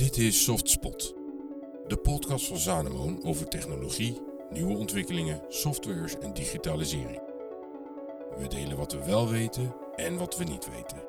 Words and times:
Dit 0.00 0.16
is 0.16 0.44
Softspot, 0.44 1.14
de 1.86 1.96
podcast 1.96 2.46
van 2.46 2.56
Zanemoon 2.56 3.24
over 3.24 3.48
technologie, 3.48 4.20
nieuwe 4.50 4.76
ontwikkelingen, 4.76 5.42
softwares 5.48 6.18
en 6.18 6.34
digitalisering. 6.34 7.20
We 8.38 8.46
delen 8.48 8.76
wat 8.76 8.92
we 8.92 9.04
wel 9.04 9.28
weten 9.28 9.74
en 9.96 10.16
wat 10.16 10.36
we 10.36 10.44
niet 10.44 10.70
weten. 10.70 11.02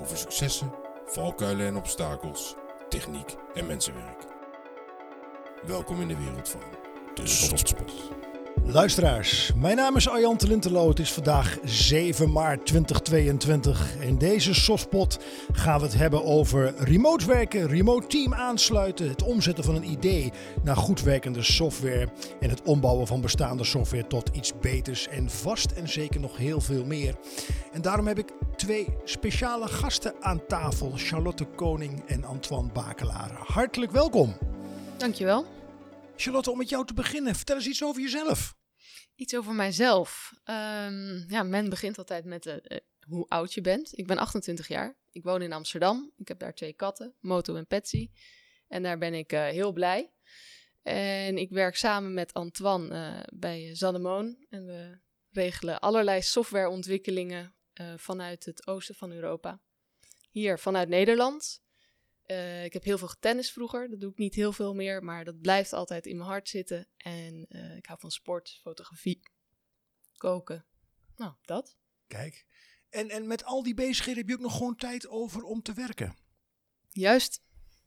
Over 0.00 0.16
successen, 0.18 0.74
valkuilen 1.06 1.66
en 1.66 1.76
obstakels, 1.76 2.54
techniek 2.88 3.34
en 3.54 3.66
mensenwerk. 3.66 4.26
Welkom 5.66 6.00
in 6.00 6.08
de 6.08 6.16
wereld 6.16 6.48
van 6.48 6.62
de 7.14 7.26
Softspot. 7.26 7.92
Luisteraars, 8.62 9.52
mijn 9.56 9.76
naam 9.76 9.96
is 9.96 10.08
Arjan 10.08 10.36
Telinterlo. 10.36 10.88
Het 10.88 10.98
is 10.98 11.12
vandaag 11.12 11.58
7 11.64 12.32
maart 12.32 12.66
2022. 12.66 13.96
In 14.00 14.18
deze 14.18 14.54
softspot 14.54 15.18
gaan 15.52 15.78
we 15.78 15.84
het 15.84 15.94
hebben 15.94 16.24
over 16.24 16.74
remote 16.78 17.26
werken, 17.26 17.66
remote 17.66 18.06
team 18.06 18.34
aansluiten, 18.34 19.08
het 19.08 19.22
omzetten 19.22 19.64
van 19.64 19.74
een 19.74 19.90
idee 19.90 20.32
naar 20.62 20.76
goed 20.76 21.02
werkende 21.02 21.42
software 21.42 22.08
en 22.40 22.50
het 22.50 22.62
ombouwen 22.62 23.06
van 23.06 23.20
bestaande 23.20 23.64
software 23.64 24.06
tot 24.06 24.30
iets 24.32 24.52
beters 24.60 25.08
en 25.08 25.30
vast 25.30 25.70
en 25.70 25.88
zeker 25.88 26.20
nog 26.20 26.36
heel 26.36 26.60
veel 26.60 26.84
meer. 26.84 27.14
En 27.72 27.82
daarom 27.82 28.06
heb 28.06 28.18
ik 28.18 28.32
twee 28.56 28.86
speciale 29.04 29.68
gasten 29.68 30.14
aan 30.20 30.46
tafel, 30.46 30.92
Charlotte 30.94 31.44
Koning 31.44 32.02
en 32.06 32.24
Antoine 32.24 32.72
Bakelaar. 32.72 33.30
Hartelijk 33.38 33.92
welkom. 33.92 34.34
Dankjewel. 34.96 35.53
Charlotte, 36.16 36.50
om 36.50 36.58
met 36.58 36.68
jou 36.68 36.86
te 36.86 36.94
beginnen, 36.94 37.34
vertel 37.34 37.56
eens 37.56 37.66
iets 37.66 37.84
over 37.84 38.02
jezelf. 38.02 38.56
Iets 39.14 39.36
over 39.36 39.54
mijzelf. 39.54 40.32
Ehm, 40.44 41.30
ja, 41.32 41.42
men 41.42 41.68
begint 41.68 41.98
altijd 41.98 42.24
met 42.24 42.46
eh, 42.46 42.56
eh, 42.62 42.78
hoe 43.06 43.28
oud 43.28 43.54
je 43.54 43.60
bent. 43.60 43.98
Ik 43.98 44.06
ben 44.06 44.18
28 44.18 44.68
jaar. 44.68 44.96
Ik 45.10 45.22
woon 45.22 45.42
in 45.42 45.52
Amsterdam. 45.52 46.12
Ik 46.16 46.28
heb 46.28 46.38
daar 46.38 46.54
twee 46.54 46.72
katten, 46.72 47.14
Moto 47.20 47.54
en 47.54 47.66
Patsy. 47.66 48.10
En 48.68 48.82
daar 48.82 48.98
ben 48.98 49.14
ik 49.14 49.32
eh, 49.32 49.44
heel 49.44 49.72
blij. 49.72 50.12
En 50.82 51.38
ik 51.38 51.50
werk 51.50 51.76
samen 51.76 52.14
met 52.14 52.32
Antoine 52.32 53.26
bij 53.34 53.74
Zanemoon. 53.74 54.46
En 54.48 54.66
we 54.66 54.98
regelen 55.30 55.80
allerlei 55.80 56.22
softwareontwikkelingen 56.22 57.54
vanuit 57.96 58.44
het 58.44 58.66
oosten 58.66 58.94
van 58.94 59.12
Europa. 59.12 59.60
Hier 60.30 60.58
vanuit 60.58 60.88
Nederland. 60.88 61.63
Uh, 62.26 62.64
ik 62.64 62.72
heb 62.72 62.84
heel 62.84 62.98
veel 62.98 63.08
getennis 63.08 63.52
vroeger. 63.52 63.90
Dat 63.90 64.00
doe 64.00 64.10
ik 64.10 64.18
niet 64.18 64.34
heel 64.34 64.52
veel 64.52 64.74
meer, 64.74 65.04
maar 65.04 65.24
dat 65.24 65.40
blijft 65.40 65.72
altijd 65.72 66.06
in 66.06 66.16
mijn 66.16 66.28
hart 66.28 66.48
zitten. 66.48 66.88
En 66.96 67.46
uh, 67.48 67.76
ik 67.76 67.86
hou 67.86 68.00
van 68.00 68.10
sport, 68.10 68.58
fotografie, 68.62 69.20
koken. 70.16 70.64
Nou, 71.16 71.32
dat. 71.42 71.76
Kijk. 72.06 72.46
En, 72.88 73.10
en 73.10 73.26
met 73.26 73.44
al 73.44 73.62
die 73.62 73.74
bezigheden 73.74 74.20
heb 74.20 74.28
je 74.28 74.34
ook 74.34 74.40
nog 74.40 74.56
gewoon 74.56 74.76
tijd 74.76 75.08
over 75.08 75.42
om 75.42 75.62
te 75.62 75.72
werken. 75.72 76.16
Juist. 76.90 77.42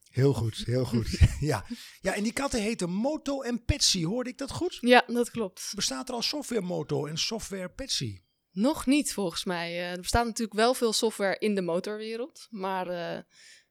Heel 0.09 0.33
goed, 0.33 0.57
heel 0.57 0.85
goed. 0.85 1.19
ja. 1.39 1.65
ja, 2.01 2.13
en 2.13 2.23
die 2.23 2.33
katten 2.33 2.61
heten 2.61 2.89
Moto 2.89 3.41
en 3.41 3.65
Petsy. 3.65 4.03
Hoorde 4.03 4.29
ik 4.29 4.37
dat 4.37 4.51
goed? 4.51 4.77
Ja, 4.81 5.03
dat 5.07 5.31
klopt. 5.31 5.71
Bestaat 5.75 6.09
er 6.09 6.15
al 6.15 6.21
software 6.21 6.61
Moto 6.61 7.05
en 7.05 7.17
software 7.17 7.69
Petsy? 7.69 8.21
Nog 8.51 8.85
niet, 8.85 9.13
volgens 9.13 9.43
mij. 9.43 9.71
Uh, 9.71 9.91
er 9.91 10.01
bestaat 10.01 10.25
natuurlijk 10.25 10.57
wel 10.57 10.73
veel 10.73 10.93
software 10.93 11.37
in 11.39 11.55
de 11.55 11.61
motorwereld. 11.61 12.47
Maar 12.49 13.25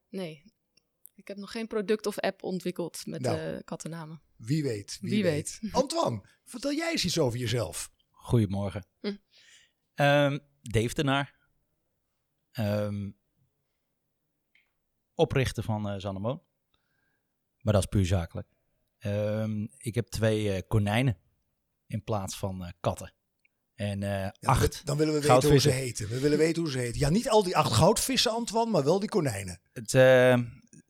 nee, 0.09 0.55
ik 1.17 1.29
heb 1.29 1.37
nog 1.37 1.51
geen 1.51 1.67
product 1.67 2.07
of 2.07 2.19
app 2.19 2.43
ontwikkeld 2.43 3.07
met 3.07 3.21
nou, 3.21 3.37
de 3.37 3.63
kattennamen. 3.65 4.23
Wie 4.37 4.63
weet. 4.63 4.99
Wie, 5.01 5.23
weet. 5.23 5.61
Antoine, 5.73 6.23
vertel 6.45 6.73
jij 6.73 6.91
eens 6.91 7.05
iets 7.05 7.19
over 7.19 7.39
jezelf. 7.39 7.91
Goedemorgen. 8.11 8.87
Hm. 9.01 9.07
Um, 9.07 10.41
Dave 10.63 10.95
Denaar. 10.95 11.35
Um, 12.59 13.17
oprichter 15.15 15.63
van 15.63 15.93
uh, 15.93 16.01
Zannemoon. 16.01 16.43
Maar 17.61 17.73
dat 17.73 17.83
is 17.83 17.89
puur 17.89 18.07
zakelijk. 18.07 18.49
Um, 18.99 19.69
ik 19.79 19.95
heb 19.95 20.07
twee 20.07 20.45
uh, 20.45 20.59
konijnen 20.69 21.19
in 21.87 22.05
plaats 22.05 22.37
van 22.37 22.63
uh, 22.63 22.69
katten. 22.81 23.15
En 23.75 24.01
ja, 24.01 24.35
acht 24.41 24.87
Dan 24.87 24.97
willen 24.97 25.15
we 25.15 25.21
weten 25.21 25.51
hoe 25.51 25.59
ze 25.59 25.71
heten. 25.71 26.09
We 26.09 26.21
willen 26.21 26.39
weten 26.39 26.63
hoe 26.63 26.71
ze 26.71 26.79
heten. 26.79 27.01
Ja, 27.01 27.09
niet 27.09 27.29
al 27.29 27.43
die 27.43 27.57
acht 27.57 27.73
goudvissen, 27.73 28.33
Antoine, 28.33 28.71
maar 28.71 28.85
wel 28.85 29.01
die 29.01 29.09
konijnen. 29.09 29.61
Het, 29.73 29.93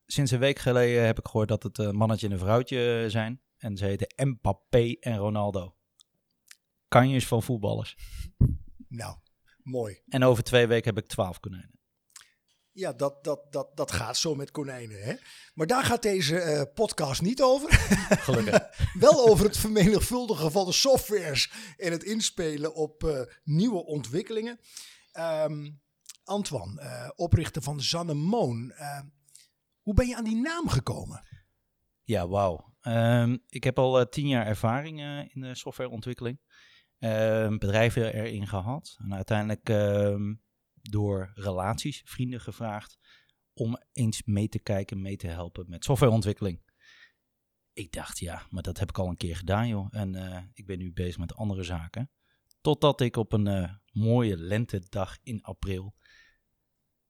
sinds 0.07 0.31
een 0.31 0.39
week 0.39 0.59
geleden 0.59 1.07
heb 1.07 1.19
ik 1.19 1.27
gehoord 1.27 1.49
dat 1.49 1.63
het 1.63 1.79
een 1.79 1.97
mannetje 1.97 2.27
en 2.27 2.33
een 2.33 2.39
vrouwtje 2.39 3.05
zijn. 3.09 3.41
En 3.57 3.77
ze 3.77 3.85
heten 3.85 4.29
Mbappé 4.29 4.97
en 5.01 5.17
Ronaldo. 5.17 5.77
Kanjes 6.89 7.27
van 7.27 7.43
voetballers. 7.43 7.97
Nou, 8.89 9.17
mooi. 9.63 10.03
En 10.09 10.25
over 10.25 10.43
twee 10.43 10.67
weken 10.67 10.95
heb 10.95 11.05
ik 11.05 11.11
twaalf 11.11 11.41
konijnen. 11.41 11.75
Ja, 12.73 12.93
dat, 12.93 13.25
dat, 13.25 13.53
dat, 13.53 13.77
dat 13.77 13.93
gaat 13.93 14.17
zo 14.17 14.35
met 14.35 14.51
konijnen. 14.51 15.03
Hè? 15.03 15.15
Maar 15.55 15.67
daar 15.67 15.85
gaat 15.85 16.03
deze 16.03 16.35
uh, 16.35 16.63
podcast 16.75 17.23
niet 17.23 17.43
over. 17.43 17.73
Gelukkig. 18.27 18.61
Wel 18.99 19.29
over 19.29 19.45
het 19.45 19.57
vermenigvuldigen 19.57 20.53
van 20.53 20.67
de 20.67 20.73
softwares 20.73 21.53
en 21.77 21.93
het 21.93 22.05
inspelen 22.05 22.75
op 22.75 23.03
uh, 23.03 23.21
nieuwe 23.45 23.85
ontwikkelingen. 23.85 24.61
Um, 25.19 25.81
Antoine, 26.25 26.83
uh, 26.83 27.11
oprichter 27.15 27.63
van 27.63 27.81
Zannemoon. 27.81 28.73
Hoe 29.87 29.95
ben 29.95 30.07
je 30.07 30.17
aan 30.17 30.25
die 30.25 30.37
naam 30.37 30.69
gekomen? 30.69 31.23
Ja, 32.03 32.29
wauw. 32.29 32.75
Um, 32.83 33.43
ik 33.49 33.65
heb 33.65 33.79
al 33.79 34.01
uh, 34.01 34.07
tien 34.07 34.29
jaar 34.29 34.47
ervaring 34.47 35.01
uh, 35.01 35.19
in 35.19 35.41
de 35.41 35.55
softwareontwikkeling. 35.55 36.41
Uh, 36.99 37.49
bedrijven 37.49 38.15
erin 38.15 38.47
gehad. 38.47 38.97
En 38.99 39.15
uiteindelijk 39.15 39.69
ehm, 39.69 40.35
door 40.75 41.33
relaties, 41.35 42.03
vrienden 42.05 42.41
gevraagd 42.41 42.99
om 43.53 43.79
eens 43.93 44.23
mee 44.25 44.49
te 44.49 44.59
kijken, 44.59 45.03
mee 45.03 45.17
te 45.17 45.27
helpen 45.27 45.65
met 45.69 45.85
softwareontwikkeling. 45.85 46.63
Ik 47.73 47.93
dacht, 47.93 48.19
ja, 48.19 48.47
maar 48.51 48.63
dat 48.63 48.79
heb 48.79 48.89
ik 48.89 48.99
al 48.99 49.09
een 49.09 49.17
keer 49.17 49.37
gedaan, 49.37 49.69
joh. 49.69 49.87
En 49.91 50.15
eh, 50.15 50.43
ik 50.53 50.67
ben 50.67 50.79
nu 50.79 50.93
bezig 50.93 51.19
met 51.19 51.35
andere 51.35 51.63
zaken. 51.63 52.11
Totdat 52.61 53.01
ik 53.01 53.17
op 53.17 53.33
een 53.33 53.81
mooie 53.93 54.37
lentedag 54.37 55.19
in 55.23 55.43
april 55.43 55.95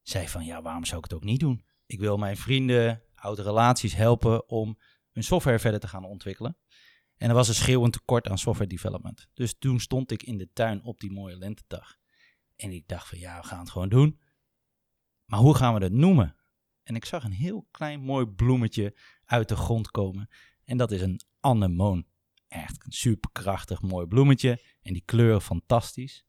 zei 0.02 0.28
van, 0.28 0.44
ja, 0.44 0.62
waarom 0.62 0.84
zou 0.84 0.98
ik 0.98 1.04
het 1.04 1.14
ook 1.14 1.24
niet 1.24 1.40
doen? 1.40 1.65
Ik 1.86 1.98
wil 1.98 2.16
mijn 2.16 2.36
vrienden, 2.36 3.02
oude 3.14 3.42
relaties 3.42 3.94
helpen 3.94 4.48
om 4.48 4.78
hun 5.12 5.24
software 5.24 5.58
verder 5.58 5.80
te 5.80 5.88
gaan 5.88 6.04
ontwikkelen. 6.04 6.56
En 7.16 7.28
er 7.28 7.34
was 7.34 7.48
een 7.48 7.54
schreeuwend 7.54 7.92
tekort 7.92 8.28
aan 8.28 8.38
software 8.38 8.68
development. 8.68 9.28
Dus 9.34 9.58
toen 9.58 9.80
stond 9.80 10.10
ik 10.10 10.22
in 10.22 10.38
de 10.38 10.52
tuin 10.52 10.82
op 10.82 11.00
die 11.00 11.12
mooie 11.12 11.36
lentedag. 11.36 11.96
En 12.56 12.72
ik 12.72 12.88
dacht 12.88 13.08
van 13.08 13.18
ja, 13.18 13.40
we 13.40 13.46
gaan 13.46 13.58
het 13.58 13.70
gewoon 13.70 13.88
doen. 13.88 14.20
Maar 15.24 15.38
hoe 15.38 15.54
gaan 15.54 15.74
we 15.74 15.80
dat 15.80 15.92
noemen? 15.92 16.36
En 16.82 16.94
ik 16.94 17.04
zag 17.04 17.24
een 17.24 17.32
heel 17.32 17.66
klein 17.70 18.00
mooi 18.00 18.26
bloemetje 18.26 18.96
uit 19.24 19.48
de 19.48 19.56
grond 19.56 19.90
komen. 19.90 20.28
En 20.64 20.76
dat 20.76 20.90
is 20.90 21.00
een 21.00 21.20
anemoon. 21.40 22.06
Echt 22.48 22.84
een 22.84 22.92
superkrachtig 22.92 23.82
mooi 23.82 24.06
bloemetje. 24.06 24.60
En 24.82 24.92
die 24.92 25.02
kleuren 25.04 25.42
fantastisch. 25.42 26.24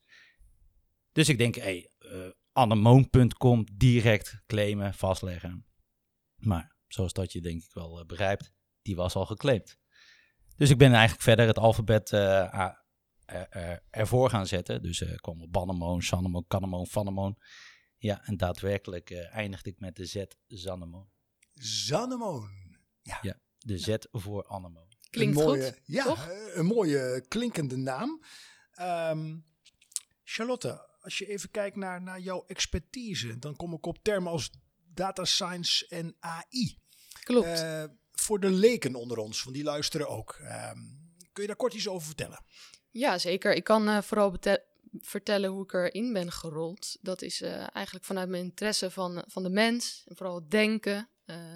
Dus 1.11 1.29
ik 1.29 1.37
denk, 1.37 1.55
hé, 1.55 1.61
hey, 1.61 1.91
uh, 1.99 2.31
anemoon.com 2.57 3.65
direct 3.73 4.41
claimen, 4.47 4.93
vastleggen. 4.93 5.65
Maar 6.35 6.75
zoals 6.87 7.13
dat 7.13 7.31
je 7.31 7.41
denk 7.41 7.63
ik 7.63 7.73
wel 7.73 7.99
uh, 7.99 8.05
begrijpt, 8.05 8.53
die 8.81 8.95
was 8.95 9.15
al 9.15 9.25
geclaimd. 9.25 9.77
Dus 10.55 10.69
ik 10.69 10.77
ben 10.77 10.91
eigenlijk 10.91 11.21
verder 11.21 11.47
het 11.47 11.57
alfabet 11.57 12.11
uh, 12.11 12.71
er, 13.25 13.83
ervoor 13.89 14.29
gaan 14.29 14.47
zetten. 14.47 14.81
Dus 14.81 15.01
uh, 15.01 15.15
kwam 15.15 15.41
op 15.41 15.51
Bannemoon, 15.51 16.01
Sannemoon, 16.01 16.45
Kannemoon, 16.47 16.87
Vannemoon. 16.87 17.37
Ja, 17.97 18.25
en 18.25 18.37
daadwerkelijk 18.37 19.11
eindigde 19.11 19.69
ik 19.69 19.79
met 19.79 19.95
de 19.95 20.05
Z 20.05 20.23
Zannemoon. 20.47 21.09
Zannemoon. 21.53 22.49
Ja. 23.01 23.19
ja, 23.21 23.39
de 23.57 23.77
Z 23.77 23.95
voor 24.11 24.43
Annemoon. 24.43 24.87
Klinkt 25.09 25.37
een 25.37 25.43
mooie, 25.43 25.63
goed, 25.63 25.81
Ja, 25.85 26.03
toch? 26.03 26.27
een 26.53 26.65
mooie 26.65 27.25
klinkende 27.27 27.77
naam. 27.77 28.23
Um, 28.81 29.45
Charlotte, 30.23 30.86
als 31.07 31.17
je 31.17 31.27
even 31.27 31.51
kijkt 31.51 31.75
naar, 31.75 32.01
naar 32.01 32.19
jouw 32.19 32.43
expertise, 32.47 33.39
dan 33.39 33.55
kom 33.55 33.73
ik 33.73 33.85
op 33.85 33.97
termen 34.01 34.31
als 34.31 34.49
data 34.93 35.25
science 35.25 35.87
en 35.87 36.15
AI. 36.19 36.77
Klopt. 37.23 37.47
Uh, 37.47 37.83
voor 38.11 38.39
de 38.39 38.49
leken 38.49 38.95
onder 38.95 39.17
ons, 39.17 39.41
van 39.41 39.53
die 39.53 39.63
luisteren 39.63 40.07
ook. 40.07 40.37
Uh, 40.41 40.71
kun 41.31 41.41
je 41.41 41.47
daar 41.47 41.55
kort 41.55 41.73
iets 41.73 41.87
over 41.87 42.07
vertellen? 42.07 42.43
Ja, 42.89 43.17
zeker. 43.17 43.53
Ik 43.53 43.63
kan 43.63 43.87
uh, 43.89 44.01
vooral 44.01 44.37
vertellen 44.99 45.49
hoe 45.49 45.63
ik 45.63 45.73
erin 45.73 46.13
ben 46.13 46.31
gerold. 46.31 46.97
Dat 47.01 47.21
is 47.21 47.41
uh, 47.41 47.75
eigenlijk 47.75 48.05
vanuit 48.05 48.29
mijn 48.29 48.43
interesse 48.43 48.91
van, 48.91 49.23
van 49.27 49.43
de 49.43 49.49
mens, 49.49 50.03
en 50.05 50.15
vooral 50.15 50.35
het 50.35 50.51
denken, 50.51 51.09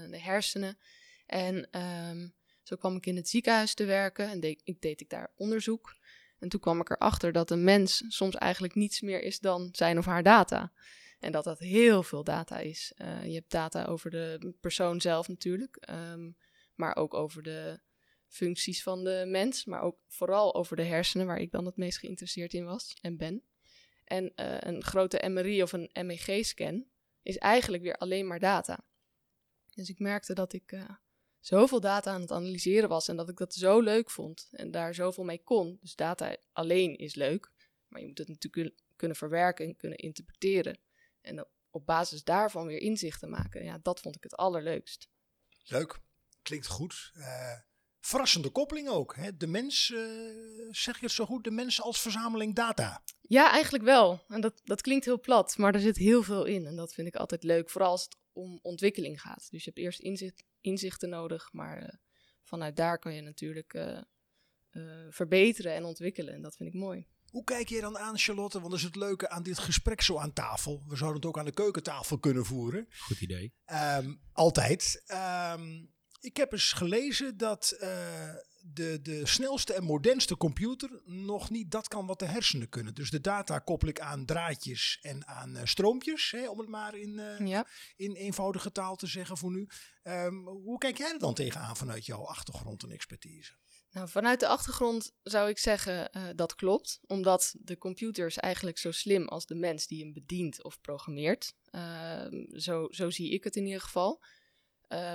de 0.10 0.20
hersenen. 0.20 0.78
En 1.26 1.82
um, 1.82 2.34
zo 2.64 2.76
kwam 2.76 2.96
ik 2.96 3.06
in 3.06 3.16
het 3.16 3.30
ziekenhuis 3.30 3.74
te 3.74 3.86
werken 3.86 4.30
en 4.30 4.40
deed, 4.40 4.62
ik 4.64 4.82
deed 4.82 5.02
ik 5.02 5.10
daar 5.10 5.32
onderzoek. 5.36 5.96
En 6.42 6.50
toen 6.50 6.60
kwam 6.60 6.80
ik 6.80 6.90
erachter 6.90 7.32
dat 7.32 7.52
een 7.52 7.64
mens 7.64 8.04
soms 8.08 8.36
eigenlijk 8.36 8.76
niets 8.76 9.02
meer 9.02 9.22
is 9.22 9.40
dan 9.40 9.70
zijn 9.72 9.98
of 9.98 10.06
haar 10.06 10.24
data. 10.24 10.72
En 11.20 11.32
dat 11.32 11.44
dat 11.44 11.60
heel 11.60 12.04
veel 12.04 12.24
data 12.24 12.58
is. 12.58 12.94
Uh, 12.98 13.26
je 13.26 13.34
hebt 13.34 13.52
data 13.52 13.86
over 13.86 14.10
de 14.10 14.54
persoon 14.60 15.02
zelf 15.02 15.28
natuurlijk, 15.28 15.88
um, 15.90 16.38
maar 16.76 16.96
ook 16.96 17.14
over 17.14 17.44
de 17.44 17.80
functies 18.28 18.84
van 18.84 19.04
de 19.04 19.24
mens, 19.28 19.66
maar 19.66 19.82
ook 19.82 19.98
vooral 20.08 20.56
over 20.56 20.76
de 20.76 20.84
hersenen, 20.84 21.26
waar 21.26 21.40
ik 21.40 21.52
dan 21.52 21.66
het 21.66 21.78
meest 21.78 22.00
geïnteresseerd 22.00 22.54
in 22.54 22.66
was 22.66 22.98
en 23.02 23.18
ben. 23.18 23.44
En 24.04 24.24
uh, 24.24 24.58
een 24.60 24.84
grote 24.84 25.30
MRI 25.30 25.62
of 25.64 25.72
een 25.72 25.90
MEG-scan 26.06 26.86
is 27.22 27.38
eigenlijk 27.38 27.84
weer 27.84 27.96
alleen 27.96 28.28
maar 28.28 28.40
data. 28.40 28.86
Dus 29.74 29.90
ik 29.90 30.00
merkte 30.00 30.34
dat 30.34 30.54
ik 30.54 30.72
uh, 30.72 30.90
zoveel 31.42 31.80
data 31.80 32.12
aan 32.12 32.22
het 32.22 32.32
analyseren 32.32 32.90
was 32.90 33.08
en 33.08 33.16
dat 33.16 33.30
ik 33.30 33.38
dat 33.38 33.54
zo 33.54 33.80
leuk 33.80 34.10
vond 34.10 34.48
en 34.52 34.72
daar 34.72 34.94
zoveel 34.94 35.24
mee 35.24 35.44
kon. 35.44 35.78
Dus 35.82 35.96
data 35.96 36.38
alleen 36.52 36.96
is 36.98 37.16
leuk, 37.16 37.52
maar 37.88 38.02
je 38.02 38.08
moet 38.08 38.18
het 38.18 38.28
natuurlijk 38.28 38.76
kunnen 38.96 39.18
verwerken 39.18 39.66
en 39.66 39.76
kunnen 39.76 39.98
interpreteren. 39.98 40.80
En 41.22 41.48
op 41.70 41.86
basis 41.86 42.24
daarvan 42.24 42.68
weer 42.68 42.82
inzichten 42.82 43.30
maken. 43.30 43.64
Ja, 43.64 43.80
dat 43.82 44.00
vond 44.00 44.16
ik 44.16 44.24
het 44.24 44.36
allerleukst. 44.36 45.10
Leuk, 45.64 46.00
klinkt 46.42 46.68
goed. 46.68 47.12
Uh, 47.16 47.54
verrassende 48.00 48.50
koppeling 48.50 48.90
ook. 48.90 49.16
Hè? 49.16 49.38
De 49.38 49.48
mens, 49.48 49.90
uh, 49.90 50.00
zeg 50.72 51.00
je 51.00 51.06
het 51.06 51.16
zo 51.16 51.26
goed, 51.26 51.44
de 51.44 51.52
mens 51.52 51.82
als 51.82 52.02
verzameling 52.02 52.56
data. 52.56 53.04
Ja, 53.22 53.52
eigenlijk 53.52 53.84
wel. 53.84 54.24
En 54.28 54.42
dat, 54.42 54.62
dat 54.64 54.82
klinkt 54.82 55.06
heel 55.06 55.20
plat, 55.20 55.58
maar 55.58 55.74
er 55.74 55.80
zit 55.80 55.98
heel 55.98 56.24
veel 56.24 56.46
in. 56.46 56.66
En 56.66 56.76
dat 56.76 56.94
vind 56.94 57.08
ik 57.08 57.16
altijd 57.16 57.44
leuk, 57.44 57.70
vooral 57.70 57.92
als 57.92 58.04
het 58.04 58.18
om 58.34 58.60
ontwikkeling 58.62 59.22
gaat. 59.22 59.48
Dus 59.50 59.64
je 59.64 59.70
hebt 59.74 59.78
eerst 59.84 60.00
inzicht, 60.00 60.44
inzichten 60.62 61.10
nodig, 61.10 61.54
maar 61.54 61.82
uh, 61.82 61.90
vanuit 62.44 62.76
daar 62.76 63.00
kan 63.00 63.14
je 63.14 63.22
natuurlijk 63.22 64.00
verbeteren 65.10 65.74
en 65.74 65.84
ontwikkelen. 65.84 66.34
En 66.34 66.42
dat 66.42 66.56
vind 66.56 66.74
ik 66.74 66.80
mooi. 66.80 67.08
Hoe 67.30 67.44
kijk 67.44 67.70
je 67.70 67.82
dan 67.82 67.98
aan, 67.98 68.18
Charlotte? 68.18 68.60
Want 68.60 68.72
dat 68.72 68.80
is 68.80 68.86
het 68.86 68.96
leuke 68.96 69.30
aan 69.30 69.44
dit 69.44 69.60
gesprek 69.60 70.02
zo 70.02 70.18
aan 70.18 70.34
tafel. 70.34 70.84
We 70.88 70.96
zouden 70.96 71.20
het 71.20 71.30
ook 71.30 71.38
aan 71.38 71.46
de 71.46 71.52
keukentafel 71.52 72.20
kunnen 72.20 72.46
voeren. 72.46 72.88
Goed 72.90 73.22
idee. 73.22 73.54
Um, 73.66 74.22
altijd. 74.32 75.04
Um, 75.58 75.94
ik 76.20 76.38
heb 76.38 76.52
eens 76.52 76.72
gelezen 76.72 77.38
dat 77.38 77.78
uh, 77.82 78.36
de, 78.64 79.02
de 79.02 79.28
snelste 79.28 79.74
en 79.74 79.84
modernste 79.84 80.38
computer 80.38 81.02
nog 81.06 81.50
niet 81.50 81.72
dat 81.72 81.88
kan 81.88 82.06
wat 82.06 82.20
de 82.20 82.26
hersenen 82.26 82.70
kunnen. 82.70 82.94
Dus 82.94 83.10
de 83.10 83.22
data 83.22 83.60
koppel 83.60 83.88
ik 83.88 84.00
aan 84.00 84.26
draadjes 84.26 85.00
en 85.02 85.28
aan 85.28 85.56
uh, 85.56 85.62
stroompjes, 85.64 86.32
hè, 86.32 86.50
om 86.50 86.60
het 86.60 86.70
maar 86.70 86.96
in, 86.96 87.18
uh, 87.18 87.48
ja. 87.48 87.68
in 87.96 88.14
eenvoudige 88.14 88.72
taal 88.72 88.96
te 88.96 89.08
zeggen 89.08 89.38
voor 89.38 89.52
nu. 89.52 89.68
Um, 90.04 90.48
hoe 90.48 90.78
kijk 90.78 90.98
jij 90.98 91.12
er 91.12 91.20
dan 91.20 91.34
tegenaan 91.34 91.78
vanuit 91.78 92.06
jouw 92.06 92.26
achtergrond 92.26 92.84
en 92.84 92.92
expertise? 92.92 93.54
Nou, 93.92 94.10
vanuit 94.10 94.40
de 94.40 94.48
achtergrond 94.48 95.14
zou 95.24 95.50
ik 95.50 95.58
zeggen 95.58 96.10
uh, 96.18 96.24
dat 96.36 96.56
klopt, 96.56 97.00
omdat 97.08 97.56
de 97.60 97.78
computer 97.78 98.26
is 98.26 98.38
eigenlijk 98.38 98.78
zo 98.78 98.92
slim 98.92 99.28
als 99.28 99.46
de 99.46 99.56
mens 99.56 99.88
die 99.88 100.04
hem 100.04 100.14
bedient 100.14 100.64
of 100.64 100.82
programmeert. 100.82 101.54
Uh, 101.72 102.26
zo, 102.52 102.88
zo 102.90 103.10
zie 103.10 103.32
ik 103.32 103.44
het 103.44 103.56
in 103.56 103.66
ieder 103.66 103.82
geval. 103.82 104.24
Uh, 104.90 105.14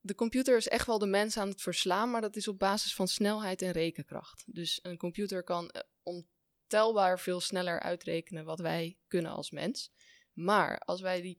de 0.00 0.14
computer 0.14 0.56
is 0.56 0.68
echt 0.68 0.86
wel 0.86 0.98
de 0.98 1.06
mens 1.06 1.36
aan 1.36 1.48
het 1.48 1.62
verslaan, 1.62 2.10
maar 2.10 2.20
dat 2.20 2.36
is 2.36 2.48
op 2.48 2.58
basis 2.58 2.94
van 2.94 3.08
snelheid 3.08 3.62
en 3.62 3.72
rekenkracht. 3.72 4.44
Dus 4.46 4.78
een 4.82 4.96
computer 4.96 5.42
kan 5.42 5.70
eh, 5.70 5.82
ontelbaar 6.02 7.20
veel 7.20 7.40
sneller 7.40 7.80
uitrekenen 7.80 8.44
wat 8.44 8.58
wij 8.58 8.98
kunnen 9.06 9.32
als 9.32 9.50
mens. 9.50 9.92
Maar 10.32 10.78
als 10.78 11.00
wij 11.00 11.20
die 11.20 11.38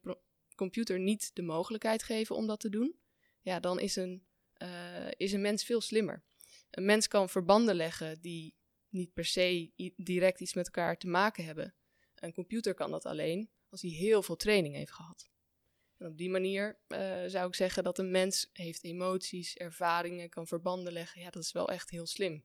computer 0.56 1.00
niet 1.00 1.32
de 1.34 1.42
mogelijkheid 1.42 2.04
geven 2.04 2.36
om 2.36 2.48
dat 2.48 2.60
te 2.60 2.70
doen, 2.70 2.96
ja, 3.42 3.60
dan 3.60 3.80
is 3.80 3.96
een, 3.96 4.26
uh, 4.58 5.08
is 5.18 5.34
een 5.34 5.42
mens 5.42 5.64
veel 5.64 5.82
slimmer. 5.82 6.24
Een 6.70 6.86
mens 6.86 7.08
kan 7.08 7.30
verbanden 7.30 7.76
leggen 7.76 8.22
die 8.22 8.56
niet 8.90 9.14
per 9.14 9.26
se 9.26 9.72
direct 9.96 10.40
iets 10.40 10.54
met 10.54 10.66
elkaar 10.66 10.98
te 10.98 11.08
maken 11.08 11.46
hebben. 11.46 11.76
Een 12.16 12.34
computer 12.34 12.74
kan 12.74 12.92
dat 12.92 13.06
alleen 13.06 13.50
als 13.70 13.82
hij 13.82 13.92
heel 13.92 14.24
veel 14.24 14.36
training 14.36 14.76
heeft 14.76 14.92
gehad. 14.92 15.31
En 16.02 16.08
op 16.08 16.18
die 16.18 16.30
manier 16.30 16.80
uh, 16.88 16.98
zou 17.28 17.48
ik 17.48 17.56
zeggen 17.56 17.84
dat 17.84 17.98
een 17.98 18.12
mens 18.12 18.50
heeft 18.54 18.84
emoties, 18.84 19.56
ervaringen, 19.56 20.30
kan 20.30 20.48
verbanden 20.48 20.94
leggen. 20.94 21.22
Ja, 21.22 21.30
dat 21.30 21.44
is 21.44 21.52
wel 21.52 21.70
echt 21.70 21.90
heel 21.90 22.06
slim. 22.06 22.44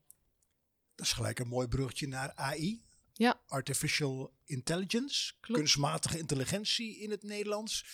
Dat 0.94 1.06
is 1.06 1.12
gelijk 1.12 1.38
een 1.38 1.48
mooi 1.48 1.68
bruggetje 1.68 2.08
naar 2.08 2.32
AI. 2.34 2.84
Ja. 3.12 3.40
Artificial 3.46 4.34
Intelligence, 4.44 5.34
Klopt. 5.40 5.60
kunstmatige 5.60 6.18
intelligentie 6.18 6.98
in 6.98 7.10
het 7.10 7.22
Nederlands. 7.22 7.84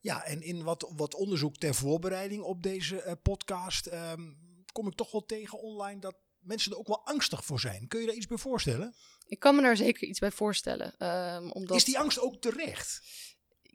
Ja, 0.00 0.24
en 0.24 0.42
in 0.42 0.62
wat, 0.62 0.92
wat 0.96 1.14
onderzoek 1.14 1.56
ter 1.56 1.74
voorbereiding 1.74 2.42
op 2.42 2.62
deze 2.62 3.04
uh, 3.06 3.12
podcast 3.22 3.86
um, 3.86 4.38
kom 4.72 4.86
ik 4.86 4.94
toch 4.94 5.12
wel 5.12 5.24
tegen 5.24 5.58
online 5.58 6.00
dat 6.00 6.16
mensen 6.38 6.72
er 6.72 6.78
ook 6.78 6.86
wel 6.86 7.06
angstig 7.06 7.44
voor 7.44 7.60
zijn. 7.60 7.88
Kun 7.88 8.00
je 8.00 8.06
daar 8.06 8.14
iets 8.14 8.26
bij 8.26 8.36
voorstellen? 8.36 8.94
Ik 9.26 9.38
kan 9.38 9.56
me 9.56 9.62
daar 9.62 9.76
zeker 9.76 10.08
iets 10.08 10.18
bij 10.18 10.30
voorstellen. 10.30 11.06
Um, 11.34 11.50
omdat... 11.50 11.76
Is 11.76 11.84
die 11.84 11.98
angst 11.98 12.20
ook 12.20 12.40
terecht? 12.40 13.02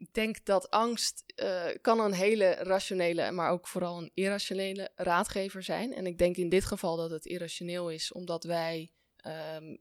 Ik 0.04 0.14
denk 0.14 0.44
dat 0.44 0.70
angst 0.70 1.24
uh, 1.42 1.66
kan 1.80 2.00
een 2.00 2.12
hele 2.12 2.50
rationele, 2.50 3.30
maar 3.30 3.50
ook 3.50 3.68
vooral 3.68 3.98
een 3.98 4.10
irrationele 4.14 4.90
raadgever 4.94 5.62
zijn. 5.62 5.94
En 5.94 6.06
ik 6.06 6.18
denk 6.18 6.36
in 6.36 6.48
dit 6.48 6.64
geval 6.64 6.96
dat 6.96 7.10
het 7.10 7.26
irrationeel 7.26 7.90
is, 7.90 8.12
omdat 8.12 8.44
wij 8.44 8.90
um, 9.26 9.78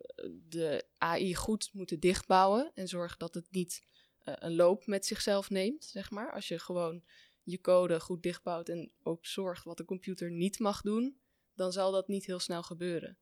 de 0.49 0.85
AI 0.97 1.35
goed 1.35 1.69
moeten 1.73 1.99
dichtbouwen 1.99 2.71
en 2.73 2.87
zorgen 2.87 3.19
dat 3.19 3.33
het 3.33 3.47
niet 3.51 3.81
uh, 4.25 4.33
een 4.37 4.55
loop 4.55 4.85
met 4.85 5.05
zichzelf 5.05 5.49
neemt, 5.49 5.85
zeg 5.85 6.11
maar. 6.11 6.31
Als 6.31 6.47
je 6.47 6.59
gewoon 6.59 7.03
je 7.43 7.61
code 7.61 7.99
goed 7.99 8.23
dichtbouwt 8.23 8.69
en 8.69 8.91
ook 9.03 9.25
zorgt 9.25 9.63
wat 9.63 9.77
de 9.77 9.85
computer 9.85 10.31
niet 10.31 10.59
mag 10.59 10.81
doen, 10.81 11.19
dan 11.55 11.71
zal 11.71 11.91
dat 11.91 12.07
niet 12.07 12.25
heel 12.25 12.39
snel 12.39 12.63
gebeuren. 12.63 13.17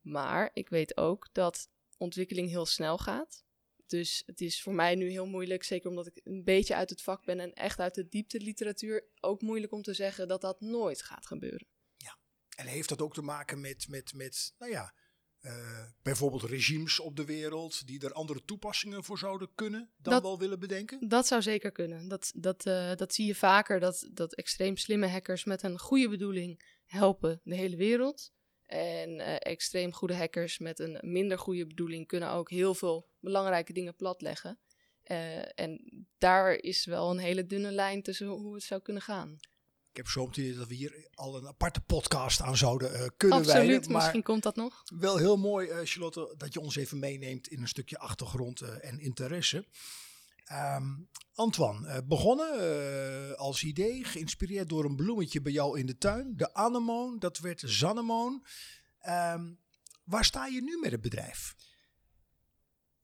Maar 0.00 0.50
ik 0.52 0.68
weet 0.68 0.96
ook 0.96 1.28
dat 1.32 1.70
ontwikkeling 1.96 2.48
heel 2.48 2.66
snel 2.66 2.98
gaat. 2.98 3.44
Dus 3.92 4.22
het 4.26 4.40
is 4.40 4.62
voor 4.62 4.74
mij 4.74 4.94
nu 4.94 5.10
heel 5.10 5.26
moeilijk, 5.26 5.62
zeker 5.62 5.88
omdat 5.88 6.06
ik 6.06 6.20
een 6.24 6.44
beetje 6.44 6.74
uit 6.74 6.90
het 6.90 7.02
vak 7.02 7.24
ben 7.24 7.40
en 7.40 7.52
echt 7.52 7.78
uit 7.78 7.94
de 7.94 8.08
diepte 8.08 8.40
literatuur, 8.40 9.04
ook 9.20 9.42
moeilijk 9.42 9.72
om 9.72 9.82
te 9.82 9.94
zeggen 9.94 10.28
dat 10.28 10.40
dat 10.40 10.60
nooit 10.60 11.02
gaat 11.02 11.26
gebeuren. 11.26 11.66
Ja, 11.96 12.18
en 12.56 12.66
heeft 12.66 12.88
dat 12.88 13.02
ook 13.02 13.14
te 13.14 13.22
maken 13.22 13.60
met, 13.60 13.88
met, 13.88 14.12
met 14.14 14.54
nou 14.58 14.72
ja, 14.72 14.94
uh, 15.40 15.84
bijvoorbeeld 16.02 16.42
regimes 16.42 17.00
op 17.00 17.16
de 17.16 17.24
wereld 17.24 17.86
die 17.86 18.04
er 18.04 18.12
andere 18.12 18.44
toepassingen 18.44 19.04
voor 19.04 19.18
zouden 19.18 19.54
kunnen 19.54 19.90
dan 19.96 20.12
dat, 20.12 20.22
wel 20.22 20.38
willen 20.38 20.60
bedenken? 20.60 21.08
Dat 21.08 21.26
zou 21.26 21.42
zeker 21.42 21.72
kunnen. 21.72 22.08
Dat, 22.08 22.32
dat, 22.34 22.66
uh, 22.66 22.94
dat 22.94 23.14
zie 23.14 23.26
je 23.26 23.34
vaker, 23.34 23.80
dat, 23.80 24.08
dat 24.12 24.34
extreem 24.34 24.76
slimme 24.76 25.08
hackers 25.08 25.44
met 25.44 25.62
een 25.62 25.78
goede 25.78 26.08
bedoeling 26.08 26.80
helpen 26.84 27.40
de 27.44 27.54
hele 27.54 27.76
wereld. 27.76 28.32
En 28.66 29.10
uh, 29.10 29.34
extreem 29.38 29.92
goede 29.92 30.16
hackers 30.16 30.58
met 30.58 30.78
een 30.78 30.98
minder 31.00 31.38
goede 31.38 31.66
bedoeling 31.66 32.06
kunnen 32.06 32.30
ook 32.30 32.50
heel 32.50 32.74
veel 32.74 33.08
belangrijke 33.20 33.72
dingen 33.72 33.96
platleggen. 33.96 34.58
en 35.54 36.06
daar 36.18 36.52
is 36.52 36.84
wel 36.84 37.10
een 37.10 37.18
hele 37.18 37.46
dunne 37.46 37.70
lijn 37.70 38.02
tussen 38.02 38.26
hoe 38.26 38.54
het 38.54 38.62
zou 38.62 38.82
kunnen 38.82 39.02
gaan. 39.02 39.38
Ik 39.92 39.98
heb 39.98 40.08
zo 40.08 40.26
meteen 40.26 40.56
dat 40.56 40.68
we 40.68 40.74
hier 40.74 41.08
al 41.14 41.36
een 41.36 41.46
aparte 41.46 41.80
podcast 41.80 42.40
aan 42.40 42.56
zouden 42.56 42.92
uh, 42.92 43.06
kunnen 43.16 43.38
Absoluut, 43.38 43.66
wijden. 43.66 43.90
Maar 43.90 44.00
misschien 44.00 44.22
komt 44.22 44.42
dat 44.42 44.56
nog. 44.56 44.82
Wel 44.98 45.16
heel 45.16 45.36
mooi, 45.36 45.68
uh, 45.68 45.78
Charlotte, 45.82 46.34
dat 46.36 46.52
je 46.52 46.60
ons 46.60 46.76
even 46.76 46.98
meeneemt 46.98 47.48
in 47.48 47.60
een 47.60 47.68
stukje 47.68 47.98
achtergrond 47.98 48.62
uh, 48.62 48.84
en 48.84 48.98
interesse. 48.98 49.64
Um, 50.52 51.08
Antoine, 51.34 52.04
begonnen 52.04 53.36
als 53.38 53.62
idee, 53.62 54.04
geïnspireerd 54.04 54.68
door 54.68 54.84
een 54.84 54.96
bloemetje 54.96 55.42
bij 55.42 55.52
jou 55.52 55.78
in 55.78 55.86
de 55.86 55.98
tuin. 55.98 56.36
De 56.36 56.54
anemoon, 56.54 57.18
dat 57.18 57.38
werd 57.38 57.62
zannemoon. 57.64 58.46
Um, 59.08 59.58
waar 60.04 60.24
sta 60.24 60.46
je 60.46 60.62
nu 60.62 60.78
met 60.80 60.90
het 60.90 61.00
bedrijf? 61.00 61.54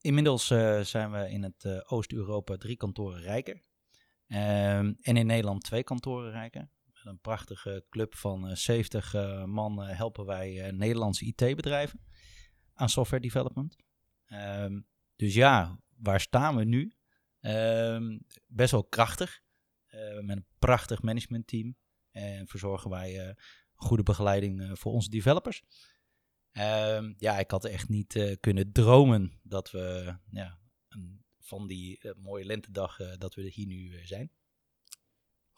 Inmiddels 0.00 0.46
zijn 0.82 1.10
we 1.10 1.30
in 1.30 1.42
het 1.42 1.88
Oost-Europa 1.90 2.56
drie 2.56 2.76
kantoren 2.76 3.20
rijker. 3.20 3.54
Um, 3.54 4.96
en 5.00 5.16
in 5.16 5.26
Nederland 5.26 5.62
twee 5.62 5.84
kantoren 5.84 6.30
rijker 6.30 6.68
een 7.08 7.20
prachtige 7.20 7.84
club 7.90 8.14
van 8.14 8.56
70 8.56 9.14
uh, 9.14 9.44
man 9.44 9.80
helpen 9.80 10.24
wij 10.24 10.70
Nederlandse 10.70 11.24
IT-bedrijven 11.24 12.00
aan 12.74 12.88
software 12.88 13.22
development. 13.22 13.76
Dus 15.16 15.34
ja, 15.34 15.78
waar 15.96 16.20
staan 16.20 16.56
we 16.56 16.64
nu? 16.64 16.92
Um, 17.48 18.26
best 18.46 18.70
wel 18.70 18.84
krachtig, 18.84 19.42
met 20.20 20.36
een 20.36 20.46
prachtig 20.58 21.02
managementteam. 21.02 21.76
En 22.10 22.48
verzorgen 22.48 22.90
wij 22.90 23.36
goede 23.74 24.02
begeleiding 24.02 24.78
voor 24.78 24.92
onze 24.92 25.10
developers. 25.10 25.62
Um, 26.52 27.14
ja, 27.18 27.38
ik 27.38 27.50
had 27.50 27.64
echt 27.64 27.88
niet 27.88 28.36
kunnen 28.40 28.72
dromen 28.72 29.40
dat 29.42 29.70
we 29.70 30.16
ja, 30.30 30.58
een, 30.88 31.24
van 31.40 31.66
die 31.66 32.00
mooie 32.16 32.44
lentedag 32.44 32.96
dat 33.18 33.34
we 33.34 33.42
hier 33.42 33.66
nu 33.66 34.06
zijn 34.06 34.32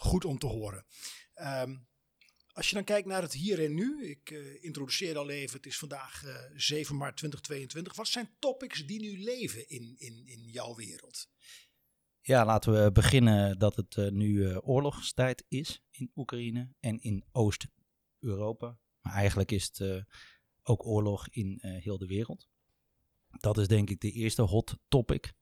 goed 0.00 0.24
om 0.24 0.38
te 0.38 0.46
horen. 0.46 0.84
Um, 1.34 1.88
als 2.52 2.68
je 2.68 2.74
dan 2.74 2.84
kijkt 2.84 3.06
naar 3.06 3.22
het 3.22 3.32
hier 3.32 3.64
en 3.64 3.74
nu, 3.74 4.08
ik 4.08 4.30
uh, 4.30 4.64
introduceer 4.64 5.18
al 5.18 5.30
even, 5.30 5.56
het 5.56 5.66
is 5.66 5.78
vandaag 5.78 6.24
uh, 6.24 6.34
7 6.54 6.96
maart 6.96 7.16
2022. 7.16 7.94
Wat 7.94 8.08
zijn 8.08 8.30
topics 8.38 8.86
die 8.86 9.00
nu 9.00 9.22
leven 9.22 9.68
in, 9.68 9.94
in, 9.98 10.26
in 10.26 10.40
jouw 10.40 10.74
wereld? 10.74 11.28
Ja, 12.30 12.44
laten 12.44 12.84
we 12.84 12.92
beginnen 12.92 13.58
dat 13.58 13.76
het 13.76 13.96
uh, 13.96 14.10
nu 14.10 14.28
uh, 14.28 14.68
oorlogstijd 14.68 15.44
is 15.48 15.82
in 15.90 16.10
Oekraïne 16.14 16.74
en 16.80 17.00
in 17.00 17.24
Oost-Europa. 17.32 18.78
Maar 19.00 19.12
eigenlijk 19.12 19.52
is 19.52 19.64
het 19.64 19.78
uh, 19.78 20.02
ook 20.62 20.86
oorlog 20.86 21.28
in 21.28 21.58
heel 21.62 21.98
de 21.98 22.06
wereld. 22.06 22.48
Dat 23.30 23.58
is 23.58 23.68
denk 23.68 23.90
ik 23.90 24.00
de 24.00 24.10
eerste 24.10 24.42
hot 24.42 24.78
topic. 24.88 25.32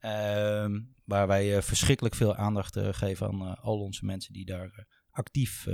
Uh, 0.00 0.66
waar 1.04 1.26
wij 1.26 1.62
verschrikkelijk 1.62 2.14
veel 2.14 2.34
aandacht 2.34 2.78
geven 2.78 3.26
aan 3.26 3.58
al 3.58 3.80
onze 3.80 4.04
mensen 4.04 4.32
die 4.32 4.44
daar 4.44 4.86
actief 5.10 5.66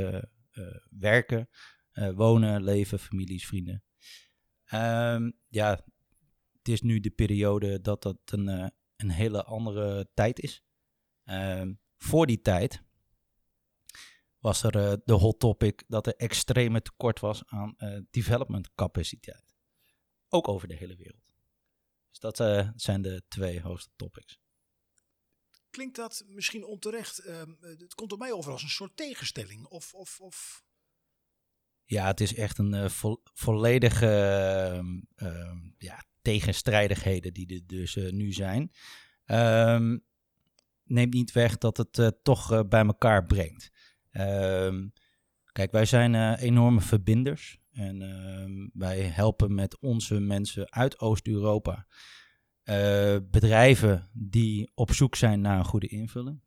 werken, 0.90 1.48
wonen, 2.14 2.62
leven, 2.62 2.98
families, 2.98 3.46
vrienden. 3.46 3.84
Um, 4.72 5.38
ja, 5.48 5.70
het 6.58 6.68
is 6.68 6.80
nu 6.80 7.00
de 7.00 7.10
periode 7.10 7.80
dat 7.80 8.02
dat 8.02 8.18
een, 8.24 8.72
een 8.96 9.10
hele 9.10 9.44
andere 9.44 10.08
tijd 10.14 10.40
is. 10.40 10.62
Um, 11.24 11.80
voor 11.96 12.26
die 12.26 12.40
tijd 12.40 12.82
was 14.38 14.62
er 14.62 14.76
eh, 14.76 14.96
de 15.04 15.12
hot 15.12 15.38
topic 15.38 15.84
dat 15.88 16.06
er 16.06 16.16
extreme 16.16 16.82
tekort 16.82 17.20
was 17.20 17.42
aan 17.46 17.74
eh, 17.76 18.00
development 18.10 18.74
capaciteit. 18.74 19.54
Ook 20.28 20.48
over 20.48 20.68
de 20.68 20.74
hele 20.74 20.96
wereld. 20.96 21.22
Dus 22.10 22.18
dat 22.18 22.40
eh, 22.40 22.68
zijn 22.74 23.02
de 23.02 23.22
twee 23.28 23.60
hoogste 23.60 23.90
topics. 23.96 24.38
Klinkt 25.70 25.96
dat 25.96 26.24
misschien 26.26 26.64
onterecht? 26.64 27.18
ehm, 27.18 27.52
het 27.60 27.94
komt 27.94 28.12
op 28.12 28.18
mij 28.18 28.32
over 28.32 28.52
als 28.52 28.62
een 28.62 28.68
soort 28.68 28.96
tegenstelling. 28.96 29.66
Of, 29.66 29.94
of, 29.94 30.20
of... 30.20 30.64
Ja, 31.84 32.06
het 32.06 32.20
is 32.20 32.34
echt 32.34 32.58
een 32.58 32.90
vo- 32.90 33.22
volledige 33.24 34.06
ehm, 34.06 35.00
ehm, 35.14 35.70
ja, 35.78 36.04
tegenstrijdigheden 36.24 37.32
die 37.32 37.54
er 37.54 37.60
dus 37.66 37.96
eh, 37.96 38.12
nu 38.12 38.32
zijn. 38.32 38.70
Ehm, 39.24 39.98
neemt 40.84 41.14
niet 41.14 41.32
weg 41.32 41.58
dat 41.58 41.76
het 41.76 41.98
eh, 41.98 42.08
toch 42.22 42.52
eh, 42.52 42.60
bij 42.68 42.84
elkaar 42.84 43.24
brengt. 43.24 43.70
Ehm, 44.10 44.88
kijk, 45.52 45.72
wij 45.72 45.84
zijn 45.84 46.34
enorme 46.34 46.80
verbinders. 46.80 47.58
En 47.72 48.02
ehm, 48.02 48.68
wij 48.72 49.00
helpen 49.00 49.54
met 49.54 49.78
onze 49.78 50.20
mensen 50.20 50.72
uit 50.72 50.98
Oost-Europa. 50.98 51.86
bedrijven 53.30 54.10
die 54.12 54.70
op 54.74 54.92
zoek 54.92 55.16
zijn 55.16 55.40
naar 55.40 55.58
een 55.58 55.64
goede 55.64 55.86
invulling. 55.88 56.42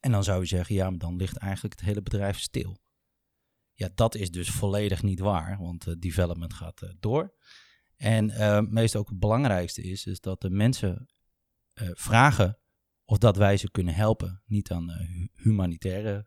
En 0.00 0.12
dan 0.12 0.24
zou 0.24 0.40
je 0.40 0.46
zeggen, 0.46 0.74
ja, 0.74 0.90
maar 0.90 0.98
dan 0.98 1.16
ligt 1.16 1.36
eigenlijk 1.36 1.74
het 1.78 1.88
hele 1.88 2.02
bedrijf 2.02 2.38
stil. 2.38 2.76
Ja, 3.72 3.88
dat 3.94 4.14
is 4.14 4.30
dus 4.30 4.50
volledig 4.50 5.02
niet 5.02 5.20
waar, 5.20 5.58
want 5.58 6.02
development 6.02 6.54
gaat 6.54 6.82
door. 7.00 7.34
En 7.96 8.30
uh, 8.30 8.60
meest 8.60 8.96
ook 8.96 9.08
het 9.08 9.18
belangrijkste 9.18 9.82
is, 9.82 10.06
is 10.06 10.20
dat 10.20 10.40
de 10.40 10.50
mensen 10.50 11.08
uh, 11.74 11.90
vragen 11.92 12.58
of 13.04 13.18
dat 13.18 13.36
wij 13.36 13.56
ze 13.56 13.70
kunnen 13.70 13.94
helpen. 13.94 14.42
Niet 14.46 14.70
aan 14.70 14.90
uh, 14.90 15.26
humanitaire 15.34 16.26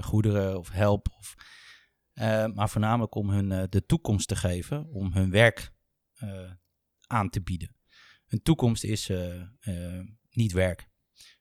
goederen 0.00 0.58
of 0.58 0.70
help, 0.70 1.08
of, 1.18 1.34
maar 2.54 2.70
voornamelijk 2.70 3.14
om 3.14 3.30
hun 3.30 3.70
de 3.70 3.86
toekomst 3.86 4.28
te 4.28 4.36
geven, 4.36 4.88
om 4.88 5.12
hun 5.12 5.30
werk 5.30 5.72
aan 7.06 7.30
te 7.30 7.42
bieden. 7.42 7.76
Hun 8.26 8.42
toekomst 8.42 8.84
is 8.84 9.10
niet 10.30 10.52
werk. 10.52 10.88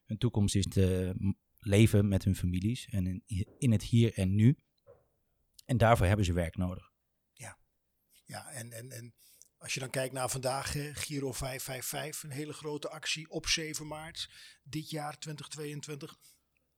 Hun 0.05 0.17
toekomst 0.17 0.55
is 0.55 0.65
te 0.67 1.13
leven 1.59 2.07
met 2.07 2.23
hun 2.23 2.35
families 2.35 2.87
en 2.89 3.23
in, 3.25 3.47
in 3.57 3.71
het 3.71 3.83
hier 3.83 4.13
en 4.13 4.35
nu. 4.35 4.57
En 5.65 5.77
daarvoor 5.77 6.05
hebben 6.05 6.25
ze 6.25 6.33
werk 6.33 6.57
nodig. 6.57 6.91
Ja, 7.33 7.57
ja 8.25 8.51
en, 8.51 8.71
en, 8.71 8.91
en 8.91 9.13
als 9.61 9.73
je 9.73 9.79
dan 9.79 9.89
kijkt 9.89 10.13
naar 10.13 10.29
vandaag, 10.29 10.75
eh, 10.75 10.95
Giro 10.95 11.31
555, 11.31 12.23
een 12.23 12.35
hele 12.35 12.53
grote 12.53 12.89
actie 12.89 13.29
op 13.29 13.47
7 13.47 13.87
maart 13.87 14.29
dit 14.63 14.89
jaar 14.89 15.19
2022. 15.19 16.17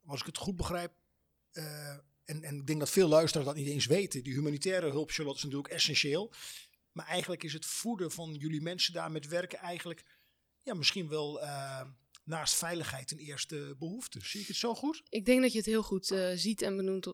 Als 0.06 0.20
ik 0.20 0.26
het 0.26 0.38
goed 0.38 0.56
begrijp, 0.56 0.94
uh, 1.54 1.90
en, 2.26 2.44
en 2.44 2.56
ik 2.56 2.68
denk 2.68 2.80
dat 2.80 2.90
veel 2.90 3.08
luisteraars 3.08 3.48
dat 3.48 3.58
niet 3.58 3.68
eens 3.68 3.86
weten, 3.86 4.24
die 4.24 4.34
humanitaire 4.34 4.90
hulp, 4.90 5.12
Charlotte, 5.12 5.38
is 5.38 5.44
natuurlijk 5.44 5.74
essentieel. 5.74 6.34
Maar 6.92 7.08
eigenlijk 7.08 7.44
is 7.44 7.54
het 7.54 7.66
voeden 7.66 8.12
van 8.12 8.34
jullie 8.34 8.62
mensen 8.62 8.94
daar 8.94 9.12
met 9.12 9.28
werken 9.28 9.60
eigenlijk, 9.60 10.06
ja, 10.62 10.74
misschien 10.74 11.08
wel 11.10 11.42
uh, 11.42 11.82
naast 12.24 12.56
veiligheid 12.56 13.12
een 13.12 13.18
eerste 13.18 13.76
behoefte. 13.80 14.20
Zie 14.26 14.42
ik 14.42 14.48
het 14.48 14.56
zo 14.56 14.76
goed? 14.76 15.04
Ik 15.10 15.26
denk 15.26 15.42
dat 15.42 15.52
je 15.52 15.58
het 15.58 15.68
heel 15.68 15.84
goed 15.84 16.12
uh, 16.12 16.32
ziet 16.36 16.62
en 16.62 16.76
benoemt 16.76 17.14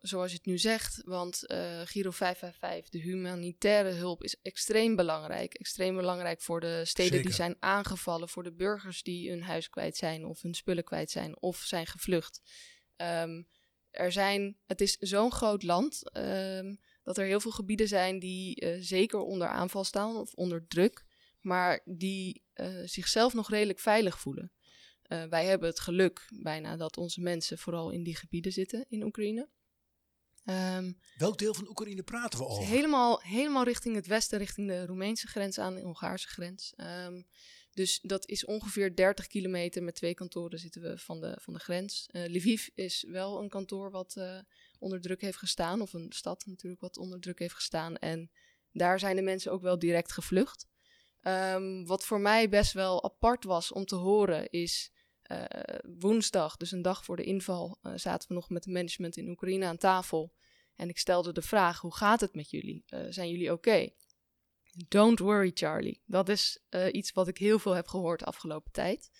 zoals 0.00 0.30
je 0.30 0.36
het 0.36 0.46
nu 0.46 0.58
zegt. 0.58 1.02
Want 1.04 1.42
uh, 1.46 1.80
Giro 1.84 2.10
555, 2.10 2.90
de 2.90 3.08
humanitaire 3.08 3.90
hulp, 3.90 4.22
is 4.22 4.36
extreem 4.42 4.96
belangrijk. 4.96 5.54
Extreem 5.54 5.96
belangrijk 5.96 6.40
voor 6.40 6.60
de 6.60 6.84
steden 6.84 7.12
Zeker. 7.12 7.26
die 7.26 7.34
zijn 7.34 7.56
aangevallen. 7.60 8.28
Voor 8.28 8.42
de 8.42 8.52
burgers 8.52 9.02
die 9.02 9.30
hun 9.30 9.42
huis 9.42 9.68
kwijt 9.68 9.96
zijn 9.96 10.24
of 10.24 10.42
hun 10.42 10.54
spullen 10.54 10.84
kwijt 10.84 11.10
zijn 11.10 11.40
of 11.40 11.56
zijn 11.56 11.86
gevlucht. 11.86 12.40
Um, 12.96 13.48
er 13.90 14.12
zijn, 14.12 14.56
het 14.66 14.80
is 14.80 14.96
zo'n 14.96 15.32
groot 15.32 15.62
land 15.62 16.16
um, 16.16 16.80
dat 17.02 17.18
er 17.18 17.26
heel 17.26 17.40
veel 17.40 17.50
gebieden 17.50 17.88
zijn 17.88 18.18
die 18.18 18.64
uh, 18.64 18.76
zeker 18.80 19.18
onder 19.18 19.48
aanval 19.48 19.84
staan 19.84 20.16
of 20.16 20.34
onder 20.34 20.66
druk. 20.66 21.04
Maar 21.40 21.80
die 21.84 22.42
uh, 22.54 22.82
zichzelf 22.84 23.34
nog 23.34 23.50
redelijk 23.50 23.78
veilig 23.78 24.20
voelen. 24.20 24.52
Uh, 25.08 25.24
wij 25.24 25.44
hebben 25.44 25.68
het 25.68 25.80
geluk 25.80 26.28
bijna 26.42 26.76
dat 26.76 26.96
onze 26.96 27.20
mensen 27.20 27.58
vooral 27.58 27.90
in 27.90 28.02
die 28.02 28.16
gebieden 28.16 28.52
zitten 28.52 28.84
in 28.88 29.02
Oekraïne. 29.02 29.48
Um, 30.44 30.98
Welk 31.16 31.38
deel 31.38 31.54
van 31.54 31.68
Oekraïne 31.68 32.02
praten 32.02 32.38
we 32.38 32.44
over? 32.46 32.64
Helemaal, 32.64 33.20
helemaal 33.20 33.64
richting 33.64 33.94
het 33.94 34.06
westen, 34.06 34.38
richting 34.38 34.68
de 34.68 34.86
Roemeense 34.86 35.26
grens 35.26 35.58
aan, 35.58 35.74
de 35.74 35.80
Hongaarse 35.80 36.28
grens. 36.28 36.72
Um, 36.76 37.26
dus 37.74 38.00
dat 38.02 38.28
is 38.28 38.44
ongeveer 38.44 38.96
30 38.96 39.26
kilometer. 39.26 39.82
Met 39.82 39.94
twee 39.94 40.14
kantoren 40.14 40.58
zitten 40.58 40.82
we 40.82 40.98
van 40.98 41.20
de, 41.20 41.38
van 41.40 41.52
de 41.54 41.60
grens. 41.60 42.08
Uh, 42.10 42.24
Lviv 42.24 42.68
is 42.74 43.04
wel 43.08 43.42
een 43.42 43.48
kantoor 43.48 43.90
wat 43.90 44.14
uh, 44.18 44.38
onder 44.78 45.00
druk 45.00 45.20
heeft 45.20 45.38
gestaan. 45.38 45.80
Of 45.80 45.92
een 45.92 46.12
stad 46.12 46.46
natuurlijk 46.46 46.80
wat 46.80 46.96
onder 46.96 47.20
druk 47.20 47.38
heeft 47.38 47.54
gestaan. 47.54 47.96
En 47.96 48.30
daar 48.72 48.98
zijn 48.98 49.16
de 49.16 49.22
mensen 49.22 49.52
ook 49.52 49.62
wel 49.62 49.78
direct 49.78 50.12
gevlucht. 50.12 50.66
Um, 51.22 51.86
wat 51.86 52.04
voor 52.04 52.20
mij 52.20 52.48
best 52.48 52.72
wel 52.72 53.04
apart 53.04 53.44
was 53.44 53.72
om 53.72 53.84
te 53.84 53.96
horen 53.96 54.50
is... 54.50 54.92
Uh, 55.32 55.44
woensdag, 55.98 56.56
dus 56.56 56.72
een 56.72 56.82
dag 56.82 57.04
voor 57.04 57.16
de 57.16 57.22
inval, 57.22 57.78
uh, 57.82 57.92
zaten 57.96 58.28
we 58.28 58.34
nog 58.34 58.50
met 58.50 58.64
het 58.64 58.74
management 58.74 59.16
in 59.16 59.28
Oekraïne 59.28 59.66
aan 59.66 59.76
tafel. 59.76 60.32
En 60.76 60.88
ik 60.88 60.98
stelde 60.98 61.32
de 61.32 61.42
vraag: 61.42 61.80
hoe 61.80 61.94
gaat 61.94 62.20
het 62.20 62.34
met 62.34 62.50
jullie? 62.50 62.84
Uh, 62.94 63.00
zijn 63.08 63.30
jullie 63.30 63.52
oké? 63.52 63.88
Don't 64.88 65.18
worry, 65.18 65.50
Charlie. 65.54 66.02
Dat 66.04 66.28
is 66.28 66.62
iets 66.92 67.12
wat 67.12 67.28
ik 67.28 67.38
heel 67.38 67.58
veel 67.58 67.72
heb 67.72 67.86
gehoord 67.86 68.18
de 68.18 68.24
afgelopen 68.24 68.72
tijd. 68.72 69.10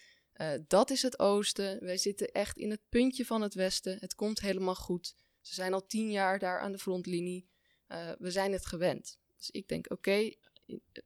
dat 0.67 0.90
is 0.90 1.02
het 1.02 1.19
oosten. 1.19 1.85
Wij 1.85 1.97
zitten 1.97 2.33
echt 2.33 2.57
in 2.57 2.71
het 2.71 2.81
puntje 2.88 3.26
van 3.26 3.43
het 3.43 3.55
westen. 3.55 3.97
Het 4.00 4.14
komt 4.14 4.40
helemaal 4.40 4.75
goed. 4.75 5.14
Ze 5.40 5.55
zijn 5.55 5.73
al 5.73 5.87
tien 5.87 6.11
jaar 6.11 6.38
daar 6.38 6.61
aan 6.61 6.73
de 6.73 6.79
frontlinie. 6.79 7.49
we 8.19 8.31
zijn 8.31 8.52
het 8.52 8.67
gewend. 8.67 9.19
Dus 9.37 9.50
ik 9.50 9.69
denk: 9.69 9.90
oké, 9.90 10.31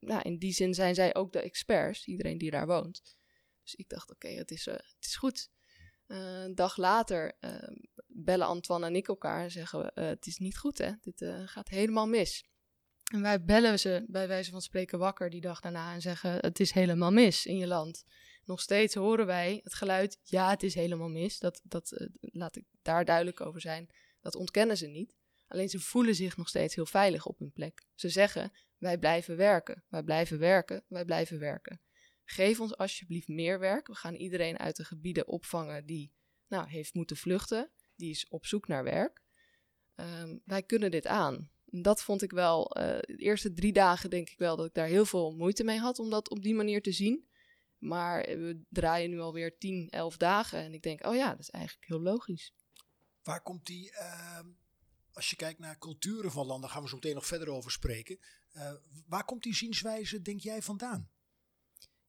nou, 0.00 0.22
in 0.22 0.38
die 0.38 0.52
zin 0.52 0.74
zijn 0.74 0.94
zij 0.94 1.14
ook 1.14 1.32
de 1.32 1.40
experts, 1.40 2.06
iedereen 2.06 2.38
die 2.38 2.50
daar 2.50 2.66
woont. 2.66 3.16
Dus 3.64 3.74
ik 3.74 3.88
dacht, 3.88 4.10
oké, 4.10 4.28
het, 4.28 4.50
is, 4.50 4.66
uh, 4.66 4.74
het 4.74 4.96
is 5.06 5.16
goed. 5.16 5.48
Uh, 6.06 6.42
een 6.42 6.54
dag 6.54 6.76
later 6.76 7.36
uh, 7.40 7.50
bellen 8.06 8.46
Antoine 8.46 8.86
en 8.86 8.96
ik 8.96 9.08
elkaar 9.08 9.42
en 9.42 9.50
zeggen 9.50 9.78
we, 9.78 10.00
het 10.00 10.26
is 10.26 10.38
niet 10.38 10.58
goed 10.58 10.78
hè, 10.78 10.90
dit 11.00 11.22
eh, 11.22 11.42
gaat 11.44 11.68
helemaal 11.68 12.06
mis. 12.06 12.44
En 13.12 13.22
wij 13.22 13.44
bellen 13.44 13.78
ze 13.78 14.04
bij 14.08 14.28
wijze 14.28 14.50
van 14.50 14.62
spreken 14.62 14.98
wakker 14.98 15.30
die 15.30 15.40
dag 15.40 15.60
daarna 15.60 15.94
en 15.94 16.00
zeggen, 16.00 16.30
het 16.30 16.60
is 16.60 16.72
helemaal 16.72 17.12
mis 17.12 17.46
in 17.46 17.56
je 17.56 17.66
land. 17.66 18.04
Nog 18.44 18.60
steeds 18.60 18.94
horen 18.94 19.26
wij 19.26 19.60
het 19.62 19.74
geluid, 19.74 20.18
ja, 20.22 20.50
het 20.50 20.62
is 20.62 20.74
helemaal 20.74 21.08
mis. 21.08 21.38
Dat, 21.38 21.60
dat 21.62 22.08
laat 22.20 22.56
ik 22.56 22.64
daar 22.82 23.04
duidelijk 23.04 23.40
over 23.40 23.60
zijn. 23.60 23.90
Dat 24.20 24.34
ontkennen 24.34 24.76
ze 24.76 24.86
niet. 24.86 25.16
Alleen 25.46 25.68
ze 25.68 25.80
voelen 25.80 26.14
zich 26.14 26.36
nog 26.36 26.48
steeds 26.48 26.74
heel 26.74 26.86
veilig 26.86 27.26
op 27.26 27.38
hun 27.38 27.52
plek. 27.52 27.82
Ze 27.94 28.08
zeggen, 28.08 28.52
wij 28.78 28.98
blijven 28.98 29.36
werken, 29.36 29.84
wij 29.88 30.02
blijven 30.02 30.38
werken, 30.38 30.84
wij 30.88 31.04
blijven 31.04 31.38
werken. 31.38 31.80
Geef 32.24 32.60
ons 32.60 32.76
alsjeblieft 32.76 33.28
meer 33.28 33.58
werk. 33.58 33.86
We 33.86 33.94
gaan 33.94 34.14
iedereen 34.14 34.58
uit 34.58 34.76
de 34.76 34.84
gebieden 34.84 35.26
opvangen 35.26 35.86
die 35.86 36.12
nou, 36.48 36.68
heeft 36.68 36.94
moeten 36.94 37.16
vluchten. 37.16 37.70
Die 37.96 38.10
is 38.10 38.28
op 38.28 38.46
zoek 38.46 38.68
naar 38.68 38.84
werk. 38.84 39.22
Um, 39.94 40.40
wij 40.44 40.62
kunnen 40.62 40.90
dit 40.90 41.06
aan. 41.06 41.50
Dat 41.64 42.02
vond 42.02 42.22
ik 42.22 42.30
wel, 42.30 42.78
uh, 42.78 42.84
de 43.00 43.16
eerste 43.16 43.52
drie 43.52 43.72
dagen 43.72 44.10
denk 44.10 44.30
ik 44.30 44.38
wel 44.38 44.56
dat 44.56 44.66
ik 44.66 44.74
daar 44.74 44.86
heel 44.86 45.06
veel 45.06 45.30
moeite 45.36 45.64
mee 45.64 45.78
had 45.78 45.98
om 45.98 46.10
dat 46.10 46.30
op 46.30 46.42
die 46.42 46.54
manier 46.54 46.82
te 46.82 46.92
zien. 46.92 47.28
Maar 47.78 48.20
we 48.22 48.62
draaien 48.68 49.10
nu 49.10 49.20
alweer 49.20 49.58
10, 49.58 49.90
11 49.90 50.16
dagen 50.16 50.58
en 50.58 50.74
ik 50.74 50.82
denk, 50.82 51.06
oh 51.06 51.14
ja, 51.14 51.30
dat 51.30 51.38
is 51.38 51.50
eigenlijk 51.50 51.88
heel 51.88 52.00
logisch. 52.00 52.54
Waar 53.22 53.42
komt 53.42 53.66
die, 53.66 53.90
uh, 53.90 54.38
als 55.12 55.30
je 55.30 55.36
kijkt 55.36 55.58
naar 55.58 55.78
culturen 55.78 56.30
van 56.30 56.46
landen, 56.46 56.60
daar 56.60 56.70
gaan 56.70 56.82
we 56.82 56.88
zo 56.88 56.94
meteen 56.94 57.14
nog 57.14 57.26
verder 57.26 57.48
over 57.48 57.70
spreken. 57.70 58.18
Uh, 58.52 58.72
waar 59.06 59.24
komt 59.24 59.42
die 59.42 59.54
zienswijze, 59.54 60.22
denk 60.22 60.40
jij, 60.40 60.62
vandaan? 60.62 61.10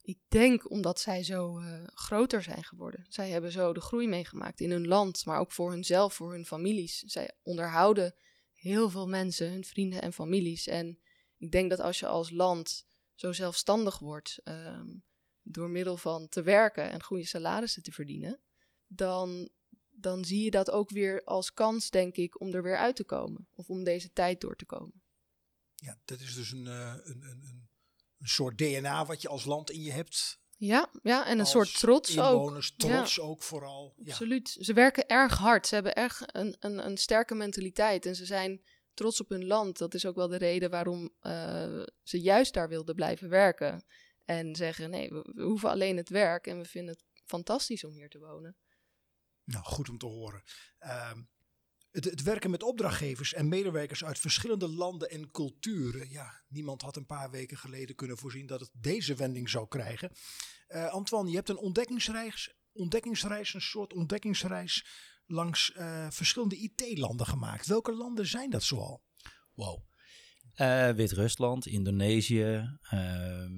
Ik 0.06 0.20
denk 0.28 0.70
omdat 0.70 1.00
zij 1.00 1.24
zo 1.24 1.60
uh, 1.60 1.84
groter 1.86 2.44
zijn 2.44 2.64
geworden. 2.64 3.06
Zij 3.10 3.30
hebben 3.30 3.52
zo 3.52 3.74
de 3.74 3.82
groei 3.82 4.08
meegemaakt 4.08 4.60
in 4.60 4.72
hun 4.72 4.88
land, 4.88 5.26
maar 5.26 5.40
ook 5.40 5.52
voor 5.52 5.72
hunzelf, 5.72 6.14
voor 6.14 6.32
hun 6.32 6.46
families. 6.46 7.00
Zij 7.00 7.32
onderhouden 7.42 8.16
heel 8.54 8.90
veel 8.90 9.08
mensen, 9.08 9.52
hun 9.52 9.64
vrienden 9.64 10.02
en 10.02 10.14
families. 10.14 10.68
En 10.68 11.00
ik 11.38 11.52
denk 11.52 11.70
dat 11.70 11.80
als 11.80 12.00
je 12.00 12.08
als 12.08 12.30
land 12.30 12.86
zo 13.16 13.32
zelfstandig 13.32 14.00
wordt, 14.00 14.42
um, 14.44 15.04
door 15.42 15.70
middel 15.70 15.98
van 15.98 16.30
te 16.30 16.42
werken 16.42 16.92
en 16.92 17.04
goede 17.04 17.26
salarissen 17.26 17.84
te 17.84 17.92
verdienen, 17.92 18.40
dan, 18.88 19.50
dan 19.90 20.26
zie 20.26 20.44
je 20.44 20.52
dat 20.52 20.72
ook 20.72 20.90
weer 20.90 21.24
als 21.24 21.54
kans, 21.54 21.90
denk 21.90 22.16
ik, 22.16 22.40
om 22.40 22.54
er 22.54 22.64
weer 22.64 22.78
uit 22.78 22.96
te 22.96 23.06
komen. 23.06 23.48
Of 23.54 23.70
om 23.70 23.84
deze 23.84 24.14
tijd 24.14 24.42
door 24.42 24.56
te 24.56 24.66
komen. 24.66 25.04
Ja, 25.76 26.00
dat 26.06 26.20
is 26.20 26.36
dus 26.36 26.52
een, 26.52 26.66
een, 26.66 27.22
een 27.24 27.44
een 27.44 27.65
soort 28.20 28.58
DNA 28.58 29.06
wat 29.06 29.22
je 29.22 29.28
als 29.28 29.46
land 29.46 29.72
in 29.72 29.82
je 29.82 29.92
hebt. 29.92 30.40
Ja, 30.58 30.90
ja 31.04 31.26
en 31.26 31.40
een 31.40 31.46
soort 31.46 31.80
trots 31.80 32.16
inwoners, 32.16 32.72
ook. 32.74 32.80
trots 32.80 33.16
ja. 33.16 33.24
ook 33.24 33.44
vooral. 33.44 33.94
Ja. 33.98 34.12
Absoluut. 34.12 34.58
Ze 34.60 34.74
werken 34.74 35.08
erg 35.08 35.38
hard. 35.38 35.68
Ze 35.68 35.74
hebben 35.74 35.96
erg 35.96 36.22
een, 36.26 36.56
een, 36.60 36.86
een, 36.86 36.98
sterke 36.98 37.36
mentaliteit. 37.36 38.06
En 38.06 38.16
ze 38.16 38.26
zijn 38.26 38.62
trots 38.94 39.22
op 39.22 39.30
hun 39.30 39.46
land. 39.46 39.78
Dat 39.78 39.94
is 39.94 40.06
ook 40.06 40.16
wel 40.16 40.28
de 40.28 40.38
reden 40.38 40.70
waarom 40.70 41.02
uh, 41.22 41.84
ze 42.04 42.22
juist 42.22 42.54
daar 42.54 42.70
wilden 42.70 42.96
blijven 42.96 43.30
werken. 43.30 43.86
En 44.26 44.56
zeggen, 44.56 44.90
nee, 44.90 45.10
we, 45.10 45.32
we, 45.34 45.44
hoeven 45.44 45.70
alleen 45.70 45.98
het 45.98 46.10
werk. 46.10 46.48
En 46.48 46.58
we 46.58 46.66
vinden 46.66 46.94
het 46.94 47.04
fantastisch 47.26 47.84
om 47.84 47.94
hier 47.94 48.10
te 48.10 48.20
wonen. 48.20 48.56
Nou, 49.44 49.64
goed 49.64 49.90
om 49.90 49.98
te 49.98 50.06
horen. 50.06 50.44
Uh, 50.80 51.12
Het, 51.96 52.24
werken 52.24 52.50
met 52.50 52.64
opdrachtgevers 52.64 53.34
en 53.34 53.48
medewerkers 53.48 54.04
uit 54.04 54.20
verschillende 54.20 54.68
landen 54.68 55.10
en 55.10 55.32
culturen. 55.32 56.10
Ja, 56.10 56.42
niemand 56.48 56.82
had 56.82 56.96
een 56.96 57.06
paar 57.06 57.32
weken 57.32 57.58
geleden 57.58 57.96
kunnen 57.96 58.18
voorzien 58.18 58.46
dat 58.46 58.60
het 58.60 58.70
deze 58.74 59.16
wending 59.16 59.50
zou 59.50 59.68
krijgen. 59.68 60.12
Uh, 60.68 60.88
Antoine, 60.88 61.30
je 61.30 61.36
hebt 61.36 61.50
een 61.50 61.58
ontdekkingsreis, 61.58 63.54
een 63.54 63.62
soort 63.62 63.94
ontdekkingsreis 63.94 64.86
langs 65.26 65.74
uh, 65.76 66.10
verschillende 66.10 66.56
IT-landen 66.58 67.26
gemaakt. 67.26 67.66
Welke 67.66 67.94
landen 67.94 68.28
zijn 68.28 68.50
dat 68.50 68.64
zoal? 68.64 69.04
Wow. 69.54 69.84
Uh, 70.56 70.90
Wit-Rusland, 70.90 71.66
Indonesië, 71.66 72.78
ehm, 72.82 73.52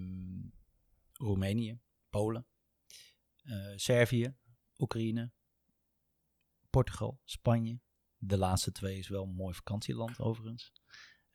Roemenië, 1.14 1.80
Polen, 2.10 2.48
Servië, 3.76 4.36
Oekraïne, 4.78 5.32
Portugal, 6.70 7.22
Spanje. 7.24 7.80
De 8.18 8.38
laatste 8.38 8.72
twee 8.72 8.98
is 8.98 9.08
wel 9.08 9.24
een 9.24 9.36
mooi 9.36 9.54
vakantieland 9.54 10.20
overigens. 10.20 10.72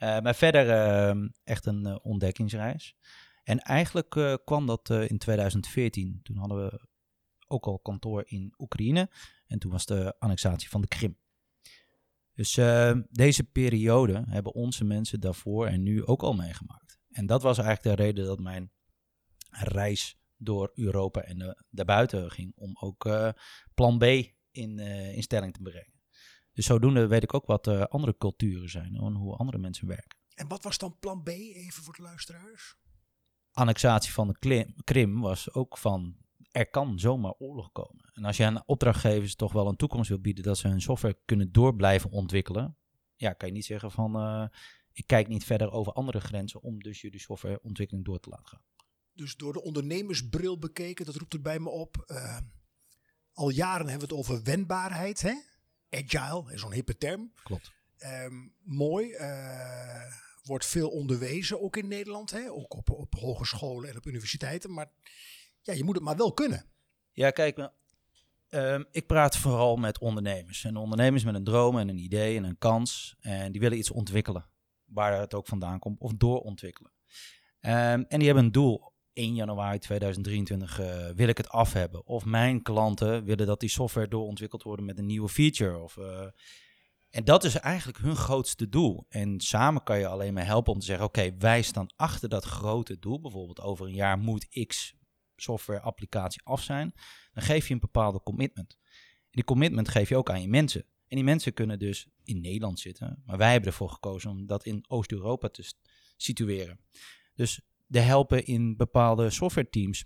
Uh, 0.02 0.20
maar 0.20 0.34
verder 0.34 0.66
uh, 0.66 1.28
echt 1.44 1.66
een 1.66 1.86
uh, 1.86 1.96
ontdekkingsreis. 2.02 2.96
En 3.42 3.58
eigenlijk 3.58 4.40
kwam 4.44 4.66
dat 4.66 4.90
in 4.90 5.18
2014. 5.18 6.20
Toen 6.22 6.36
hadden 6.36 6.64
we 6.64 6.86
ook 7.46 7.66
al 7.66 7.78
kantoor 7.78 8.22
in 8.26 8.54
Oekraïne. 8.58 9.10
En 9.46 9.58
toen 9.58 9.70
was 9.70 9.86
de 9.86 10.14
annexatie 10.18 10.68
van 10.68 10.80
de 10.80 10.86
Krim. 10.86 11.18
Dus 12.34 12.54
deze 13.10 13.44
periode 13.52 14.24
hebben 14.28 14.54
onze 14.54 14.84
mensen 14.84 15.20
daarvoor 15.20 15.66
en 15.66 15.82
nu 15.82 16.04
ook 16.04 16.22
al 16.22 16.32
meegemaakt. 16.32 16.98
En 17.10 17.26
dat 17.26 17.42
was 17.42 17.58
eigenlijk 17.58 17.96
de 17.96 18.02
reden 18.02 18.24
dat 18.24 18.38
mijn 18.38 18.72
reis 19.50 20.18
door 20.36 20.70
Europa 20.74 21.20
en 21.20 21.64
daarbuiten 21.70 22.30
ging. 22.30 22.52
Om 22.56 22.76
ook 22.80 23.32
plan 23.74 23.98
B 23.98 24.04
in, 24.50 24.78
in 25.14 25.22
stelling 25.22 25.52
te 25.52 25.62
brengen. 25.62 25.91
Dus 26.52 26.66
zodoende 26.66 27.06
weet 27.06 27.22
ik 27.22 27.34
ook 27.34 27.46
wat 27.46 27.66
uh, 27.66 27.82
andere 27.82 28.16
culturen 28.18 28.70
zijn 28.70 28.94
en 28.94 29.14
hoe 29.14 29.36
andere 29.36 29.58
mensen 29.58 29.86
werken. 29.86 30.18
En 30.34 30.48
wat 30.48 30.62
was 30.62 30.78
dan 30.78 30.98
plan 30.98 31.22
B, 31.22 31.28
even 31.28 31.82
voor 31.82 31.94
de 31.94 32.02
luisteraars? 32.02 32.76
Annexatie 33.52 34.12
van 34.12 34.28
de 34.28 34.72
Krim 34.84 35.20
was 35.20 35.52
ook 35.54 35.78
van, 35.78 36.16
er 36.50 36.70
kan 36.70 36.98
zomaar 36.98 37.32
oorlog 37.38 37.72
komen. 37.72 38.10
En 38.12 38.24
als 38.24 38.36
je 38.36 38.44
aan 38.46 38.66
opdrachtgevers 38.66 39.34
toch 39.34 39.52
wel 39.52 39.68
een 39.68 39.76
toekomst 39.76 40.08
wil 40.08 40.20
bieden 40.20 40.44
dat 40.44 40.58
ze 40.58 40.68
hun 40.68 40.80
software 40.80 41.18
kunnen 41.24 41.52
door 41.52 41.76
blijven 41.76 42.10
ontwikkelen, 42.10 42.76
ja, 43.16 43.32
kan 43.32 43.48
je 43.48 43.54
niet 43.54 43.64
zeggen 43.64 43.90
van, 43.90 44.16
uh, 44.16 44.48
ik 44.92 45.06
kijk 45.06 45.28
niet 45.28 45.44
verder 45.44 45.70
over 45.70 45.92
andere 45.92 46.20
grenzen 46.20 46.62
om 46.62 46.82
dus 46.82 47.00
jullie 47.00 47.20
softwareontwikkeling 47.20 48.04
door 48.04 48.20
te 48.20 48.28
laten 48.28 48.46
gaan. 48.46 48.64
Dus 49.12 49.36
door 49.36 49.52
de 49.52 49.62
ondernemersbril 49.62 50.58
bekeken, 50.58 51.06
dat 51.06 51.16
roept 51.16 51.34
er 51.34 51.40
bij 51.40 51.58
me 51.58 51.68
op. 51.70 52.04
Uh, 52.06 52.38
al 53.32 53.48
jaren 53.48 53.88
hebben 53.88 54.08
we 54.08 54.14
het 54.14 54.24
over 54.24 54.42
wendbaarheid, 54.42 55.22
hè? 55.22 55.34
Agile, 55.92 56.58
zo'n 56.58 56.72
hippe 56.72 56.96
term. 56.96 57.32
Klopt. 57.42 57.72
Um, 58.24 58.54
mooi. 58.62 59.08
Uh, 59.08 60.02
wordt 60.42 60.66
veel 60.66 60.88
onderwezen, 60.88 61.62
ook 61.62 61.76
in 61.76 61.88
Nederland. 61.88 62.30
Hè? 62.30 62.50
Ook 62.50 62.74
op, 62.74 62.90
op 62.90 63.14
hogescholen 63.14 63.90
en 63.90 63.96
op 63.96 64.06
universiteiten. 64.06 64.72
Maar 64.72 64.90
ja, 65.60 65.72
je 65.72 65.84
moet 65.84 65.94
het 65.94 66.04
maar 66.04 66.16
wel 66.16 66.32
kunnen. 66.32 66.66
Ja, 67.12 67.30
kijk, 67.30 67.70
um, 68.48 68.86
ik 68.90 69.06
praat 69.06 69.36
vooral 69.36 69.76
met 69.76 69.98
ondernemers. 69.98 70.64
En 70.64 70.76
ondernemers 70.76 71.24
met 71.24 71.34
een 71.34 71.44
droom 71.44 71.78
en 71.78 71.88
een 71.88 71.98
idee 71.98 72.36
en 72.36 72.44
een 72.44 72.58
kans. 72.58 73.16
En 73.20 73.52
die 73.52 73.60
willen 73.60 73.78
iets 73.78 73.90
ontwikkelen. 73.90 74.46
Waar 74.84 75.20
het 75.20 75.34
ook 75.34 75.46
vandaan 75.46 75.78
komt. 75.78 76.00
Of 76.00 76.12
doorontwikkelen. 76.12 76.92
Um, 77.60 77.70
en 77.70 78.06
die 78.08 78.24
hebben 78.24 78.44
een 78.44 78.52
doel 78.52 78.91
1 79.12 79.34
januari 79.34 79.78
2023 79.78 80.80
uh, 80.80 81.08
wil 81.08 81.28
ik 81.28 81.36
het 81.36 81.48
af 81.48 81.72
hebben. 81.72 82.06
Of 82.06 82.24
mijn 82.24 82.62
klanten 82.62 83.24
willen 83.24 83.46
dat 83.46 83.60
die 83.60 83.68
software 83.68 84.08
doorontwikkeld 84.08 84.62
wordt 84.62 84.82
met 84.82 84.98
een 84.98 85.06
nieuwe 85.06 85.28
feature. 85.28 85.78
Of, 85.78 85.96
uh, 85.96 86.26
en 87.10 87.24
dat 87.24 87.44
is 87.44 87.54
eigenlijk 87.54 87.98
hun 87.98 88.16
grootste 88.16 88.68
doel. 88.68 89.06
En 89.08 89.40
samen 89.40 89.82
kan 89.82 89.98
je 89.98 90.06
alleen 90.06 90.34
maar 90.34 90.46
helpen 90.46 90.72
om 90.72 90.78
te 90.78 90.86
zeggen: 90.86 91.04
oké, 91.04 91.34
wij 91.38 91.62
staan 91.62 91.92
achter 91.96 92.28
dat 92.28 92.44
grote 92.44 92.98
doel. 92.98 93.20
Bijvoorbeeld 93.20 93.60
over 93.60 93.86
een 93.86 93.94
jaar 93.94 94.18
moet 94.18 94.66
X 94.66 94.94
software 95.36 95.80
applicatie 95.80 96.40
af 96.44 96.62
zijn. 96.62 96.92
Dan 97.32 97.42
geef 97.42 97.68
je 97.68 97.74
een 97.74 97.80
bepaalde 97.80 98.22
commitment. 98.22 98.78
En 99.22 99.38
die 99.38 99.44
commitment 99.44 99.88
geef 99.88 100.08
je 100.08 100.16
ook 100.16 100.30
aan 100.30 100.42
je 100.42 100.48
mensen. 100.48 100.80
En 100.80 101.16
die 101.16 101.24
mensen 101.24 101.52
kunnen 101.52 101.78
dus 101.78 102.08
in 102.24 102.40
Nederland 102.40 102.80
zitten. 102.80 103.22
Maar 103.26 103.38
wij 103.38 103.52
hebben 103.52 103.70
ervoor 103.70 103.90
gekozen 103.90 104.30
om 104.30 104.46
dat 104.46 104.64
in 104.64 104.84
Oost-Europa 104.88 105.48
te 105.48 105.72
situeren. 106.16 106.80
Dus 107.34 107.60
de 107.92 108.00
helpen 108.00 108.44
in 108.44 108.76
bepaalde 108.76 109.30
software 109.30 109.68
teams. 109.68 110.04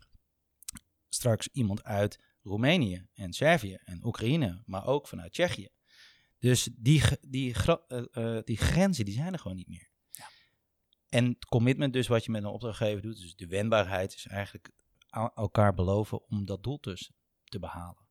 Straks 1.08 1.48
iemand 1.52 1.84
uit 1.84 2.18
Roemenië 2.42 3.06
en 3.14 3.32
Servië 3.32 3.78
en 3.84 4.04
Oekraïne, 4.04 4.62
maar 4.64 4.86
ook 4.86 5.08
vanuit 5.08 5.32
Tsjechië. 5.32 5.68
Dus 6.38 6.68
die, 6.76 7.02
die, 7.20 7.54
uh, 7.58 8.38
die 8.44 8.56
grenzen 8.56 9.04
die 9.04 9.14
zijn 9.14 9.32
er 9.32 9.38
gewoon 9.38 9.56
niet 9.56 9.68
meer. 9.68 9.90
Ja. 10.10 10.28
En 11.08 11.24
het 11.24 11.44
commitment 11.44 11.92
dus 11.92 12.06
wat 12.06 12.24
je 12.24 12.30
met 12.30 12.42
een 12.42 12.48
opdrachtgever 12.48 13.02
doet, 13.02 13.20
dus 13.20 13.34
de 13.34 13.46
wendbaarheid, 13.46 14.14
is 14.14 14.26
eigenlijk 14.26 14.70
elkaar 15.34 15.74
beloven 15.74 16.28
om 16.28 16.44
dat 16.44 16.62
doel 16.62 16.78
dus 16.80 17.10
te 17.44 17.58
behalen. 17.58 18.06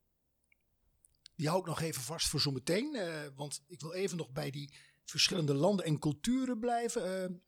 Die 1.36 1.48
hou 1.48 1.60
ik 1.60 1.68
nog 1.68 1.82
even 1.82 2.02
vast 2.02 2.28
voor 2.28 2.40
zometeen, 2.40 2.96
uh, 2.96 3.28
want 3.36 3.64
ik 3.68 3.82
wil 3.82 3.94
even 3.94 4.18
nog 4.18 4.32
bij 4.32 4.52
die 4.52 4.74
verschillende 5.06 5.54
landen 5.54 5.86
en 5.86 6.00
culturen 6.00 6.60
blijven. 6.60 7.44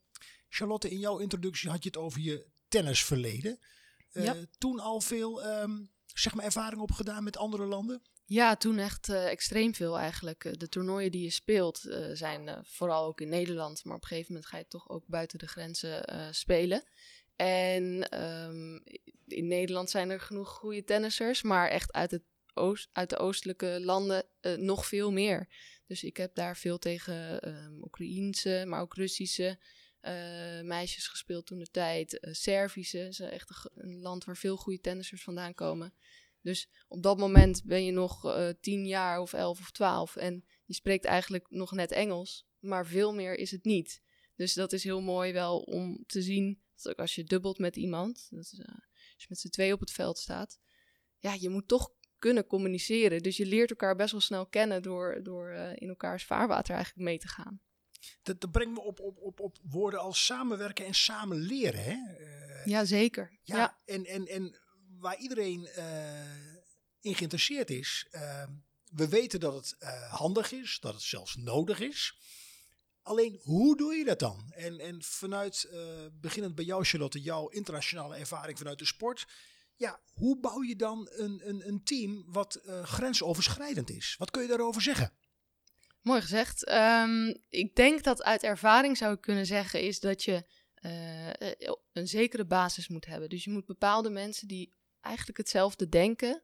Charlotte, 0.48 0.90
in 0.90 0.98
jouw 0.98 1.18
introductie 1.18 1.70
had 1.70 1.82
je 1.82 1.88
het 1.88 1.98
over 1.98 2.20
je 2.20 2.46
tennisverleden. 2.68 3.58
Uh, 4.12 4.30
Toen 4.58 4.80
al 4.80 5.00
veel 5.00 5.46
um, 5.46 5.90
zeg 6.06 6.34
maar 6.34 6.44
ervaring 6.44 6.80
opgedaan 6.80 7.24
met 7.24 7.36
andere 7.36 7.64
landen? 7.64 8.02
Ja, 8.24 8.56
toen 8.56 8.78
echt 8.78 9.08
uh, 9.08 9.30
extreem 9.30 9.74
veel 9.74 9.98
eigenlijk. 9.98 10.44
Eh, 10.44 10.52
de 10.52 10.68
toernooien 10.68 11.10
die 11.10 11.22
je 11.22 11.30
speelt 11.30 11.86
uh, 11.86 12.06
zijn 12.12 12.64
vooral 12.64 13.06
ook 13.06 13.20
in 13.20 13.28
Nederland, 13.28 13.84
maar 13.84 13.96
op 13.96 14.02
een 14.02 14.08
gegeven 14.08 14.32
moment 14.32 14.50
ga 14.50 14.58
je 14.58 14.66
toch 14.68 14.88
ook 14.88 15.06
buiten 15.06 15.38
de 15.38 15.46
grenzen 15.46 16.04
spelen. 16.34 16.82
En 17.36 18.18
um, 18.24 18.82
in 19.26 19.46
Nederland 19.46 19.90
zijn 19.90 20.10
er 20.10 20.20
genoeg 20.20 20.48
goede 20.48 20.84
tennissers, 20.84 21.42
maar 21.42 21.68
echt 21.68 21.92
uit, 21.92 22.10
het 22.10 22.22
oost, 22.54 22.88
uit 22.92 23.10
de 23.10 23.18
oostelijke 23.18 23.80
landen 23.80 24.24
nog 24.56 24.86
veel 24.86 25.12
meer. 25.12 25.48
Dus 25.86 26.04
ik 26.04 26.16
heb 26.16 26.34
daar 26.34 26.56
veel 26.56 26.78
tegen 26.78 27.48
um, 27.48 27.82
Oekraïense, 27.84 28.64
maar 28.66 28.80
ook 28.80 28.94
Russische, 28.94 29.58
meisjes 30.62 31.08
gespeeld 31.08 31.46
toen 31.46 31.58
de 31.58 31.70
tijd. 31.70 32.18
Uh, 32.20 32.32
Servische, 32.32 32.98
is 32.98 33.20
echt 33.20 33.70
een, 33.74 34.00
land 34.00 34.24
waar 34.24 34.36
veel 34.36 34.56
goede 34.56 34.80
tennissers 34.80 35.22
vandaan 35.22 35.54
komen. 35.54 35.94
Dus 36.40 36.68
op 36.88 37.02
dat 37.02 37.18
moment 37.18 37.64
ben 37.64 37.84
je 37.84 37.92
nog 37.92 38.24
uh, 38.24 38.48
tien 38.60 38.86
jaar 38.86 39.20
of 39.20 39.32
elf 39.32 39.60
of 39.60 39.70
twaalf 39.70 40.16
en 40.16 40.44
je 40.64 40.74
spreekt 40.74 41.04
eigenlijk 41.04 41.46
nog 41.50 41.72
net 41.72 41.92
Engels, 41.92 42.46
maar 42.58 42.86
veel 42.86 43.14
meer 43.14 43.34
is 43.34 43.50
het 43.50 43.64
niet. 43.64 44.02
Dus 44.34 44.54
dat 44.54 44.72
is 44.72 44.84
heel 44.84 45.00
mooi 45.00 45.32
wel 45.32 45.58
om 45.58 46.04
te 46.06 46.22
zien, 46.22 46.62
dat 46.74 46.88
ook 46.88 46.98
als 46.98 47.14
je 47.14 47.24
dubbelt 47.24 47.58
met 47.58 47.76
iemand, 47.76 48.28
als 48.36 48.50
je 49.16 49.26
met 49.28 49.38
z'n 49.38 49.48
twee 49.48 49.72
op 49.72 49.80
het 49.80 49.90
veld 49.90 50.18
staat, 50.18 50.60
ja, 51.18 51.34
je 51.34 51.48
moet 51.48 51.68
toch 51.68 51.90
kunnen 52.18 52.46
communiceren. 52.46 53.22
Dus 53.22 53.36
je 53.36 53.46
leert 53.46 53.70
elkaar 53.70 53.96
best 53.96 54.12
wel 54.12 54.20
snel 54.20 54.46
kennen 54.46 54.82
door, 54.82 55.22
door 55.22 55.50
in 55.52 55.88
elkaars 55.88 56.24
vaarwater 56.24 56.74
eigenlijk 56.74 57.04
mee 57.04 57.18
te 57.18 57.28
gaan. 57.28 57.60
Dat, 58.22 58.40
dat, 58.40 58.50
brengt 58.50 58.74
me 58.74 58.80
op, 58.80 59.00
op, 59.00 59.18
op, 59.18 59.40
op 59.40 59.58
woorden 59.62 60.00
als 60.00 60.24
samenwerken 60.24 60.86
en 60.86 60.94
samen 60.94 61.36
leren. 61.36 61.84
Hè? 61.84 61.96
Uh, 62.20 62.66
ja, 62.66 62.84
zeker. 62.84 63.38
Ja, 63.42 63.56
ja, 63.56 63.78
En, 63.84 64.04
en, 64.04 64.26
en 64.26 64.58
waar 64.98 65.18
iedereen 65.18 65.68
uh, 65.76 65.84
in 67.00 67.14
geïnteresseerd 67.14 67.70
is. 67.70 68.06
Uh, 68.10 68.42
we 68.84 69.08
weten 69.08 69.40
dat 69.40 69.54
het 69.54 69.76
handig 70.10 70.52
is, 70.52 70.78
dat 70.80 70.94
het 70.94 71.02
zelfs 71.02 71.36
nodig 71.36 71.80
is. 71.80 72.18
Alleen, 73.02 73.40
hoe 73.42 73.76
doe 73.76 73.94
je 73.94 74.04
dat 74.04 74.18
dan? 74.18 74.52
En, 74.56 74.78
en 74.78 75.02
vanuit, 75.02 75.70
beginnend 76.12 76.54
bij 76.54 76.64
jou 76.64 76.84
Charlotte, 76.84 77.20
jouw 77.20 77.48
internationale 77.48 78.16
ervaring 78.16 78.58
vanuit 78.58 78.78
de 78.78 78.84
sport. 78.84 79.26
Ja, 79.76 80.00
hoe 80.12 80.40
bouw 80.40 80.62
je 80.62 80.76
dan 80.76 81.08
een, 81.10 81.48
een, 81.48 81.68
een 81.68 81.84
team 81.84 82.24
wat 82.26 82.60
grensoverschrijdend 82.82 83.90
is? 83.90 84.14
Wat 84.18 84.30
kun 84.30 84.42
je 84.42 84.48
daarover 84.48 84.82
zeggen? 84.82 85.12
Mooi 86.02 86.20
gezegd. 86.20 86.70
Um, 86.70 87.36
ik 87.48 87.74
denk 87.74 88.04
dat 88.04 88.22
uit 88.22 88.42
ervaring 88.42 88.96
zou 88.96 89.14
ik 89.14 89.20
kunnen 89.20 89.46
zeggen 89.46 89.82
is 89.82 90.00
dat 90.00 90.24
je 90.24 90.44
uh, 90.82 91.50
een 91.92 92.08
zekere 92.08 92.46
basis 92.46 92.88
moet 92.88 93.06
hebben. 93.06 93.28
Dus 93.28 93.44
je 93.44 93.50
moet 93.50 93.66
bepaalde 93.66 94.10
mensen 94.10 94.48
die 94.48 94.74
eigenlijk 95.00 95.38
hetzelfde 95.38 95.88
denken 95.88 96.42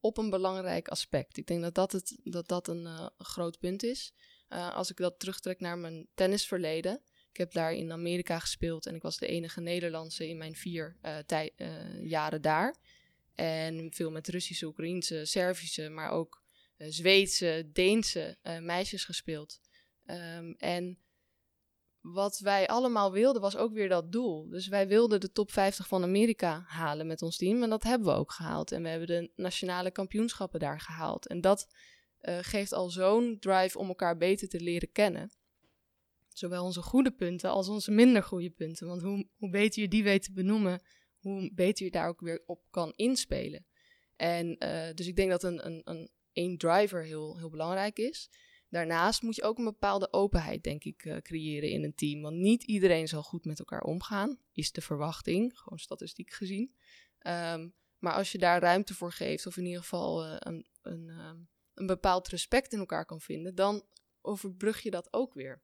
op 0.00 0.18
een 0.18 0.30
belangrijk 0.30 0.88
aspect. 0.88 1.36
Ik 1.36 1.46
denk 1.46 1.62
dat 1.62 1.74
dat, 1.74 1.92
het, 1.92 2.18
dat, 2.22 2.48
dat 2.48 2.68
een 2.68 2.82
uh, 2.82 3.06
groot 3.18 3.58
punt 3.58 3.82
is. 3.82 4.12
Als 4.48 4.90
ik 4.90 4.96
dat 4.96 5.18
terugtrek 5.18 5.60
naar 5.60 5.78
mijn 5.78 6.08
tennisverleden. 6.14 7.02
Ik 7.30 7.36
heb 7.36 7.52
daar 7.52 7.72
in 7.72 7.92
Amerika 7.92 8.38
gespeeld 8.38 8.86
en 8.86 8.94
ik 8.94 9.02
was 9.02 9.18
de 9.18 9.26
enige 9.26 9.60
Nederlandse 9.60 10.28
in 10.28 10.36
mijn 10.36 10.54
vier 10.54 10.96
jaren 12.02 12.42
daar. 12.42 12.76
En 13.34 13.92
veel 13.94 14.10
met 14.10 14.28
Russische, 14.28 14.66
Oekraïense, 14.66 15.24
Servische, 15.24 15.88
maar 15.88 16.10
ook 16.10 16.42
Zweedse, 16.78 17.70
Deense 17.72 18.38
uh, 18.42 18.58
meisjes 18.58 19.04
gespeeld. 19.04 19.60
Um, 20.04 20.54
en 20.58 20.98
wat 22.12 22.38
wij 22.38 22.66
allemaal 22.66 23.12
wilden 23.12 23.42
was 23.42 23.56
ook 23.56 23.72
weer 23.72 23.88
dat 23.88 24.12
doel. 24.12 24.48
Dus 24.48 24.68
wij 24.68 24.88
wilden 24.88 25.20
de 25.20 25.32
top 25.32 25.52
50 25.52 25.88
van 25.88 26.02
Amerika 26.02 26.64
halen 26.66 27.06
met 27.06 27.22
ons 27.22 27.36
team. 27.36 27.62
En 27.62 27.70
dat 27.70 27.82
hebben 27.82 28.08
we 28.08 28.14
ook 28.14 28.32
gehaald. 28.32 28.72
En 28.72 28.82
we 28.82 28.88
hebben 28.88 29.08
de 29.08 29.30
nationale 29.34 29.90
kampioenschappen 29.90 30.60
daar 30.60 30.80
gehaald. 30.80 31.26
En 31.26 31.40
dat 31.40 31.68
eh, 32.18 32.38
geeft 32.40 32.72
al 32.72 32.90
zo'n 32.90 33.36
drive 33.40 33.78
om 33.78 33.88
elkaar 33.88 34.16
beter 34.16 34.48
te 34.48 34.60
leren 34.60 34.92
kennen. 34.92 35.30
Zowel 36.28 36.64
onze 36.64 36.82
goede 36.82 37.10
punten 37.10 37.50
als 37.50 37.68
onze 37.68 37.90
minder 37.90 38.22
goede 38.22 38.50
punten. 38.50 38.86
Want 38.86 39.02
hoe, 39.02 39.28
hoe 39.36 39.50
beter 39.50 39.82
je 39.82 39.88
die 39.88 40.02
weet 40.02 40.22
te 40.22 40.32
benoemen, 40.32 40.82
hoe 41.18 41.50
beter 41.54 41.84
je 41.84 41.90
daar 41.90 42.08
ook 42.08 42.20
weer 42.20 42.42
op 42.46 42.62
kan 42.70 42.92
inspelen. 42.96 43.66
En 44.16 44.56
dus 44.94 45.06
ik 45.06 45.16
denk 45.16 45.30
dat 45.30 45.42
een, 45.42 45.66
een, 45.66 45.80
een 45.84 46.10
één 46.36 46.58
driver 46.58 47.04
heel, 47.04 47.38
heel 47.38 47.50
belangrijk 47.50 47.98
is. 47.98 48.30
Daarnaast 48.68 49.22
moet 49.22 49.36
je 49.36 49.42
ook 49.42 49.58
een 49.58 49.64
bepaalde 49.64 50.12
openheid, 50.12 50.64
denk 50.64 50.84
ik, 50.84 51.04
uh, 51.04 51.16
creëren 51.16 51.70
in 51.70 51.84
een 51.84 51.94
team. 51.94 52.22
Want 52.22 52.36
niet 52.36 52.62
iedereen 52.62 53.08
zal 53.08 53.22
goed 53.22 53.44
met 53.44 53.58
elkaar 53.58 53.82
omgaan, 53.82 54.38
is 54.52 54.72
de 54.72 54.80
verwachting, 54.80 55.58
gewoon 55.58 55.78
statistiek 55.78 56.32
gezien. 56.32 56.74
Um, 57.26 57.74
maar 57.98 58.12
als 58.12 58.32
je 58.32 58.38
daar 58.38 58.60
ruimte 58.60 58.94
voor 58.94 59.12
geeft, 59.12 59.46
of 59.46 59.56
in 59.56 59.64
ieder 59.64 59.80
geval 59.80 60.26
uh, 60.26 60.36
een, 60.38 60.66
een, 60.82 61.08
um, 61.08 61.48
een 61.74 61.86
bepaald 61.86 62.28
respect 62.28 62.72
in 62.72 62.78
elkaar 62.78 63.04
kan 63.04 63.20
vinden, 63.20 63.54
dan 63.54 63.84
overbrug 64.20 64.80
je 64.80 64.90
dat 64.90 65.12
ook 65.12 65.34
weer. 65.34 65.62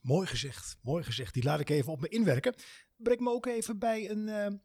Mooi 0.00 0.26
gezegd, 0.26 0.78
mooi 0.82 1.04
gezegd. 1.04 1.34
Die 1.34 1.42
laat 1.42 1.60
ik 1.60 1.68
even 1.68 1.92
op 1.92 2.00
me 2.00 2.08
inwerken. 2.08 2.54
Breng 2.96 3.20
me 3.20 3.30
ook 3.30 3.46
even 3.46 3.78
bij 3.78 4.10
een 4.10 4.26
uh, 4.26 4.58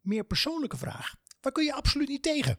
meer 0.00 0.24
persoonlijke 0.24 0.76
vraag. 0.76 1.16
Waar 1.40 1.52
kun 1.52 1.64
je 1.64 1.74
absoluut 1.74 2.08
niet 2.08 2.22
tegen? 2.22 2.58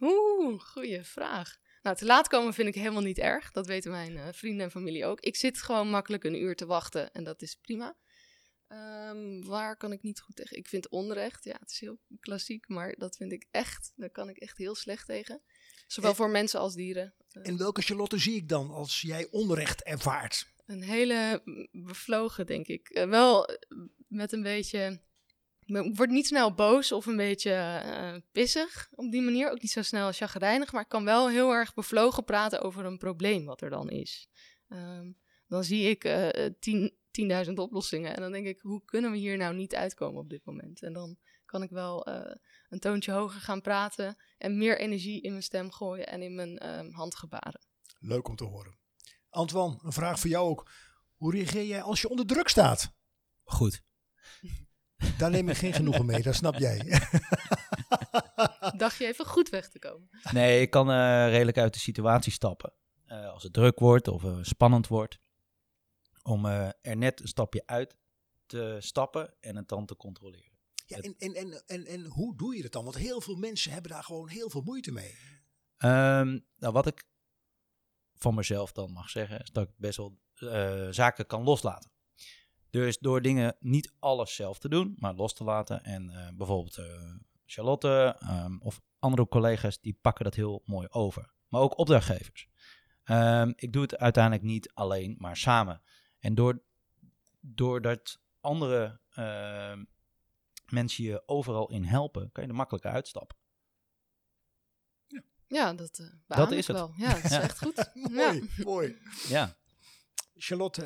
Oeh, 0.00 0.60
goede 0.60 1.04
vraag. 1.04 1.56
Nou, 1.82 1.96
te 1.96 2.04
laat 2.04 2.28
komen 2.28 2.54
vind 2.54 2.68
ik 2.68 2.74
helemaal 2.74 3.02
niet 3.02 3.18
erg. 3.18 3.50
Dat 3.50 3.66
weten 3.66 3.90
mijn 3.90 4.12
uh, 4.12 4.28
vrienden 4.32 4.64
en 4.64 4.70
familie 4.70 5.06
ook. 5.06 5.20
Ik 5.20 5.36
zit 5.36 5.62
gewoon 5.62 5.90
makkelijk 5.90 6.24
een 6.24 6.42
uur 6.42 6.56
te 6.56 6.66
wachten 6.66 7.12
en 7.12 7.24
dat 7.24 7.42
is 7.42 7.54
prima. 7.54 7.96
Um, 8.68 9.44
waar 9.44 9.76
kan 9.76 9.92
ik 9.92 10.02
niet 10.02 10.20
goed 10.20 10.36
tegen? 10.36 10.56
Ik 10.56 10.68
vind 10.68 10.88
onrecht, 10.88 11.44
ja, 11.44 11.56
het 11.60 11.70
is 11.70 11.80
heel 11.80 11.98
klassiek, 12.20 12.68
maar 12.68 12.94
dat 12.98 13.16
vind 13.16 13.32
ik 13.32 13.46
echt, 13.50 13.92
daar 13.96 14.10
kan 14.10 14.28
ik 14.28 14.36
echt 14.36 14.58
heel 14.58 14.74
slecht 14.74 15.06
tegen. 15.06 15.42
Zowel 15.86 16.10
en, 16.10 16.16
voor 16.16 16.30
mensen 16.30 16.60
als 16.60 16.74
dieren. 16.74 17.14
En 17.42 17.56
welke 17.56 17.82
Charlotte 17.82 18.18
zie 18.18 18.36
ik 18.36 18.48
dan 18.48 18.70
als 18.70 19.00
jij 19.00 19.28
onrecht 19.30 19.82
ervaart? 19.82 20.46
Een 20.66 20.82
hele 20.82 21.42
bevlogen, 21.72 22.46
denk 22.46 22.66
ik. 22.66 22.90
Uh, 22.90 23.08
wel 23.08 23.48
met 24.08 24.32
een 24.32 24.42
beetje. 24.42 25.00
Ik 25.66 25.96
word 25.96 26.10
niet 26.10 26.26
snel 26.26 26.54
boos 26.54 26.92
of 26.92 27.06
een 27.06 27.16
beetje 27.16 27.82
uh, 27.86 28.14
pissig 28.32 28.88
op 28.94 29.10
die 29.10 29.22
manier. 29.22 29.50
Ook 29.50 29.62
niet 29.62 29.70
zo 29.70 29.82
snel 29.82 30.12
chagrijnig, 30.12 30.72
maar 30.72 30.82
ik 30.82 30.88
kan 30.88 31.04
wel 31.04 31.28
heel 31.28 31.52
erg 31.52 31.74
bevlogen 31.74 32.24
praten 32.24 32.62
over 32.62 32.84
een 32.84 32.98
probleem 32.98 33.44
wat 33.44 33.60
er 33.60 33.70
dan 33.70 33.90
is. 33.90 34.28
Um, 34.68 35.16
dan 35.48 35.64
zie 35.64 35.90
ik 35.90 36.04
uh, 36.04 36.28
tien, 36.58 36.96
10.000 37.46 37.52
oplossingen. 37.52 38.14
En 38.14 38.22
dan 38.22 38.32
denk 38.32 38.46
ik, 38.46 38.60
hoe 38.60 38.84
kunnen 38.84 39.10
we 39.10 39.16
hier 39.16 39.36
nou 39.36 39.54
niet 39.54 39.74
uitkomen 39.74 40.20
op 40.20 40.28
dit 40.28 40.44
moment? 40.44 40.82
En 40.82 40.92
dan 40.92 41.16
kan 41.44 41.62
ik 41.62 41.70
wel 41.70 42.08
uh, 42.08 42.34
een 42.68 42.80
toontje 42.80 43.12
hoger 43.12 43.40
gaan 43.40 43.60
praten 43.60 44.16
en 44.38 44.58
meer 44.58 44.78
energie 44.78 45.22
in 45.22 45.30
mijn 45.30 45.42
stem 45.42 45.72
gooien 45.72 46.06
en 46.06 46.22
in 46.22 46.34
mijn 46.34 46.62
uh, 46.64 46.94
handgebaren. 46.94 47.60
Leuk 47.98 48.28
om 48.28 48.36
te 48.36 48.44
horen. 48.44 48.78
Antoine, 49.30 49.78
een 49.82 49.92
vraag 49.92 50.20
voor 50.20 50.30
jou 50.30 50.48
ook. 50.48 50.70
Hoe 51.14 51.32
reageer 51.32 51.64
jij 51.64 51.82
als 51.82 52.00
je 52.00 52.08
onder 52.08 52.26
druk 52.26 52.48
staat? 52.48 52.92
Goed. 53.44 53.82
Daar 55.18 55.30
neem 55.30 55.48
ik 55.48 55.56
geen 55.56 55.72
genoegen 55.72 56.06
mee, 56.06 56.22
dat 56.22 56.34
snap 56.34 56.54
jij. 56.54 56.78
Dacht 58.76 58.96
je 58.96 59.06
even 59.06 59.26
goed 59.26 59.48
weg 59.48 59.68
te 59.68 59.78
komen? 59.78 60.08
Nee, 60.32 60.60
ik 60.60 60.70
kan 60.70 60.90
uh, 60.90 61.28
redelijk 61.28 61.58
uit 61.58 61.74
de 61.74 61.80
situatie 61.80 62.32
stappen. 62.32 62.72
Uh, 63.06 63.30
als 63.32 63.42
het 63.42 63.52
druk 63.52 63.78
wordt 63.78 64.08
of 64.08 64.22
uh, 64.22 64.38
spannend 64.42 64.86
wordt 64.86 65.18
om 66.22 66.46
uh, 66.46 66.68
er 66.80 66.96
net 66.96 67.20
een 67.20 67.28
stapje 67.28 67.62
uit 67.66 67.96
te 68.46 68.76
stappen 68.78 69.34
en 69.40 69.56
het 69.56 69.68
dan 69.68 69.86
te 69.86 69.96
controleren. 69.96 70.54
Ja, 70.86 70.96
en, 70.96 71.14
en, 71.18 71.34
en, 71.34 71.62
en, 71.66 71.86
en 71.86 72.04
hoe 72.04 72.36
doe 72.36 72.56
je 72.56 72.62
dat 72.62 72.72
dan? 72.72 72.84
Want 72.84 72.96
heel 72.96 73.20
veel 73.20 73.36
mensen 73.36 73.72
hebben 73.72 73.90
daar 73.90 74.04
gewoon 74.04 74.28
heel 74.28 74.50
veel 74.50 74.62
moeite 74.62 74.92
mee. 74.92 75.14
Um, 75.78 76.46
nou, 76.56 76.72
wat 76.72 76.86
ik 76.86 77.04
van 78.14 78.34
mezelf 78.34 78.72
dan 78.72 78.92
mag 78.92 79.10
zeggen, 79.10 79.40
is 79.40 79.50
dat 79.50 79.68
ik 79.68 79.74
best 79.76 79.96
wel 79.96 80.18
uh, 80.38 80.88
zaken 80.90 81.26
kan 81.26 81.42
loslaten. 81.42 81.90
Dus 82.76 82.98
door 82.98 83.22
dingen 83.22 83.56
niet 83.60 83.92
alles 83.98 84.34
zelf 84.34 84.58
te 84.58 84.68
doen, 84.68 84.96
maar 84.98 85.14
los 85.14 85.34
te 85.34 85.44
laten. 85.44 85.84
En 85.84 86.10
uh, 86.10 86.28
bijvoorbeeld 86.34 86.80
Charlotte 87.46 88.16
um, 88.22 88.60
of 88.62 88.80
andere 88.98 89.28
collega's, 89.28 89.80
die 89.80 89.98
pakken 90.00 90.24
dat 90.24 90.34
heel 90.34 90.62
mooi 90.64 90.86
over. 90.90 91.32
Maar 91.48 91.60
ook 91.60 91.78
opdrachtgevers. 91.78 92.48
Um, 93.04 93.52
ik 93.56 93.72
doe 93.72 93.82
het 93.82 93.96
uiteindelijk 93.96 94.44
niet 94.44 94.70
alleen, 94.74 95.14
maar 95.18 95.36
samen. 95.36 95.82
En 96.18 96.34
door, 96.34 96.62
doordat 97.40 98.20
andere 98.40 99.00
uh, 99.18 99.72
mensen 100.66 101.04
je 101.04 101.22
overal 101.26 101.70
in 101.70 101.84
helpen, 101.84 102.32
kan 102.32 102.42
je 102.42 102.48
er 102.48 102.56
makkelijker 102.56 102.90
uitstappen. 102.90 103.36
Ja, 105.06 105.22
ja 105.46 105.74
dat, 105.74 105.98
uh, 105.98 106.06
dat 106.26 106.52
is 106.52 106.66
het. 106.66 106.76
wel. 106.76 106.92
Ja, 106.96 107.14
dat 107.14 107.24
is 107.24 107.30
echt 107.30 107.58
goed. 107.58 107.90
mooi, 107.94 108.50
ja. 108.56 108.64
mooi. 108.64 108.96
Ja. 109.28 109.56
Charlotte, 110.34 110.84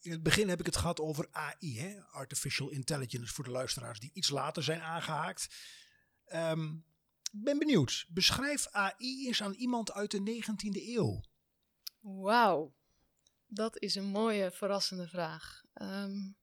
in 0.00 0.10
het 0.10 0.22
begin 0.22 0.48
heb 0.48 0.60
ik 0.60 0.66
het 0.66 0.76
gehad 0.76 1.00
over 1.00 1.28
AI, 1.30 1.80
hè? 1.80 2.00
Artificial 2.02 2.68
Intelligence, 2.68 3.34
voor 3.34 3.44
de 3.44 3.50
luisteraars 3.50 4.00
die 4.00 4.10
iets 4.12 4.30
later 4.30 4.62
zijn 4.62 4.80
aangehaakt. 4.80 5.48
Um, 6.34 6.84
ben 7.32 7.58
benieuwd. 7.58 8.06
Beschrijf 8.08 8.68
AI 8.70 9.26
eens 9.26 9.42
aan 9.42 9.54
iemand 9.54 9.92
uit 9.92 10.10
de 10.10 10.42
19e 10.42 10.88
eeuw. 10.88 11.20
Wauw. 12.00 12.74
Dat 13.46 13.78
is 13.78 13.94
een 13.94 14.04
mooie, 14.04 14.50
verrassende 14.50 15.08
vraag. 15.08 15.62
Um, 15.74 16.36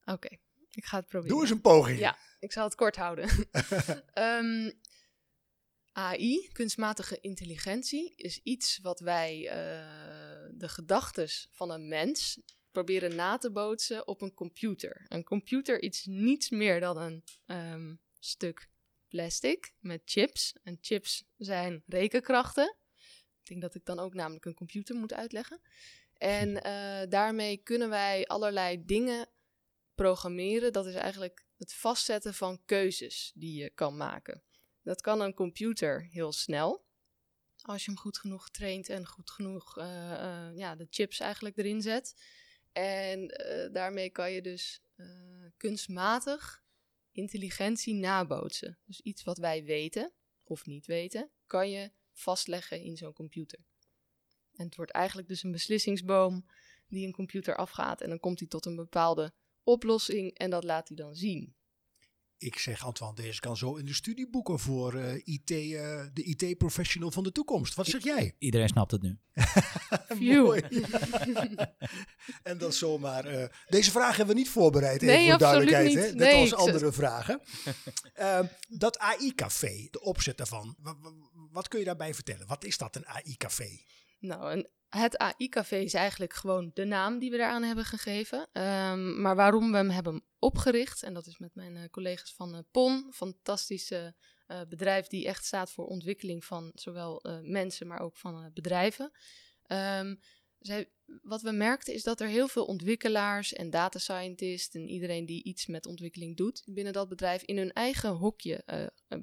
Oké, 0.00 0.12
okay. 0.12 0.40
ik 0.70 0.84
ga 0.84 0.96
het 0.96 1.06
proberen. 1.06 1.34
Doe 1.34 1.42
eens 1.42 1.50
een 1.50 1.60
poging. 1.60 1.98
Ja, 1.98 2.18
ik 2.38 2.52
zal 2.52 2.64
het 2.64 2.74
kort 2.74 2.96
houden. 2.96 3.28
um, 4.14 4.72
AI, 5.92 6.48
kunstmatige 6.52 7.20
intelligentie, 7.20 8.14
is 8.16 8.40
iets 8.42 8.78
wat 8.82 9.00
wij 9.00 9.40
uh, 9.40 10.29
de 10.54 10.68
gedachtes 10.68 11.48
van 11.50 11.70
een 11.70 11.88
mens 11.88 12.40
proberen 12.70 13.14
na 13.14 13.36
te 13.36 13.50
bootsen 13.50 14.06
op 14.06 14.20
een 14.20 14.34
computer. 14.34 15.04
Een 15.08 15.24
computer 15.24 15.82
is 15.82 16.04
niets 16.04 16.50
meer 16.50 16.80
dan 16.80 16.96
een 16.96 17.24
um, 17.46 18.00
stuk 18.18 18.68
plastic 19.08 19.74
met 19.78 20.02
chips. 20.04 20.54
En 20.62 20.78
chips 20.80 21.24
zijn 21.36 21.82
rekenkrachten. 21.86 22.76
Ik 23.40 23.46
denk 23.46 23.60
dat 23.60 23.74
ik 23.74 23.84
dan 23.84 23.98
ook 23.98 24.14
namelijk 24.14 24.44
een 24.44 24.54
computer 24.54 24.96
moet 24.96 25.12
uitleggen. 25.12 25.60
En 26.16 26.48
uh, 26.48 27.02
daarmee 27.18 27.56
kunnen 27.56 27.88
wij 27.88 28.26
allerlei 28.26 28.84
dingen 28.84 29.28
programmeren. 29.94 30.72
Dat 30.72 30.86
is 30.86 30.94
eigenlijk 30.94 31.44
het 31.56 31.72
vastzetten 31.72 32.34
van 32.34 32.64
keuzes 32.64 33.32
die 33.34 33.62
je 33.62 33.70
kan 33.70 33.96
maken. 33.96 34.42
Dat 34.82 35.00
kan 35.00 35.20
een 35.20 35.34
computer 35.34 36.08
heel 36.10 36.32
snel. 36.32 36.88
Als 37.62 37.84
je 37.84 37.90
hem 37.90 38.00
goed 38.00 38.18
genoeg 38.18 38.50
traint 38.50 38.88
en 38.88 39.06
goed 39.06 39.30
genoeg 39.30 39.78
uh, 39.78 39.84
uh, 39.84 40.56
ja, 40.56 40.74
de 40.74 40.86
chips 40.90 41.20
eigenlijk 41.20 41.56
erin 41.56 41.82
zet. 41.82 42.14
En 42.72 43.26
daarmee 43.72 44.10
kan 44.10 44.32
je 44.32 44.42
dus 44.42 44.82
kunstmatig 45.56 46.62
intelligentie 47.12 47.94
nabootsen. 47.94 48.78
Dus 48.84 49.00
iets 49.00 49.22
wat 49.22 49.38
wij 49.38 49.64
weten 49.64 50.12
of 50.44 50.66
niet 50.66 50.86
weten, 50.86 51.30
kan 51.46 51.70
je 51.70 51.92
vastleggen 52.12 52.82
in 52.82 52.96
zo'n 52.96 53.12
computer. 53.12 53.58
En 54.52 54.64
het 54.64 54.76
wordt 54.76 54.92
eigenlijk 54.92 55.28
dus 55.28 55.42
een 55.42 55.52
beslissingsboom 55.52 56.46
die 56.88 57.06
een 57.06 57.12
computer 57.12 57.56
afgaat. 57.56 58.00
En 58.00 58.08
dan 58.08 58.20
komt 58.20 58.38
hij 58.38 58.48
tot 58.48 58.66
een 58.66 58.76
bepaalde 58.76 59.32
oplossing 59.62 60.38
en 60.38 60.50
dat 60.50 60.64
laat 60.64 60.88
hij 60.88 60.96
dan 60.96 61.14
zien. 61.14 61.54
Ik 62.40 62.58
zeg 62.58 62.84
Antoine, 62.84 63.16
deze 63.16 63.40
kan 63.40 63.56
zo 63.56 63.74
in 63.74 63.84
de 63.86 63.94
studie 63.94 64.30
boeken 64.30 64.58
voor 64.58 64.94
uh, 64.94 65.14
IT, 65.14 65.50
uh, 65.50 66.02
de 66.12 66.22
IT-professional 66.22 67.10
van 67.10 67.22
de 67.22 67.32
toekomst. 67.32 67.74
Wat 67.74 67.86
zeg 67.86 68.02
jij? 68.02 68.34
Iedereen 68.38 68.68
snapt 68.68 68.90
het 68.90 69.02
nu. 69.02 69.18
Mooi. 70.42 70.60
en 72.42 72.58
dat 72.58 72.74
zomaar. 72.74 73.34
Uh, 73.34 73.44
deze 73.68 73.90
vraag 73.90 74.16
hebben 74.16 74.34
we 74.34 74.40
niet 74.40 74.50
voorbereid, 74.50 75.00
nee, 75.00 75.16
even 75.16 75.30
voor 75.30 75.38
duidelijkheid. 75.38 75.88
Niet. 75.88 75.96
Hè? 75.96 76.02
Net 76.02 76.16
nee, 76.16 76.40
als 76.40 76.54
andere 76.54 76.92
vragen. 76.92 77.40
Ehm, 78.14 78.46
dat 78.68 78.98
AI-café, 78.98 79.88
de 79.90 80.00
opzet 80.00 80.36
daarvan. 80.36 80.76
Wat 81.52 81.68
kun 81.68 81.78
je 81.78 81.84
daarbij 81.84 82.14
vertellen? 82.14 82.46
Wat 82.46 82.64
is 82.64 82.78
dat, 82.78 82.96
een 82.96 83.06
AI-café? 83.06 83.80
Nou, 84.18 84.52
een, 84.52 84.68
het 84.90 85.18
AI-café 85.18 85.76
is 85.76 85.94
eigenlijk 85.94 86.34
gewoon 86.34 86.70
de 86.74 86.84
naam 86.84 87.18
die 87.18 87.30
we 87.30 87.36
daaraan 87.36 87.62
hebben 87.62 87.84
gegeven. 87.84 88.38
Um, 88.38 89.20
maar 89.20 89.36
waarom 89.36 89.70
we 89.70 89.76
hem 89.76 89.90
hebben 89.90 90.24
opgericht, 90.38 91.02
en 91.02 91.14
dat 91.14 91.26
is 91.26 91.38
met 91.38 91.54
mijn 91.54 91.76
uh, 91.76 91.84
collega's 91.90 92.34
van 92.34 92.54
uh, 92.54 92.60
PON, 92.70 93.12
fantastische 93.12 94.14
uh, 94.48 94.60
bedrijf 94.68 95.06
die 95.06 95.26
echt 95.26 95.44
staat 95.44 95.72
voor 95.72 95.86
ontwikkeling 95.86 96.44
van 96.44 96.70
zowel 96.74 97.22
mensen, 97.42 97.86
maar 97.86 98.00
ook 98.00 98.16
van 98.16 98.50
bedrijven. 98.54 99.10
Um, 99.66 100.20
zij, 100.58 100.90
wat 101.22 101.42
we 101.42 101.50
merkten 101.50 101.94
is 101.94 102.02
dat 102.02 102.20
er 102.20 102.28
heel 102.28 102.48
veel 102.48 102.64
ontwikkelaars 102.64 103.52
en 103.52 103.70
data 103.70 103.98
scientists 103.98 104.74
en 104.74 104.88
iedereen 104.88 105.26
die 105.26 105.42
iets 105.42 105.66
met 105.66 105.86
ontwikkeling 105.86 106.36
doet 106.36 106.62
binnen 106.66 106.92
dat 106.92 107.08
bedrijf 107.08 107.42
in 107.42 107.56
hun 107.56 107.72
eigen 107.72 108.10
hokje 108.10 108.64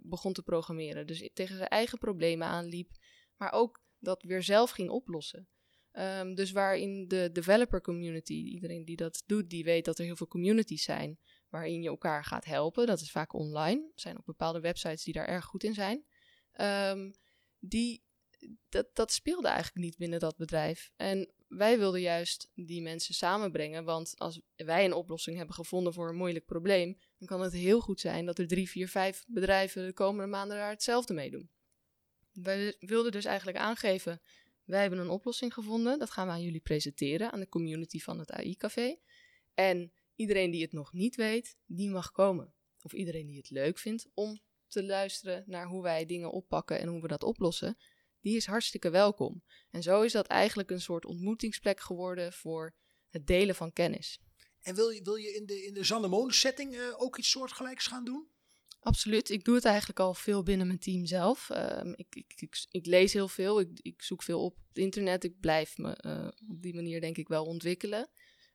begon 0.02 0.34
te 0.34 0.44
programmeren. 0.44 1.08
Dus 1.08 1.30
tegen 1.34 1.58
zijn 1.58 1.70
eigen 1.70 1.98
problemen 1.98 2.48
aanliep, 2.48 2.92
maar 3.38 3.52
ook 3.52 3.82
dat 4.00 4.24
weer 4.24 4.44
zelf 4.44 4.70
ging 4.72 4.90
oplossen. 4.90 5.48
Um, 6.00 6.36
dus 6.36 6.52
waarin 6.52 7.08
de 7.08 7.30
developer 7.32 7.82
community, 7.82 8.34
iedereen 8.34 8.86
die 8.86 8.96
dat 8.96 9.24
doet, 9.26 9.50
die 9.50 9.64
weet 9.64 9.86
dat 9.86 10.00
er 10.00 10.06
heel 10.06 10.16
veel 10.16 10.28
communities 10.28 10.84
zijn 10.84 11.20
waarin 11.50 11.82
je 11.82 11.90
elkaar 11.90 12.24
gaat 12.24 12.46
helpen. 12.46 12.86
Dat 12.86 13.02
is 13.02 13.12
vaak 13.12 13.34
online. 13.34 13.82
Er 13.82 14.02
zijn 14.02 14.18
ook 14.18 14.26
bepaalde 14.26 14.60
websites 14.60 15.04
die 15.04 15.14
daar 15.14 15.28
erg 15.28 15.46
goed 15.46 15.64
in 15.64 15.74
zijn. 15.74 16.06
Um, 16.92 17.14
die, 17.60 18.04
dat, 18.70 18.88
dat 18.94 19.12
speelde 19.12 19.48
eigenlijk 19.48 19.86
niet 19.86 19.98
binnen 19.98 20.20
dat 20.20 20.38
bedrijf. 20.38 20.92
En 20.96 21.32
wij 21.48 21.78
wilden 21.78 22.02
juist 22.02 22.52
die 22.54 22.82
mensen 22.82 23.14
samenbrengen. 23.14 23.84
Want 23.84 24.14
als 24.18 24.42
wij 24.56 24.86
een 24.86 24.94
oplossing 24.94 25.38
hebben 25.38 25.56
gevonden 25.56 25.94
voor 25.94 26.10
een 26.10 26.16
moeilijk 26.16 26.46
probleem, 26.46 26.98
dan 27.18 27.28
kan 27.28 27.42
het 27.42 27.54
heel 27.54 27.80
goed 27.80 28.00
zijn 28.00 28.26
dat 28.26 28.40
er 28.40 28.48
drie, 28.48 28.70
vier, 28.70 28.88
vijf 28.88 29.24
bedrijven 29.28 29.86
de 29.86 29.94
komende 29.94 30.32
maanden 30.32 30.58
daar 30.58 30.70
hetzelfde 30.70 31.14
mee 31.14 31.32
doen. 31.32 31.50
Wij 32.32 32.76
wilden 32.80 33.12
dus 33.12 33.26
eigenlijk 33.26 33.58
aangeven, 33.58 34.22
wij 34.68 34.82
hebben 34.82 35.00
een 35.00 35.10
oplossing 35.10 35.54
gevonden. 35.54 36.00
Dat 36.00 36.12
gaan 36.12 36.28
we 36.28 36.34
aan 36.34 36.42
jullie 36.42 36.62
presenteren, 36.62 37.32
aan 37.32 37.40
de 37.40 37.50
community 37.50 38.00
van 38.00 38.20
het 38.20 38.32
AI-café. 38.32 38.98
En 39.54 39.92
iedereen 40.16 40.52
die 40.52 40.62
het 40.62 40.72
nog 40.72 40.94
niet 40.94 41.16
weet, 41.16 41.58
die 41.66 41.90
mag 41.90 42.12
komen. 42.12 42.54
Of 42.82 42.94
iedereen 42.94 43.28
die 43.28 43.38
het 43.38 43.50
leuk 43.50 43.78
vindt 43.78 44.08
om 44.14 44.40
te 44.68 44.84
luisteren 44.84 45.44
naar 45.46 45.68
hoe 45.68 45.84
wij 45.84 46.06
dingen 46.06 46.32
oppakken 46.32 46.80
en 46.80 46.88
hoe 46.88 47.02
we 47.02 47.08
dat 47.08 47.24
oplossen, 47.24 47.78
die 48.22 48.36
is 48.36 48.46
hartstikke 48.46 48.90
welkom. 48.90 49.44
En 49.70 49.84
zo 49.84 50.02
is 50.02 50.12
dat 50.12 50.28
eigenlijk 50.28 50.72
een 50.72 50.82
soort 50.82 51.06
ontmoetingsplek 51.06 51.80
geworden 51.80 52.34
voor 52.34 52.76
het 53.10 53.28
delen 53.28 53.56
van 53.56 53.74
kennis. 53.74 54.22
En 54.62 54.76
wil 54.76 54.90
je, 54.90 55.02
wil 55.02 55.16
je 55.16 55.34
in 55.34 55.46
de, 55.46 55.64
in 55.64 55.74
de 55.74 55.84
Zandermoon 55.84 56.32
setting 56.32 56.74
uh, 56.74 57.02
ook 57.02 57.18
iets 57.18 57.30
soortgelijks 57.30 57.88
gaan 57.88 58.06
doen? 58.06 58.28
Absoluut. 58.80 59.30
Ik 59.30 59.44
doe 59.44 59.56
het 59.56 59.66
eigenlijk 59.66 60.00
al 60.00 60.14
veel 60.14 60.44
binnen 60.44 60.68
mijn 60.68 60.80
team 60.80 61.06
zelf. 61.06 61.50
Um, 61.50 61.94
ik, 61.96 62.16
ik, 62.16 62.66
ik, 62.72 62.86
lees 62.86 63.14
heel 63.14 63.28
veel. 63.28 63.60
Ik, 63.60 64.02
zoek 64.02 64.24
veel 64.24 64.44
op 64.44 64.58
het 64.68 64.78
internet. 64.78 65.24
Ik 65.24 65.40
blijf 65.40 65.78
me 65.78 65.98
uh, 66.06 66.28
op 66.50 66.62
die 66.62 66.76
manier 66.76 67.02
denk 67.02 67.18
ik 67.18 67.28
wel 67.28 67.46
ontwikkelen. 67.46 68.10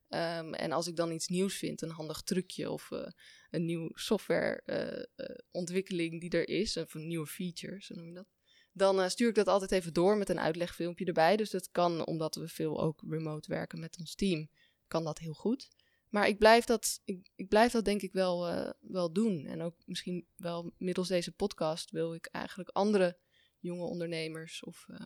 Um, 0.08 0.54
en 0.54 0.72
als 0.72 0.87
ik 0.87 0.96
dan 0.96 1.12
iets 1.12 1.28
nieuws 1.28 1.56
vind, 1.56 1.82
een 1.82 1.90
handig 1.90 2.22
trucje 2.22 2.70
of 2.70 2.90
uh, 2.90 3.06
een 3.50 3.64
nieuwe 3.64 3.90
softwareontwikkeling 3.94 6.20
die 6.20 6.30
er 6.30 6.48
is, 6.48 6.76
of 6.76 6.94
een 6.94 7.06
nieuwe 7.06 7.26
feature, 7.26 7.82
zo 7.82 7.94
noem 7.94 8.06
je 8.06 8.12
dat, 8.12 8.26
dan 8.72 9.11
stuur 9.11 9.28
ik 9.28 9.35
dat 9.35 9.48
altijd 9.48 9.72
even 9.72 9.92
door 9.92 10.16
met 10.16 10.28
een 10.28 10.40
uitlegfilmpje 10.40 11.04
erbij. 11.04 11.37
Dus 11.37 11.50
dat 11.50 11.70
kan, 11.70 12.06
omdat 12.06 12.35
we 12.35 12.48
veel 12.48 12.80
ook 12.80 13.02
remote 13.08 13.48
werken 13.48 13.80
met 13.80 13.98
ons 13.98 14.14
team, 14.14 14.50
kan 14.88 15.04
dat 15.04 15.18
heel 15.18 15.35
goed. 15.35 15.68
Maar 16.12 16.29
ik 16.29 16.38
blijf 16.38 16.64
dat, 16.64 17.01
ik, 17.05 17.31
ik 17.35 17.48
blijf 17.48 17.72
dat 17.72 17.85
denk 17.85 18.03
ik 18.03 18.12
wel, 18.12 18.53
uh, 18.53 18.70
wel 18.81 19.12
doen. 19.12 19.46
En 19.46 19.62
ook 19.62 19.77
misschien 19.85 20.27
wel 20.37 20.72
middels 20.79 21.09
deze 21.09 21.33
podcast 21.33 21.90
wil 21.90 22.14
ik 22.14 22.27
eigenlijk 22.27 22.68
andere 22.68 23.18
jonge 23.59 23.85
ondernemers 23.85 24.64
of 24.64 24.87
uh, 24.90 24.96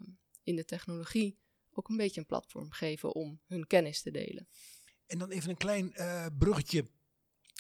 in 0.43 0.57
de 0.57 0.65
technologie 0.65 1.39
ook 1.73 1.89
een 1.89 1.97
beetje 1.97 2.21
een 2.21 2.27
platform 2.27 2.73
geven 2.73 3.15
om 3.15 3.41
hun 3.47 3.67
kennis 3.67 4.03
te 4.03 4.11
delen. 4.11 4.49
En 5.07 5.19
dan 5.19 5.31
even 5.31 5.51
een 5.51 5.57
klein 5.57 5.93
uh, 5.95 6.27
bruggetje. 6.39 6.91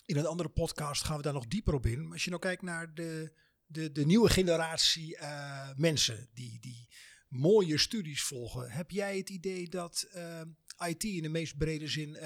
In 0.06 0.16
een 0.16 0.26
andere 0.26 0.48
podcast 0.48 1.04
gaan 1.04 1.16
we 1.16 1.22
daar 1.22 1.32
nog 1.32 1.46
dieper 1.46 1.74
op 1.74 1.86
in. 1.86 2.02
Maar 2.02 2.12
als 2.12 2.24
je 2.24 2.30
nou 2.30 2.42
kijkt 2.42 2.62
naar 2.62 2.94
de, 2.94 3.32
de, 3.66 3.92
de 3.92 4.06
nieuwe 4.06 4.30
generatie 4.30 5.16
uh, 5.16 5.70
mensen 5.76 6.28
die, 6.34 6.60
die 6.60 6.88
mooie 7.28 7.78
studies 7.78 8.22
volgen. 8.22 8.70
Heb 8.70 8.90
jij 8.90 9.16
het 9.16 9.30
idee 9.30 9.68
dat 9.68 10.08
uh, 10.14 10.40
IT 10.88 11.04
in 11.04 11.22
de 11.22 11.28
meest 11.28 11.56
brede 11.56 11.88
zin 11.88 12.16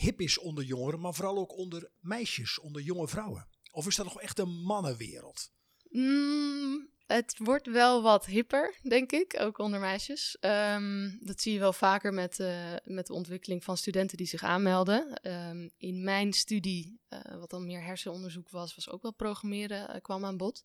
hip 0.00 0.20
is 0.20 0.38
onder 0.38 0.64
jongeren, 0.64 1.00
maar 1.00 1.14
vooral 1.14 1.38
ook 1.38 1.56
onder 1.56 1.90
meisjes, 2.00 2.58
onder 2.58 2.82
jonge 2.82 3.08
vrouwen? 3.08 3.48
Of 3.72 3.86
is 3.86 3.96
dat 3.96 4.06
nog 4.06 4.20
echt 4.20 4.38
een 4.38 4.62
mannenwereld? 4.62 5.50
Mm, 5.90 6.90
het 7.06 7.38
wordt 7.38 7.66
wel 7.66 8.02
wat 8.02 8.26
hipper, 8.26 8.78
denk 8.82 9.12
ik, 9.12 9.36
ook 9.40 9.58
onder 9.58 9.80
meisjes. 9.80 10.36
Um, 10.40 11.18
dat 11.20 11.40
zie 11.40 11.52
je 11.52 11.58
wel 11.58 11.72
vaker 11.72 12.12
met, 12.12 12.38
uh, 12.38 12.74
met 12.84 13.06
de 13.06 13.12
ontwikkeling 13.12 13.64
van 13.64 13.76
studenten 13.76 14.16
die 14.16 14.26
zich 14.26 14.42
aanmelden. 14.42 15.28
Um, 15.30 15.70
in 15.76 16.04
mijn 16.04 16.32
studie, 16.32 17.00
uh, 17.08 17.20
wat 17.38 17.50
dan 17.50 17.66
meer 17.66 17.82
hersenonderzoek 17.82 18.50
was, 18.50 18.74
was 18.74 18.88
ook 18.88 19.02
wel 19.02 19.14
programmeren, 19.14 19.90
uh, 19.90 20.00
kwam 20.00 20.24
aan 20.24 20.36
bod. 20.36 20.64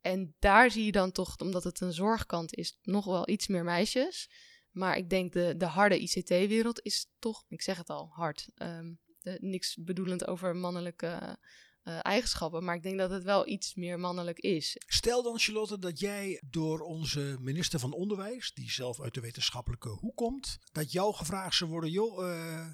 En 0.00 0.34
daar 0.38 0.70
zie 0.70 0.84
je 0.84 0.92
dan 0.92 1.12
toch, 1.12 1.36
omdat 1.38 1.64
het 1.64 1.80
een 1.80 1.92
zorgkant 1.92 2.54
is, 2.54 2.78
nog 2.82 3.04
wel 3.04 3.28
iets 3.28 3.46
meer 3.46 3.64
meisjes. 3.64 4.30
Maar 4.70 4.96
ik 4.96 5.10
denk 5.10 5.32
de, 5.32 5.54
de 5.56 5.66
harde 5.66 5.98
ICT-wereld 5.98 6.80
is 6.82 7.06
toch, 7.18 7.44
ik 7.48 7.62
zeg 7.62 7.76
het 7.76 7.90
al, 7.90 8.08
hard. 8.12 8.48
Um, 8.56 8.98
de, 9.20 9.38
niks 9.40 9.76
bedoelend 9.80 10.26
over 10.26 10.56
mannelijke 10.56 11.38
uh, 11.84 11.98
eigenschappen. 12.02 12.64
Maar 12.64 12.74
ik 12.74 12.82
denk 12.82 12.98
dat 12.98 13.10
het 13.10 13.22
wel 13.22 13.48
iets 13.48 13.74
meer 13.74 13.98
mannelijk 13.98 14.38
is. 14.38 14.76
Stel 14.86 15.22
dan, 15.22 15.38
Charlotte, 15.38 15.78
dat 15.78 15.98
jij 15.98 16.42
door 16.50 16.80
onze 16.80 17.36
minister 17.40 17.78
van 17.78 17.92
Onderwijs, 17.92 18.52
die 18.54 18.70
zelf 18.70 19.00
uit 19.00 19.14
de 19.14 19.20
wetenschappelijke 19.20 19.88
hoek 19.88 20.16
komt, 20.16 20.58
dat 20.72 20.92
jou 20.92 21.14
gevraagd 21.14 21.56
zou 21.56 21.70
worden, 21.70 21.90
joh, 21.90 22.26
uh, 22.28 22.66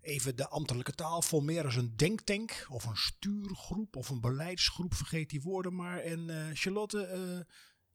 even 0.00 0.36
de 0.36 0.48
ambtelijke 0.48 0.92
taal, 0.92 1.22
formeer 1.22 1.64
als 1.64 1.76
een 1.76 1.96
denktank 1.96 2.66
of 2.68 2.84
een 2.84 2.96
stuurgroep 2.96 3.96
of 3.96 4.08
een 4.08 4.20
beleidsgroep, 4.20 4.94
vergeet 4.94 5.30
die 5.30 5.42
woorden 5.42 5.74
maar. 5.74 5.98
En 5.98 6.28
uh, 6.28 6.46
Charlotte, 6.52 7.46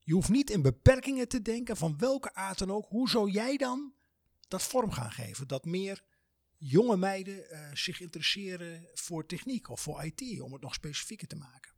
je 0.04 0.13
hoeft 0.13 0.30
niet 0.30 0.50
in 0.50 0.62
beperkingen 0.62 1.28
te 1.28 1.42
denken 1.42 1.78
van 1.78 1.98
welke 1.98 2.34
aard 2.34 2.58
dan 2.58 2.72
ook. 2.72 2.86
Hoe 2.88 3.10
zou 3.10 3.32
jij 3.32 3.58
dan 3.58 3.94
dat 4.48 4.63
vorm 4.63 4.92
gaan 4.92 5.12
geven? 5.12 5.48
Dat 5.48 5.66
meer 5.66 6.04
jonge 6.58 6.98
meiden 6.98 7.46
uh, 7.52 7.70
zich 7.74 8.02
interesseren 8.02 8.89
voor 8.94 9.26
techniek 9.26 9.70
of 9.70 9.82
voor 9.82 10.04
IT, 10.04 10.42
om 10.42 10.54
het 10.54 10.62
nog 10.62 10.74
specifieker 10.74 11.28
te 11.28 11.36
maken. 11.36 11.72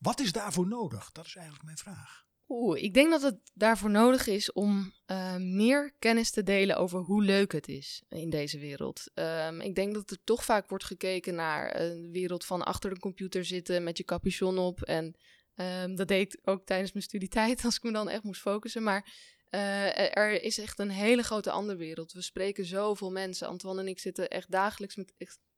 Wat 0.00 0.20
is 0.20 0.32
daarvoor 0.32 0.66
nodig? 0.66 1.12
Dat 1.12 1.26
is 1.26 1.34
eigenlijk 1.34 1.64
mijn 1.64 1.76
vraag. 1.76 2.24
Oeh, 2.48 2.82
ik 2.82 2.94
denk 2.94 3.10
dat 3.10 3.22
het 3.22 3.38
daarvoor 3.54 3.90
nodig 3.90 4.26
is 4.26 4.52
om 4.52 4.92
uh, 5.06 5.36
meer 5.36 5.94
kennis 5.98 6.30
te 6.30 6.42
delen 6.42 6.76
over 6.76 7.00
hoe 7.00 7.22
leuk 7.22 7.52
het 7.52 7.68
is 7.68 8.02
in 8.08 8.30
deze 8.30 8.58
wereld. 8.58 9.10
Um, 9.14 9.60
ik 9.60 9.74
denk 9.74 9.94
dat 9.94 10.10
er 10.10 10.18
toch 10.24 10.44
vaak 10.44 10.68
wordt 10.68 10.84
gekeken 10.84 11.34
naar 11.34 11.80
een 11.80 12.10
wereld 12.10 12.44
van 12.44 12.62
achter 12.62 12.90
de 12.90 13.00
computer 13.00 13.44
zitten 13.44 13.84
met 13.84 13.96
je 13.96 14.04
capuchon 14.04 14.58
op. 14.58 14.82
En 14.82 15.16
um, 15.54 15.96
dat 15.96 16.08
deed 16.08 16.34
ik 16.34 16.40
ook 16.48 16.66
tijdens 16.66 16.92
mijn 16.92 17.04
studietijd, 17.04 17.64
als 17.64 17.76
ik 17.76 17.82
me 17.82 17.92
dan 17.92 18.08
echt 18.08 18.22
moest 18.22 18.40
focussen. 18.40 18.82
Maar 18.82 19.12
uh, 19.50 20.16
er 20.16 20.42
is 20.42 20.58
echt 20.58 20.78
een 20.78 20.90
hele 20.90 21.22
grote 21.22 21.50
andere 21.50 21.78
wereld. 21.78 22.12
We 22.12 22.22
spreken 22.22 22.64
zoveel 22.64 23.10
mensen. 23.10 23.48
Antoine 23.48 23.80
en 23.80 23.88
ik 23.88 23.98
zitten 23.98 24.28
echt 24.28 24.50
dagelijks 24.50 24.96
met 24.96 25.12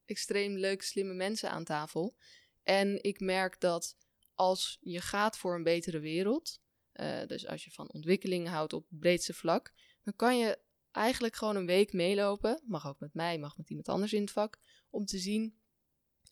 extreem 0.04 0.56
leuke, 0.56 0.84
slimme 0.84 1.14
mensen 1.14 1.50
aan 1.50 1.64
tafel. 1.64 2.16
En 2.62 3.02
ik 3.02 3.20
merk 3.20 3.60
dat 3.60 3.96
als 4.34 4.78
je 4.80 5.00
gaat 5.00 5.38
voor 5.38 5.54
een 5.54 5.62
betere 5.62 5.98
wereld, 5.98 6.60
uh, 6.94 7.26
dus 7.26 7.46
als 7.46 7.64
je 7.64 7.70
van 7.70 7.92
ontwikkeling 7.92 8.48
houdt 8.48 8.72
op 8.72 8.88
het 8.88 8.98
breedste 8.98 9.34
vlak, 9.34 9.72
dan 10.02 10.16
kan 10.16 10.38
je 10.38 10.58
eigenlijk 10.90 11.36
gewoon 11.36 11.56
een 11.56 11.66
week 11.66 11.92
meelopen, 11.92 12.62
mag 12.66 12.86
ook 12.86 13.00
met 13.00 13.14
mij, 13.14 13.38
mag 13.38 13.56
met 13.56 13.68
iemand 13.68 13.88
anders 13.88 14.12
in 14.12 14.20
het 14.20 14.30
vak, 14.30 14.58
om 14.90 15.04
te 15.04 15.18
zien 15.18 15.58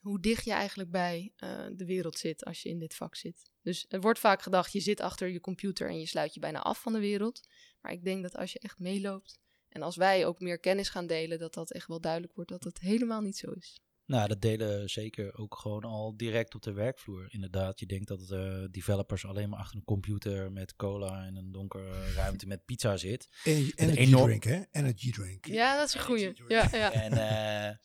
hoe 0.01 0.20
dicht 0.20 0.44
je 0.44 0.53
eigenlijk 0.53 0.90
bij 0.90 1.33
uh, 1.37 1.66
de 1.72 1.85
wereld 1.85 2.18
zit 2.18 2.44
als 2.44 2.62
je 2.62 2.68
in 2.68 2.79
dit 2.79 2.94
vak 2.94 3.16
zit. 3.16 3.51
Dus 3.62 3.87
er 3.88 4.01
wordt 4.01 4.18
vaak 4.18 4.42
gedacht, 4.42 4.72
je 4.72 4.81
zit 4.81 5.01
achter 5.01 5.29
je 5.29 5.40
computer 5.40 5.88
en 5.88 5.98
je 5.98 6.07
sluit 6.07 6.35
je 6.35 6.40
bijna 6.40 6.61
af 6.61 6.81
van 6.81 6.92
de 6.92 6.98
wereld. 6.98 7.40
Maar 7.81 7.92
ik 7.92 8.05
denk 8.05 8.22
dat 8.22 8.37
als 8.37 8.53
je 8.53 8.59
echt 8.59 8.79
meeloopt 8.79 9.40
en 9.68 9.83
als 9.83 9.96
wij 9.96 10.27
ook 10.27 10.40
meer 10.40 10.59
kennis 10.59 10.88
gaan 10.88 11.07
delen, 11.07 11.38
dat 11.38 11.55
dat 11.55 11.72
echt 11.72 11.87
wel 11.87 12.01
duidelijk 12.01 12.35
wordt 12.35 12.51
dat 12.51 12.64
het 12.64 12.79
helemaal 12.79 13.20
niet 13.20 13.37
zo 13.37 13.51
is. 13.51 13.81
Nou, 14.07 14.29
dat 14.29 14.40
delen 14.40 14.90
zeker 14.90 15.38
ook 15.38 15.57
gewoon 15.57 15.85
al 15.85 16.16
direct 16.16 16.55
op 16.55 16.62
de 16.62 16.72
werkvloer. 16.72 17.27
Inderdaad, 17.29 17.81
je 17.81 17.87
denkt 17.87 18.09
dat 18.09 18.31
uh, 18.31 18.64
developers 18.70 19.27
alleen 19.27 19.48
maar 19.48 19.59
achter 19.59 19.77
een 19.77 19.85
computer 19.85 20.53
met 20.53 20.77
cola 20.77 21.27
en 21.27 21.37
een 21.37 21.53
donkere 21.53 22.12
ruimte 22.14 22.46
met 22.46 22.64
pizza 22.64 22.96
zit. 22.96 23.29
En 23.44 23.72
energy 23.75 23.98
enorm... 23.98 24.25
drink, 24.25 24.44
hè? 24.44 24.62
Energy 24.70 25.11
drink. 25.11 25.46
Ja, 25.46 25.77
dat 25.77 25.88
is 25.88 25.94
een 25.94 26.01
goeie. 26.01 26.33
Ja, 26.48 26.68
ja. 26.72 26.92
En 26.92 27.12
uh, 27.12 27.77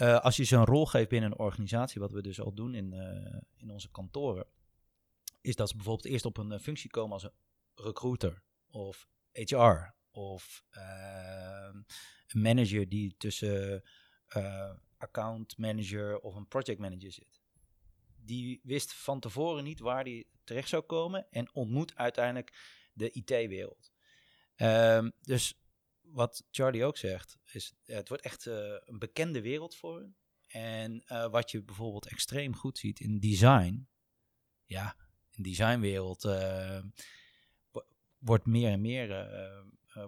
uh, 0.00 0.20
als 0.20 0.36
je 0.36 0.44
zo'n 0.44 0.64
rol 0.64 0.86
geeft 0.86 1.08
binnen 1.08 1.30
een 1.30 1.38
organisatie, 1.38 2.00
wat 2.00 2.12
we 2.12 2.22
dus 2.22 2.40
al 2.40 2.54
doen 2.54 2.74
in, 2.74 2.92
uh, 2.92 3.40
in 3.56 3.70
onze 3.70 3.90
kantoren, 3.90 4.46
is 5.40 5.56
dat 5.56 5.68
ze 5.68 5.76
bijvoorbeeld 5.76 6.12
eerst 6.12 6.24
op 6.24 6.36
een 6.36 6.60
functie 6.60 6.90
komen 6.90 7.12
als 7.12 7.22
een 7.22 7.32
recruiter 7.74 8.42
of 8.70 9.08
HR 9.32 9.94
of 10.10 10.62
uh, 10.76 11.68
een 12.26 12.42
manager 12.42 12.88
die 12.88 13.14
tussen 13.18 13.82
account 14.96 15.58
manager 15.58 16.18
of 16.18 16.34
een 16.34 16.48
project 16.48 16.78
manager 16.78 17.12
zit. 17.12 17.40
Die 18.16 18.60
wist 18.62 18.94
van 18.94 19.20
tevoren 19.20 19.64
niet 19.64 19.80
waar 19.80 20.04
die 20.04 20.26
terecht 20.44 20.68
zou 20.68 20.82
komen 20.82 21.26
en 21.30 21.54
ontmoet 21.54 21.94
uiteindelijk 21.94 22.52
de 22.92 23.10
IT-wereld. 23.10 23.92
Um, 24.56 25.12
dus 25.20 25.60
wat 26.12 26.44
Charlie 26.50 26.84
ook 26.84 26.96
zegt, 26.96 27.38
is 27.44 27.74
het 27.84 28.08
wordt 28.08 28.24
echt 28.24 28.46
uh, 28.46 28.54
een 28.84 28.98
bekende 28.98 29.40
wereld 29.40 29.76
voor 29.76 29.98
hun. 29.98 30.16
En 30.46 31.02
uh, 31.06 31.26
wat 31.26 31.50
je 31.50 31.62
bijvoorbeeld 31.62 32.06
extreem 32.06 32.56
goed 32.56 32.78
ziet 32.78 33.00
in 33.00 33.18
design, 33.18 33.88
ja, 34.64 34.96
in 35.30 35.42
de 35.42 35.48
designwereld 35.48 36.24
uh, 36.24 36.82
wordt 38.18 38.46
meer 38.46 38.70
en 38.70 38.80
meer 38.80 39.08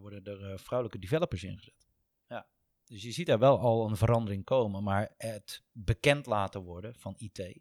worden 0.01 0.25
er 0.25 0.59
vrouwelijke 0.59 1.01
developers 1.01 1.45
ingezet. 1.45 1.89
Ja. 2.29 2.49
Dus 2.85 3.03
je 3.03 3.13
ziet 3.13 3.27
daar 3.27 3.39
wel 3.39 3.59
al 3.59 3.89
een 3.89 3.97
verandering 3.97 4.45
komen, 4.45 4.83
maar 4.83 5.15
het 5.17 5.63
bekend 5.73 6.27
laten 6.27 6.63
worden 6.63 6.95
van 6.99 7.15
IT, 7.17 7.59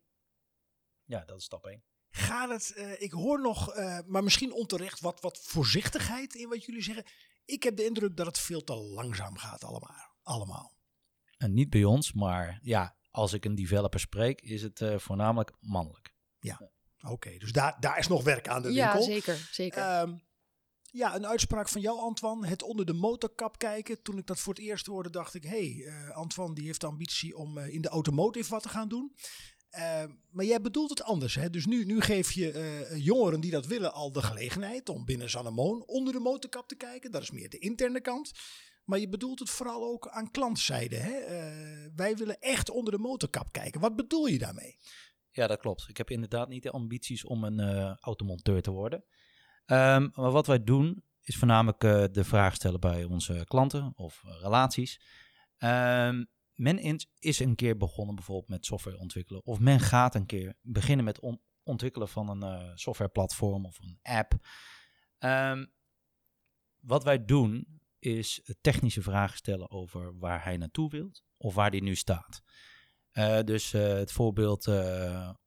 ja, 1.06 1.26
dat 1.26 1.38
is 1.38 1.44
stap 1.44 1.66
1. 1.66 1.84
Gaat 2.10 2.50
het, 2.50 2.98
ik 3.00 3.12
hoor 3.12 3.42
nog, 3.42 3.76
maar 4.06 4.24
misschien 4.24 4.54
onterecht, 4.54 5.00
wat, 5.00 5.22
wat 5.22 5.40
voorzichtigheid 5.44 6.36
in 6.36 6.50
wat 6.50 6.66
jullie 6.66 6.82
zeggen. 6.82 7.06
Ik 7.52 7.64
heb 7.64 7.76
de 7.76 7.86
indruk 7.86 8.18
dat 8.18 8.26
het 8.26 8.40
veel 8.40 8.64
te 8.64 8.76
langzaam 8.76 9.38
gaat 9.38 9.64
allemaal. 9.64 10.16
allemaal. 10.24 10.78
En 11.38 11.54
niet 11.54 11.70
bij 11.70 11.84
ons, 11.84 12.14
maar 12.14 12.60
ja, 12.64 12.96
als 13.12 13.34
ik 13.34 13.46
een 13.46 13.56
developer 13.56 14.00
spreek, 14.00 14.42
is 14.42 14.62
het 14.62 14.80
uh, 14.80 14.98
voornamelijk 14.98 15.52
mannelijk. 15.60 16.14
Ja. 16.40 16.72
Oké, 17.02 17.38
dus 17.38 17.52
daar, 17.52 17.78
daar 17.80 17.98
is 17.98 18.08
nog 18.08 18.24
werk 18.24 18.48
aan 18.48 18.62
de 18.62 18.72
Ja, 18.72 18.94
winkel. 18.94 19.12
zeker. 19.12 19.50
zeker. 19.52 19.82
Ehm, 19.82 20.18
ja, 20.92 21.16
een 21.16 21.28
uitspraak 21.28 21.70
van 21.70 21.82
jou, 21.82 22.00
Antoine. 22.00 22.48
Het 22.48 22.64
onder 22.64 22.86
de 22.86 22.94
motorkap 22.94 23.58
kijken. 23.58 24.02
Toen 24.02 24.18
ik 24.18 24.28
dat 24.28 24.40
voor 24.40 24.54
het 24.54 24.64
eerst 24.64 24.86
hoorde, 24.86 25.10
dacht 25.10 25.34
ik... 25.34 25.44
hé, 25.44 25.50
hey, 25.74 25.86
eh, 25.86 26.16
Antoine 26.16 26.56
die 26.56 26.66
heeft 26.66 26.82
de 26.82 26.88
ambitie 26.88 27.38
om 27.38 27.58
eh, 27.58 27.74
in 27.74 27.82
de 27.82 27.90
automotive 27.90 28.50
wat 28.50 28.64
te 28.64 28.70
gaan 28.70 28.88
doen. 28.88 29.16
Ehm, 29.72 30.10
maar 30.30 30.46
jij 30.46 30.62
bedoelt 30.62 30.90
het 30.90 31.04
anders. 31.04 31.36
Hè? 31.36 31.50
Dus 31.50 31.66
nu, 31.66 31.86
nu 31.86 32.02
geef 32.02 32.32
je 32.32 32.52
eh, 32.52 33.06
jongeren 33.06 33.40
die 33.40 33.52
dat 33.52 33.66
willen 33.66 33.94
al 33.94 34.12
de 34.12 34.22
gelegenheid... 34.22 34.90
om 34.90 35.06
binnen 35.06 35.30
Zannemoon 35.30 35.84
onder 35.86 36.14
de 36.14 36.20
motorkap 36.20 36.68
te 36.68 36.76
kijken. 36.76 37.12
Dat 37.12 37.22
is 37.22 37.32
meer 37.32 37.50
de 37.50 37.58
interne 37.58 38.02
kant. 38.02 38.32
Maar 38.86 39.00
je 39.00 39.10
bedoelt 39.10 39.40
het 39.40 39.50
vooral 39.50 39.84
ook 39.84 40.08
aan 40.08 40.32
klantzijde. 40.32 40.96
Hè? 40.96 41.12
Eh, 41.12 41.92
wij 41.96 42.16
willen 42.16 42.40
echt 42.40 42.70
onder 42.70 42.94
de 42.94 43.00
motorkap 43.00 43.52
kijken. 43.52 43.82
Wat 43.82 43.96
bedoel 43.96 44.26
je 44.26 44.38
daarmee? 44.38 44.78
Ja, 45.30 45.48
dat 45.48 45.60
klopt. 45.60 45.90
Ik 45.90 45.98
heb 45.98 46.10
inderdaad 46.10 46.50
niet 46.50 46.64
de 46.64 46.72
ambities 46.72 47.26
om 47.26 47.44
een 47.44 47.60
eh, 47.60 47.96
automonteur 48.00 48.62
te 48.62 48.72
worden. 48.72 49.04
Ehm, 49.66 50.10
maar 50.14 50.32
wat 50.32 50.48
wij 50.48 50.64
doen 50.64 51.04
is 51.22 51.36
voornamelijk 51.36 51.80
de 52.14 52.24
vraag 52.24 52.56
stellen 52.56 52.80
bij 52.80 53.04
onze 53.04 53.44
klanten 53.48 53.92
of 53.96 54.24
relaties. 54.42 55.02
Ehm, 55.58 56.24
men 56.62 57.00
is 57.20 57.40
een 57.40 57.56
keer 57.56 57.78
begonnen 57.78 58.16
bijvoorbeeld 58.16 58.50
met 58.50 58.66
software 58.66 58.98
ontwikkelen. 58.98 59.46
Of 59.46 59.60
men 59.60 59.80
gaat 59.80 60.16
een 60.16 60.26
keer 60.26 60.58
beginnen 60.62 61.06
met 61.06 61.20
on- 61.20 61.42
ontwikkelen 61.64 62.10
van 62.10 62.30
een 62.30 62.44
eh, 62.44 62.72
softwareplatform 62.76 63.66
of 63.66 63.80
een 63.80 64.00
app. 64.02 64.34
Ehm, 65.18 65.66
wat 66.80 67.04
wij 67.04 67.26
doen 67.26 67.82
is 68.00 68.50
technische 68.62 69.02
vragen 69.02 69.38
stellen 69.38 69.72
over 69.72 70.18
waar 70.18 70.44
hij 70.44 70.58
naartoe 70.58 70.90
wilt 70.90 71.24
of 71.38 71.56
waar 71.56 71.70
hij 71.70 71.80
nu 71.80 71.96
staat. 71.96 72.44
Eh, 73.12 73.44
dus 73.44 73.74
eh, 73.74 73.88
het 73.88 74.12
voorbeeld 74.12 74.68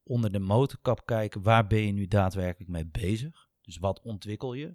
onder 0.03 0.33
de 0.33 0.39
motorkap 0.39 1.07
kijken, 1.07 1.43
waar 1.43 1.67
ben 1.67 1.87
je 1.87 1.93
nu 1.93 2.07
daadwerkelijk 2.07 2.71
mee 2.71 2.87
bezig? 2.87 3.49
Dus 3.61 3.79
wat 3.79 4.01
ontwikkel 4.01 4.55
je? 4.55 4.75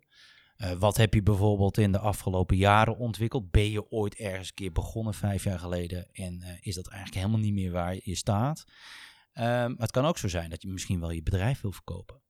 Eh, 0.59 0.71
wat 0.71 0.97
heb 0.97 1.13
je 1.13 1.23
bijvoorbeeld 1.23 1.77
in 1.77 1.91
de 1.91 1.99
afgelopen 1.99 2.57
jaren 2.57 2.97
ontwikkeld? 2.97 3.51
Ben 3.51 3.69
je 3.71 3.91
ooit 3.91 4.15
ergens 4.15 4.47
een 4.47 4.53
keer 4.53 4.71
begonnen 4.71 5.13
vijf 5.13 5.43
jaar 5.43 5.59
geleden 5.59 6.11
en 6.11 6.41
eh, 6.41 6.57
is 6.59 6.75
dat 6.75 6.87
eigenlijk 6.87 7.21
helemaal 7.21 7.39
niet 7.45 7.53
meer 7.53 7.71
waar 7.71 7.97
je 8.03 8.15
staat? 8.15 8.63
Maar 9.33 9.69
het 9.77 9.91
kan 9.91 10.05
ook 10.05 10.17
zo 10.17 10.27
zijn 10.27 10.49
dat 10.49 10.61
je 10.61 10.67
misschien 10.67 10.99
wel 10.99 11.11
je 11.11 11.23
bedrijf 11.23 11.61
wil 11.61 11.71
verkopen. 11.71 12.21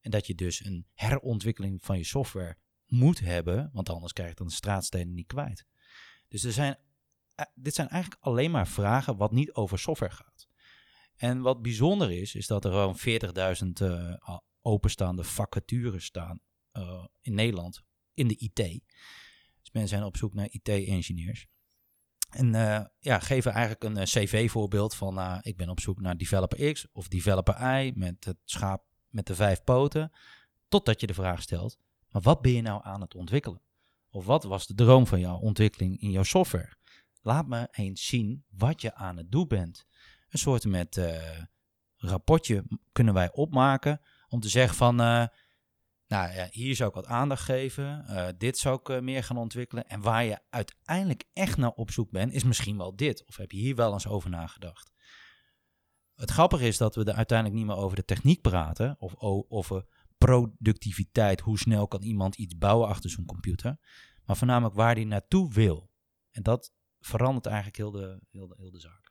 En 0.00 0.10
dat 0.10 0.26
je 0.26 0.34
dus 0.34 0.64
een 0.64 0.86
herontwikkeling 0.94 1.82
van 1.82 1.98
je 1.98 2.04
software 2.04 2.56
moet 2.86 3.20
hebben, 3.20 3.70
want 3.72 3.88
anders 3.88 4.12
krijg 4.12 4.28
je 4.28 4.36
dan 4.36 4.46
de 4.46 4.52
straatstenen 4.52 5.14
niet 5.14 5.26
kwijt. 5.26 5.66
Dus 6.28 6.44
er 6.44 6.52
zijn, 6.52 6.76
eh, 7.34 7.46
dit 7.54 7.74
zijn 7.74 7.88
eigenlijk 7.88 8.22
alleen 8.22 8.50
maar 8.50 8.68
vragen 8.68 9.16
wat 9.16 9.32
niet 9.32 9.52
over 9.52 9.78
software 9.78 10.12
gaat. 10.12 10.48
En 11.16 11.40
wat 11.40 11.62
bijzonder 11.62 12.10
is, 12.10 12.34
is 12.34 12.46
dat 12.46 12.64
er 12.64 12.70
gewoon 12.70 12.98
40.000 12.98 13.80
eh, 13.80 14.14
al 14.18 14.44
openstaande 14.60 15.24
vacatures 15.24 16.04
staan 16.04 16.40
eh, 16.78 17.04
in 17.20 17.34
Nederland 17.34 17.82
in 18.14 18.28
de 18.28 18.36
IT. 18.36 18.54
Dus 19.60 19.70
mensen 19.72 19.88
zijn 19.88 20.04
op 20.04 20.16
zoek 20.16 20.34
naar 20.34 20.48
IT-engineers. 20.50 21.46
En 22.30 22.54
eh, 22.54 22.84
ja, 22.98 23.18
geven 23.18 23.52
eigenlijk 23.52 23.84
een 23.84 23.96
eh, 23.96 24.04
cv-voorbeeld 24.04 24.94
van 24.94 25.40
ik 25.42 25.56
ben 25.56 25.68
op 25.68 25.80
zoek 25.80 26.00
naar 26.00 26.16
developer 26.16 26.72
X 26.72 26.86
of 26.92 27.08
developer 27.08 27.80
Y 27.80 27.92
met 27.94 28.24
het 28.24 28.36
schaap 28.44 28.84
met 29.08 29.26
de 29.26 29.34
vijf 29.34 29.64
poten. 29.64 30.12
Totdat 30.68 31.00
je 31.00 31.06
de 31.06 31.14
vraag 31.14 31.42
stelt, 31.42 31.78
maar 32.08 32.22
wat 32.22 32.42
ben 32.42 32.52
je 32.52 32.62
nou 32.62 32.80
aan 32.84 33.00
het 33.00 33.14
ontwikkelen? 33.14 33.62
Of 34.10 34.24
wat 34.24 34.44
was 34.44 34.66
de 34.66 34.74
droom 34.74 35.06
van 35.06 35.20
jouw 35.20 35.38
ontwikkeling 35.38 36.00
in 36.00 36.10
jouw 36.10 36.22
software? 36.22 36.76
Laat 37.22 37.46
me 37.46 37.68
eens 37.70 38.06
zien 38.06 38.44
wat 38.48 38.80
je 38.80 38.94
aan 38.94 39.16
het 39.16 39.30
doen 39.30 39.48
bent. 39.48 39.86
Een 40.28 40.38
soort 40.38 40.64
met 40.64 41.00
rapportje 41.96 42.64
kunnen 42.92 43.14
wij 43.14 43.32
opmaken 43.32 44.00
om 44.28 44.40
te 44.40 44.48
zeggen 44.48 44.76
van, 44.76 45.28
nou 46.08 46.32
ja, 46.32 46.48
hier 46.50 46.76
zou 46.76 46.88
ik 46.88 46.94
wat 46.94 47.06
aandacht 47.06 47.42
geven, 47.42 48.06
eh, 48.06 48.28
dit 48.38 48.58
zou 48.58 48.78
ik 48.80 48.88
eh, 48.88 49.00
meer 49.00 49.24
gaan 49.24 49.36
ontwikkelen. 49.36 49.88
En 49.88 50.00
waar 50.00 50.24
je 50.24 50.38
uiteindelijk 50.50 51.24
echt 51.32 51.56
naar 51.56 51.70
op 51.70 51.90
zoek 51.90 52.10
bent, 52.10 52.32
is 52.32 52.44
misschien 52.44 52.76
wel 52.76 52.96
dit. 52.96 53.24
Of 53.26 53.36
heb 53.36 53.50
je 53.52 53.58
hier 53.58 53.74
wel 53.74 53.92
eens 53.92 54.06
over 54.06 54.30
nagedacht? 54.30 54.92
Het 56.14 56.30
grappige 56.30 56.66
is 56.66 56.76
dat 56.76 56.94
we 56.94 57.04
er 57.04 57.14
uiteindelijk 57.14 57.58
niet 57.58 57.66
meer 57.66 57.76
over 57.76 57.96
de 57.96 58.04
techniek 58.04 58.40
praten, 58.40 58.96
of 58.98 59.14
over 59.48 59.84
productiviteit, 60.18 61.40
hoe 61.40 61.58
snel 61.58 61.88
kan 61.88 62.02
iemand 62.02 62.36
iets 62.36 62.58
bouwen 62.58 62.88
achter 62.88 63.10
zo'n 63.10 63.24
computer, 63.24 63.78
maar 64.24 64.36
voornamelijk 64.36 64.74
waar 64.74 64.94
die 64.94 65.06
naartoe 65.06 65.52
wil. 65.52 65.90
En 66.30 66.42
dat 66.42 66.72
verandert 67.00 67.46
eigenlijk 67.46 67.76
heel 67.76 67.90
de, 67.90 68.20
heel 68.30 68.46
de, 68.48 68.54
heel 68.58 68.70
de 68.70 68.80
zaak. 68.80 69.08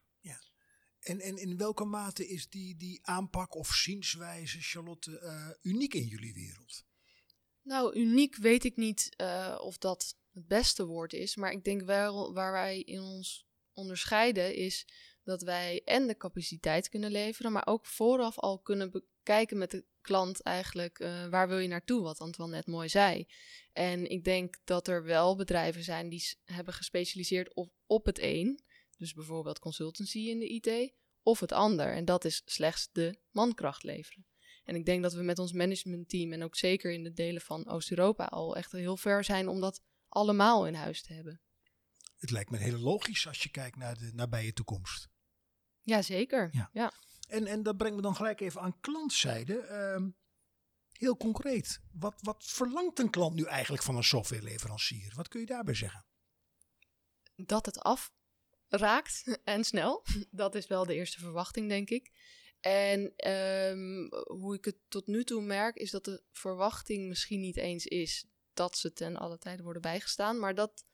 En, 1.07 1.19
en 1.19 1.37
in 1.37 1.57
welke 1.57 1.85
mate 1.85 2.27
is 2.27 2.49
die, 2.49 2.75
die 2.75 3.05
aanpak 3.05 3.55
of 3.55 3.73
zienswijze, 3.73 4.61
Charlotte, 4.61 5.19
eh, 5.19 5.71
uniek 5.71 5.93
in 5.93 6.07
jullie 6.07 6.33
wereld? 6.33 6.85
Nou, 7.67 7.95
uniek 7.95 8.35
weet 8.35 8.63
ik 8.63 8.75
niet 8.75 9.13
eh, 9.15 9.57
of 9.61 9.77
dat 9.77 10.15
het 10.33 10.47
beste 10.47 10.85
woord 10.85 11.13
is. 11.13 11.35
Maar 11.35 11.51
ik 11.51 11.63
denk 11.63 11.81
wel 11.81 12.33
waar 12.33 12.51
wij 12.51 12.79
in 12.79 13.01
ons 13.01 13.45
onderscheiden 13.73 14.55
is 14.55 14.87
dat 15.23 15.41
wij 15.41 15.81
en 15.85 16.07
de 16.07 16.17
capaciteit 16.17 16.89
kunnen 16.89 17.11
leveren, 17.11 17.51
maar 17.51 17.67
ook 17.67 17.85
vooraf 17.85 18.39
al 18.39 18.59
kunnen 18.59 18.91
bekijken 18.91 19.57
met 19.57 19.71
de 19.71 19.85
klant 20.01 20.41
eigenlijk 20.41 20.99
eh, 20.99 21.27
waar 21.27 21.47
wil 21.47 21.57
je 21.57 21.67
naartoe, 21.67 22.01
wat 22.01 22.19
Antoine 22.19 22.55
net 22.55 22.67
mooi 22.67 22.89
zei. 22.89 23.27
En 23.73 24.09
ik 24.09 24.23
denk 24.23 24.55
dat 24.63 24.87
er 24.87 25.03
wel 25.03 25.35
bedrijven 25.35 25.83
zijn 25.83 26.09
die 26.09 26.35
hebben 26.43 26.73
gespecialiseerd 26.73 27.53
op, 27.53 27.71
op 27.85 28.05
het 28.05 28.19
een, 28.21 28.59
dus 28.97 29.13
bijvoorbeeld 29.13 29.59
consultancy 29.59 30.19
in 30.19 30.39
de 30.39 30.47
IT, 30.47 30.93
of 31.21 31.39
het 31.39 31.51
ander. 31.51 31.93
En 31.93 32.05
dat 32.05 32.25
is 32.25 32.41
slechts 32.45 32.89
de 32.91 33.19
mankracht 33.31 33.83
leveren. 33.83 34.25
En 34.67 34.75
ik 34.75 34.85
denk 34.85 35.03
dat 35.03 35.13
we 35.13 35.21
met 35.21 35.39
ons 35.39 35.51
managementteam 35.51 36.33
en 36.33 36.43
ook 36.43 36.55
zeker 36.55 36.91
in 36.91 37.03
de 37.03 37.13
delen 37.13 37.41
van 37.41 37.67
Oost-Europa 37.67 38.25
al 38.25 38.55
echt 38.55 38.71
heel 38.71 38.97
ver 38.97 39.23
zijn 39.23 39.47
om 39.47 39.59
dat 39.59 39.81
allemaal 40.07 40.67
in 40.67 40.73
huis 40.73 41.01
te 41.01 41.13
hebben. 41.13 41.41
Het 42.17 42.31
lijkt 42.31 42.49
me 42.49 42.57
heel 42.57 42.77
logisch 42.77 43.27
als 43.27 43.43
je 43.43 43.49
kijkt 43.49 43.77
naar 43.77 43.97
de 43.97 44.11
nabije 44.13 44.53
toekomst. 44.53 45.09
Jazeker. 45.81 46.49
Ja. 46.51 46.69
Ja. 46.73 46.91
En, 47.27 47.45
en 47.45 47.63
dat 47.63 47.77
brengt 47.77 47.95
me 47.95 48.01
dan 48.01 48.15
gelijk 48.15 48.39
even 48.39 48.61
aan 48.61 48.79
klantzijde. 48.79 49.59
Ehm, 49.59 50.09
heel 50.91 51.17
concreet, 51.17 51.81
wat, 51.91 52.15
wat 52.21 52.43
verlangt 52.43 52.99
een 52.99 53.09
klant 53.09 53.35
nu 53.35 53.43
eigenlijk 53.43 53.83
van 53.83 53.95
een 53.95 54.03
softwareleverancier? 54.03 55.13
Wat 55.15 55.27
kun 55.27 55.39
je 55.39 55.45
daarbij 55.45 55.73
zeggen? 55.73 56.05
Dat 57.35 57.65
het 57.65 57.79
afraakt 57.79 59.23
en 59.43 59.63
snel. 59.63 60.05
Dat 60.31 60.55
is 60.55 60.67
wel 60.67 60.85
de 60.85 60.95
eerste 60.95 61.19
verwachting, 61.19 61.69
denk 61.69 61.89
ik. 61.89 62.11
En 62.59 63.13
ehm, 63.15 64.07
hoe 64.25 64.55
ik 64.55 64.65
het 64.65 64.77
tot 64.87 65.07
nu 65.07 65.23
toe 65.23 65.41
merk, 65.41 65.75
is 65.75 65.91
dat 65.91 66.05
de 66.05 66.23
verwachting 66.31 67.07
misschien 67.07 67.39
niet 67.39 67.57
eens 67.57 67.85
is 67.85 68.25
dat 68.53 68.77
ze 68.77 68.93
ten 68.93 69.17
alle 69.17 69.37
tijde 69.37 69.63
worden 69.63 69.81
bijgestaan, 69.81 70.39
maar 70.39 70.55
dat 70.55 70.85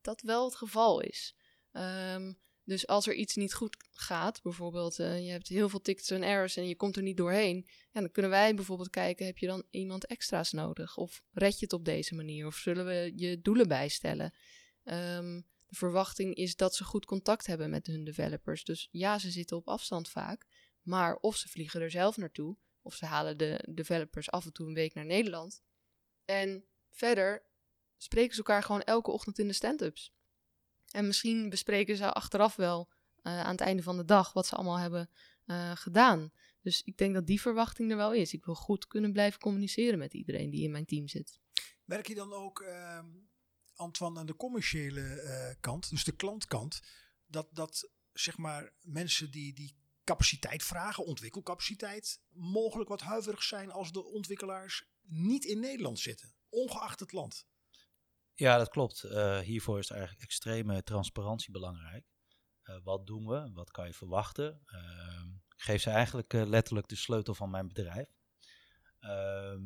dat 0.00 0.20
wel 0.20 0.44
het 0.44 0.54
geval 0.54 1.00
is. 1.00 1.36
Ehm, 1.72 2.32
dus 2.64 2.86
als 2.86 3.06
er 3.06 3.14
iets 3.14 3.34
niet 3.34 3.54
goed 3.54 3.76
gaat, 3.90 4.42
bijvoorbeeld 4.42 4.98
eh, 4.98 5.24
je 5.24 5.30
hebt 5.30 5.48
heel 5.48 5.68
veel 5.68 5.80
tickets 5.80 6.10
en 6.10 6.22
errors 6.22 6.56
en 6.56 6.68
je 6.68 6.76
komt 6.76 6.96
er 6.96 7.02
niet 7.02 7.16
doorheen, 7.16 7.68
dan 7.92 8.10
kunnen 8.10 8.30
wij 8.30 8.54
bijvoorbeeld 8.54 8.90
kijken, 8.90 9.26
heb 9.26 9.38
je 9.38 9.46
dan 9.46 9.64
iemand 9.70 10.06
extra's 10.06 10.52
nodig? 10.52 10.96
Of 10.96 11.22
red 11.32 11.58
je 11.58 11.64
het 11.64 11.72
op 11.72 11.84
deze 11.84 12.14
manier? 12.14 12.46
Of 12.46 12.56
zullen 12.56 12.86
we 12.86 13.12
je 13.16 13.40
doelen 13.40 13.68
bijstellen? 13.68 14.34
Ehm, 14.84 15.40
de 15.66 15.76
verwachting 15.76 16.34
is 16.34 16.56
dat 16.56 16.74
ze 16.74 16.84
goed 16.84 17.04
contact 17.04 17.46
hebben 17.46 17.70
met 17.70 17.86
hun 17.86 18.04
developers. 18.04 18.64
Dus 18.64 18.88
ja, 18.90 19.18
ze 19.18 19.30
zitten 19.30 19.56
op 19.56 19.68
afstand 19.68 20.08
vaak, 20.08 20.46
maar 20.84 21.16
of 21.16 21.36
ze 21.36 21.48
vliegen 21.48 21.80
er 21.80 21.90
zelf 21.90 22.16
naartoe, 22.16 22.56
of 22.82 22.94
ze 22.94 23.06
halen 23.06 23.38
de 23.38 23.68
developers 23.70 24.30
af 24.30 24.44
en 24.44 24.52
toe 24.52 24.66
een 24.66 24.74
week 24.74 24.94
naar 24.94 25.04
Nederland. 25.04 25.62
En 26.24 26.64
verder 26.90 27.42
spreken 27.96 28.32
ze 28.32 28.38
elkaar 28.38 28.62
gewoon 28.62 28.82
elke 28.82 29.10
ochtend 29.10 29.38
in 29.38 29.46
de 29.46 29.52
stand-ups. 29.52 30.12
En 30.90 31.06
misschien 31.06 31.48
bespreken 31.48 31.96
ze 31.96 32.12
achteraf 32.12 32.56
wel 32.56 32.88
eh, 33.22 33.40
aan 33.40 33.50
het 33.50 33.60
einde 33.60 33.82
van 33.82 33.96
de 33.96 34.04
dag 34.04 34.32
wat 34.32 34.46
ze 34.46 34.54
allemaal 34.54 34.78
hebben 34.78 35.10
eh, 35.44 35.76
gedaan. 35.76 36.32
Dus 36.60 36.82
ik 36.82 36.96
denk 36.96 37.14
dat 37.14 37.26
die 37.26 37.40
verwachting 37.40 37.90
er 37.90 37.96
wel 37.96 38.12
is. 38.12 38.32
Ik 38.32 38.44
wil 38.44 38.54
goed 38.54 38.86
kunnen 38.86 39.12
blijven 39.12 39.40
communiceren 39.40 39.98
met 39.98 40.14
iedereen 40.14 40.50
die 40.50 40.62
in 40.62 40.70
mijn 40.70 40.84
team 40.84 41.08
zit. 41.08 41.40
Merk 41.84 42.06
je 42.06 42.14
dan 42.14 42.32
ook, 42.32 42.60
ehm, 42.60 43.06
Antoine, 43.74 44.18
aan 44.18 44.26
de 44.26 44.36
commerciële 44.36 45.20
eh, 45.20 45.54
kant, 45.60 45.90
dus 45.90 46.04
de 46.04 46.16
klantkant, 46.16 46.80
dat, 47.26 47.48
dat 47.52 47.90
zeg 48.12 48.36
maar 48.36 48.72
mensen 48.80 49.30
die, 49.30 49.54
die 49.54 49.76
capaciteit 50.04 50.62
vragen, 50.62 51.04
ontwikkelcapaciteit, 51.04 52.20
mogelijk 52.30 52.88
wat 52.88 53.00
huiverig 53.00 53.42
zijn 53.42 53.70
als 53.70 53.92
de 53.92 54.04
ontwikkelaars 54.04 54.84
niet 55.02 55.44
in 55.44 55.60
Nederland 55.60 55.98
zitten, 55.98 56.34
ongeacht 56.48 57.00
het 57.00 57.12
land? 57.12 57.46
Ja, 58.34 58.56
dat 58.56 58.68
klopt. 58.68 59.02
Eh, 59.02 59.38
hiervoor 59.38 59.78
is 59.78 59.90
eigenlijk 59.90 60.22
extreme 60.22 60.82
transparantie 60.82 61.52
belangrijk. 61.52 62.06
Eh, 62.62 62.76
wat 62.82 63.06
doen 63.06 63.26
we? 63.26 63.50
Wat 63.52 63.70
kan 63.70 63.86
je 63.86 63.92
verwachten? 63.92 64.62
Ehm, 64.66 65.28
geef 65.48 65.82
ze 65.82 65.90
eigenlijk 65.90 66.34
eh, 66.34 66.46
letterlijk 66.46 66.88
de 66.88 66.96
sleutel 66.96 67.34
van 67.34 67.50
mijn 67.50 67.68
bedrijf. 67.68 68.08
Ehm, 69.00 69.62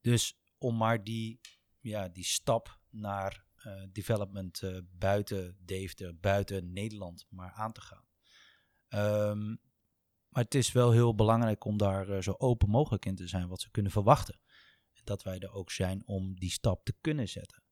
dus 0.00 0.38
om 0.58 0.76
maar 0.76 1.04
die, 1.04 1.40
ja, 1.80 2.08
die 2.08 2.24
stap 2.24 2.80
naar 2.90 3.44
development 3.92 4.62
buiten 4.90 5.56
Deventer, 5.60 6.18
buiten 6.18 6.72
Nederland 6.72 7.26
maar 7.28 7.52
aan 7.52 7.72
te 7.72 7.80
gaan. 7.80 8.06
Ehm, 8.88 9.56
maar 10.36 10.44
het 10.44 10.54
is 10.54 10.72
wel 10.72 10.90
heel 10.90 11.14
belangrijk 11.14 11.64
om 11.64 11.76
daar 11.76 12.08
eh, 12.08 12.22
zo 12.22 12.34
open 12.38 12.70
mogelijk 12.70 13.04
in 13.04 13.14
te 13.14 13.26
zijn 13.26 13.48
wat 13.48 13.60
ze 13.60 13.70
kunnen 13.70 13.92
verwachten. 13.92 14.40
Dat 15.04 15.22
wij 15.22 15.38
er 15.38 15.52
ook 15.52 15.70
zijn 15.70 16.02
om 16.06 16.38
die 16.38 16.50
stap 16.50 16.84
te 16.84 16.94
kunnen 17.00 17.28
zetten. 17.28 17.62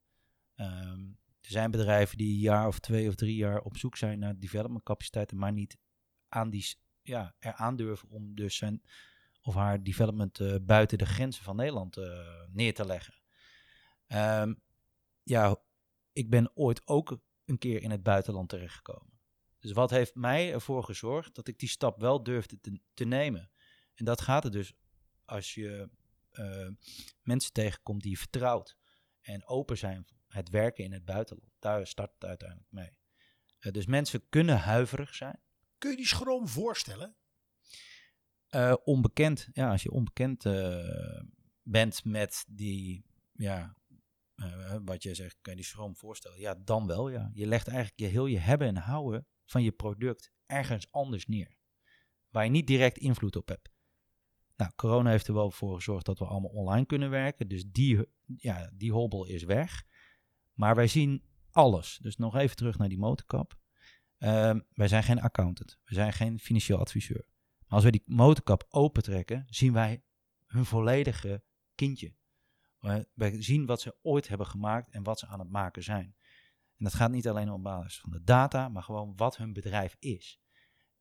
Ehm, 0.54 1.00
er 1.40 1.50
zijn 1.50 1.70
bedrijven 1.70 2.16
die 2.16 2.34
een 2.34 2.40
jaar 2.40 2.66
of 2.66 2.78
twee 2.78 3.08
of 3.08 3.14
drie 3.14 3.36
jaar 3.36 3.60
op 3.60 3.76
zoek 3.76 3.96
zijn 3.96 4.18
naar 4.18 4.38
development 4.38 4.84
capaciteiten, 4.84 5.38
maar 5.38 5.52
niet 5.52 5.78
aan 6.28 6.50
die, 6.50 6.76
ja, 7.02 7.34
er 7.38 7.52
aandurven 7.52 8.08
om 8.08 8.34
dus 8.34 8.56
zijn 8.56 8.82
of 9.42 9.54
haar 9.54 9.82
development 9.82 10.40
eh, 10.40 10.56
buiten 10.62 10.98
de 10.98 11.06
grenzen 11.06 11.44
van 11.44 11.56
Nederland 11.56 11.96
eh, 11.96 12.42
neer 12.52 12.74
te 12.74 12.86
leggen. 12.86 13.14
Ehm, 14.06 14.54
ja, 15.22 15.56
ik 16.12 16.30
ben 16.30 16.50
ooit 16.54 16.86
ook 16.86 17.18
een 17.44 17.58
keer 17.58 17.82
in 17.82 17.90
het 17.90 18.02
buitenland 18.02 18.48
terechtgekomen. 18.48 19.13
Dus 19.64 19.72
wat 19.72 19.90
heeft 19.90 20.14
mij 20.14 20.52
ervoor 20.52 20.84
gezorgd 20.84 21.34
dat 21.34 21.48
ik 21.48 21.58
die 21.58 21.68
stap 21.68 22.00
wel 22.00 22.22
durfde 22.22 22.60
te, 22.60 22.80
te 22.94 23.04
nemen? 23.04 23.50
En 23.94 24.04
dat 24.04 24.20
gaat 24.20 24.44
er 24.44 24.50
dus 24.50 24.74
als 25.24 25.54
je 25.54 25.90
eh, 26.30 26.68
mensen 27.22 27.52
tegenkomt 27.52 28.02
die 28.02 28.10
je 28.10 28.16
vertrouwt 28.16 28.76
en 29.20 29.46
open 29.46 29.78
zijn 29.78 30.04
voor 30.04 30.16
het 30.28 30.48
werken 30.48 30.84
in 30.84 30.92
het 30.92 31.04
buitenland. 31.04 31.52
Daar 31.58 31.86
start 31.86 32.12
het 32.14 32.24
uiteindelijk 32.24 32.70
mee. 32.70 32.96
Eh, 33.58 33.72
dus 33.72 33.86
mensen 33.86 34.28
kunnen 34.28 34.58
huiverig 34.58 35.14
zijn. 35.14 35.40
Kun 35.78 35.90
je 35.90 35.96
die 35.96 36.06
schroom 36.06 36.48
voorstellen? 36.48 37.16
Eh, 38.48 38.74
onbekend, 38.84 39.48
ja, 39.52 39.70
als 39.70 39.82
je 39.82 39.90
onbekend 39.90 40.42
bent 41.62 42.04
met 42.04 42.44
die, 42.48 43.04
ja, 43.32 43.76
wat 44.84 45.02
je 45.02 45.14
zegt, 45.14 45.36
kan 45.40 45.52
je 45.52 45.58
die 45.58 45.68
schroom 45.68 45.96
voorstellen? 45.96 46.40
Ja, 46.40 46.54
dan 46.54 46.86
wel, 46.86 47.08
ja. 47.08 47.30
Je 47.32 47.46
legt 47.46 47.68
eigenlijk 47.68 47.98
je 47.98 48.06
heel 48.06 48.26
je 48.26 48.38
hebben 48.38 48.68
en 48.68 48.76
houden 48.76 49.26
van 49.44 49.62
je 49.62 49.72
product 49.72 50.32
ergens 50.46 50.92
anders 50.92 51.26
neer, 51.26 51.56
waar 52.28 52.44
je 52.44 52.50
niet 52.50 52.66
direct 52.66 52.98
invloed 52.98 53.36
op 53.36 53.48
hebt. 53.48 53.72
Nou, 54.56 54.72
corona 54.76 55.10
heeft 55.10 55.26
er 55.26 55.34
wel 55.34 55.50
voor 55.50 55.74
gezorgd 55.74 56.06
dat 56.06 56.18
we 56.18 56.24
allemaal 56.24 56.50
online 56.50 56.86
kunnen 56.86 57.10
werken, 57.10 57.48
dus 57.48 57.64
die, 57.66 58.06
ja, 58.36 58.70
die 58.74 58.92
hobbel 58.92 59.26
is 59.26 59.42
weg. 59.42 59.84
Maar 60.52 60.74
wij 60.74 60.86
zien 60.86 61.22
alles. 61.50 61.98
Dus 62.02 62.16
nog 62.16 62.36
even 62.36 62.56
terug 62.56 62.78
naar 62.78 62.88
die 62.88 62.98
motorkap. 62.98 63.58
Ehm, 64.18 64.60
wij 64.72 64.88
zijn 64.88 65.02
geen 65.02 65.20
accountant, 65.20 65.78
we 65.84 65.94
zijn 65.94 66.12
geen 66.12 66.38
financieel 66.38 66.78
adviseur. 66.78 67.26
Maar 67.58 67.68
als 67.68 67.84
we 67.84 67.90
die 67.90 68.02
motorkap 68.06 68.66
opentrekken, 68.68 69.44
zien 69.46 69.72
wij 69.72 70.02
hun 70.46 70.64
volledige 70.64 71.42
kindje. 71.74 72.14
We- 72.78 73.36
zien 73.42 73.66
wat 73.66 73.80
ze 73.80 73.96
ooit 74.02 74.28
hebben 74.28 74.46
gemaakt 74.46 74.90
en 74.90 75.02
wat 75.02 75.18
ze 75.18 75.26
aan 75.26 75.38
het 75.38 75.50
maken 75.50 75.82
zijn. 75.82 76.16
En 76.78 76.84
dat 76.84 76.94
gaat 76.94 77.10
niet 77.10 77.28
alleen 77.28 77.50
op 77.50 77.62
basis 77.62 78.00
van 78.00 78.10
de 78.10 78.22
data, 78.22 78.68
maar 78.68 78.82
gewoon 78.82 79.12
wat 79.16 79.36
hun 79.36 79.52
bedrijf 79.52 79.96
is. 79.98 80.40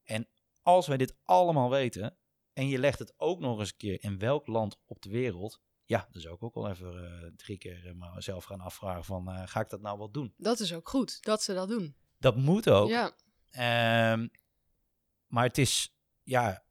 En 0.03 0.28
als 0.61 0.88
wij 0.88 0.97
dit 0.97 1.15
allemaal 1.24 1.69
weten, 1.69 2.17
en 2.53 2.67
je 2.67 2.80
legt 2.80 2.99
het 2.99 3.13
ook 3.17 3.39
nog 3.39 3.59
eens 3.59 3.69
een 3.71 3.78
keer 3.78 4.03
in 4.03 4.19
welk 4.19 4.47
land 4.47 4.80
op 4.86 5.01
de 5.01 5.09
wereld, 5.09 5.61
ja, 5.86 6.07
dan 6.11 6.21
zou 6.21 6.36
ik 6.36 6.43
ook 6.43 6.53
wel 6.53 6.69
even 6.69 7.05
eh, 7.05 7.32
drie 7.36 7.57
keer 7.57 7.88
eh, 7.88 8.13
mezelf 8.13 8.43
gaan 8.43 8.61
afvragen 8.61 9.03
van, 9.03 9.30
eh, 9.30 9.41
ga 9.45 9.59
ik 9.59 9.69
dat 9.69 9.82
nou 9.82 9.97
wel 9.97 10.11
doen? 10.11 10.34
Dat 10.38 10.59
is 10.59 10.74
ook 10.74 10.89
goed, 10.89 11.24
dat 11.24 11.43
ze 11.43 11.53
dat 11.53 11.69
doen. 11.69 11.95
Dat 12.17 12.36
moet 12.36 12.69
ook. 12.69 12.89
Ja, 12.89 13.13
Ehm, 13.53 14.28
maar 15.28 15.43
het 15.43 15.57
is, 15.57 15.95
ja, 16.24 16.63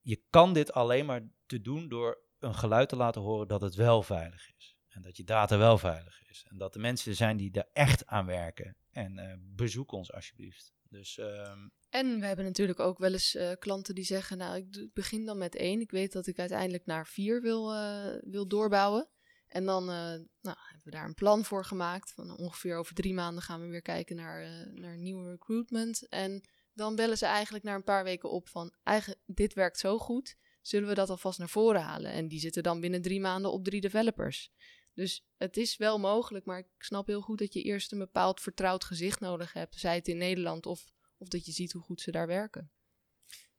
je 0.00 0.22
kan 0.30 0.52
dit 0.52 0.72
alleen 0.72 1.06
maar 1.06 1.28
te 1.46 1.60
doen 1.60 1.88
door 1.88 2.18
een 2.38 2.54
geluid 2.54 2.88
te 2.88 2.96
laten 2.96 3.20
horen 3.20 3.48
dat 3.48 3.60
het 3.60 3.74
wel 3.74 4.02
veilig 4.02 4.54
is. 4.56 4.75
En 4.96 5.02
dat 5.02 5.16
je 5.16 5.24
data 5.24 5.58
wel 5.58 5.78
veilig 5.78 6.22
is. 6.28 6.44
En 6.48 6.58
dat 6.58 6.72
de 6.72 6.78
mensen 6.78 7.14
zijn 7.16 7.36
die 7.36 7.52
er 7.52 7.68
echt 7.72 8.06
aan 8.06 8.26
werken. 8.26 8.76
En 8.90 9.18
eh, 9.18 9.34
bezoek 9.38 9.92
ons 9.92 10.12
alsjeblieft. 10.12 10.72
Dus 10.88 11.18
ehm, 11.18 11.68
En 11.88 12.20
we 12.20 12.26
hebben 12.26 12.44
natuurlijk 12.44 12.80
ook 12.80 12.98
wel 12.98 13.12
eens 13.12 13.34
eh, 13.34 13.52
klanten 13.58 13.94
die 13.94 14.04
zeggen, 14.04 14.38
nou, 14.38 14.56
ik 14.56 14.88
begin 14.92 15.24
dan 15.24 15.38
met 15.38 15.54
één. 15.54 15.80
Ik 15.80 15.90
weet 15.90 16.12
dat 16.12 16.26
ik 16.26 16.38
uiteindelijk 16.38 16.86
naar 16.86 17.06
vier 17.06 17.42
wil, 17.42 17.74
eh, 17.74 18.14
wil 18.20 18.48
doorbouwen. 18.48 19.08
En 19.46 19.64
dan 19.64 19.84
nou, 19.84 20.26
hebben 20.40 20.84
we 20.84 20.90
daar 20.90 21.04
een 21.04 21.14
plan 21.14 21.44
voor 21.44 21.64
gemaakt. 21.64 22.12
Van 22.12 22.36
ongeveer 22.36 22.76
over 22.76 22.94
drie 22.94 23.14
maanden 23.14 23.42
gaan 23.42 23.60
we 23.60 23.66
weer 23.66 23.82
kijken 23.82 24.16
naar, 24.16 24.68
naar 24.74 24.98
nieuwe 24.98 25.30
recruitment. 25.30 26.08
En 26.08 26.48
dan 26.72 26.96
bellen 26.96 27.18
ze 27.18 27.26
eigenlijk 27.26 27.64
na 27.64 27.74
een 27.74 27.84
paar 27.84 28.04
weken 28.04 28.30
op 28.30 28.48
van, 28.48 28.74
eigen, 28.82 29.16
dit 29.26 29.54
werkt 29.54 29.78
zo 29.78 29.98
goed, 29.98 30.36
zullen 30.66 30.88
we 30.88 30.94
dat 30.94 31.10
alvast 31.10 31.38
naar 31.38 31.48
voren 31.48 31.80
halen? 31.80 32.12
En 32.12 32.28
die 32.28 32.40
zitten 32.40 32.62
dan 32.62 32.80
binnen 32.80 33.02
drie 33.02 33.20
maanden 33.20 33.52
op 33.52 33.64
drie 33.64 33.80
developers. 33.80 34.50
Dus 34.96 35.24
het 35.36 35.56
is 35.56 35.76
wel 35.76 35.98
mogelijk, 35.98 36.44
maar 36.44 36.58
ik 36.58 36.66
snap 36.78 37.06
heel 37.06 37.20
goed 37.20 37.38
dat 37.38 37.52
je 37.52 37.62
eerst 37.62 37.92
een 37.92 37.98
bepaald 37.98 38.40
vertrouwd 38.40 38.84
gezicht 38.84 39.20
nodig 39.20 39.52
hebt. 39.52 39.74
Zij 39.78 39.94
het 39.94 40.08
in 40.08 40.16
Nederland 40.18 40.66
of 40.66 40.94
of 41.18 41.28
dat 41.28 41.46
je 41.46 41.52
ziet 41.52 41.72
hoe 41.72 41.82
goed 41.82 42.00
ze 42.00 42.10
daar 42.10 42.26
werken. 42.26 42.70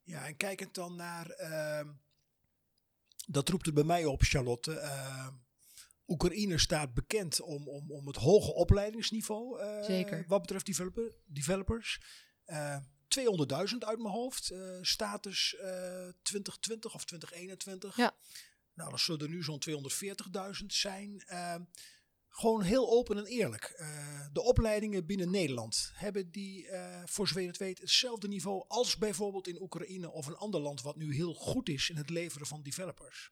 Ja, 0.04 0.26
en 0.28 0.38
kijkend 0.38 0.76
dan 0.76 0.96
naar, 0.96 1.30
ehm, 1.30 1.88
dat 3.28 3.50
roept 3.50 3.66
het 3.66 3.76
bij 3.76 3.84
mij 3.84 4.06
op, 4.06 4.22
Charlotte. 4.22 4.74
ehm, 4.80 5.34
Oekraïne 6.08 6.58
staat 6.58 6.94
bekend 6.94 7.42
om, 7.42 7.68
om, 7.70 7.92
om 7.92 8.08
het 8.08 8.16
hoge 8.16 8.54
opleidingsniveau. 8.54 9.60
eh, 9.60 9.84
Zeker. 9.84 10.26
Wat 10.28 10.42
betreft 10.42 10.66
developer, 10.66 11.16
developers. 11.26 12.00
Eh 12.46 12.78
200.000 13.08 13.78
uit 13.86 14.00
mijn 14.00 14.14
hoofd. 14.14 14.50
eh, 14.50 14.78
status 14.82 15.56
eh 15.56 16.10
2020 16.22 16.94
of 16.94 17.06
2021. 17.06 17.96
Ja. 17.98 18.16
Nou, 18.78 18.90
dat 18.90 19.00
zullen 19.00 19.22
er 19.22 19.30
nu 19.30 19.44
zo'n 19.44 19.60
240.000 19.60 20.74
zijn. 20.74 21.22
Ehm, 21.26 21.64
gewoon 22.28 22.62
heel 22.62 22.90
open 22.90 23.18
en 23.18 23.26
eerlijk. 23.26 23.64
Eh, 23.64 24.26
de 24.32 24.42
opleidingen 24.42 25.06
binnen 25.06 25.32
Nederland 25.32 25.92
hebben 25.94 26.32
die, 26.32 26.68
eh, 26.68 27.02
voor 27.06 27.28
zover 27.28 27.48
het 27.48 27.58
weet, 27.58 27.80
hetzelfde 27.80 28.28
niveau 28.28 28.66
als 28.68 28.98
bijvoorbeeld 28.98 29.48
in 29.48 29.62
Oekraïne 29.62 30.12
of 30.12 30.28
een 30.28 30.36
ander 30.36 30.60
land 30.60 30.82
wat 30.82 30.96
nu 30.96 31.14
heel 31.14 31.34
goed 31.34 31.70
is 31.70 31.90
in 31.90 31.96
het 31.96 32.10
leveren 32.10 32.48
van 32.48 32.64
developers. 32.64 33.32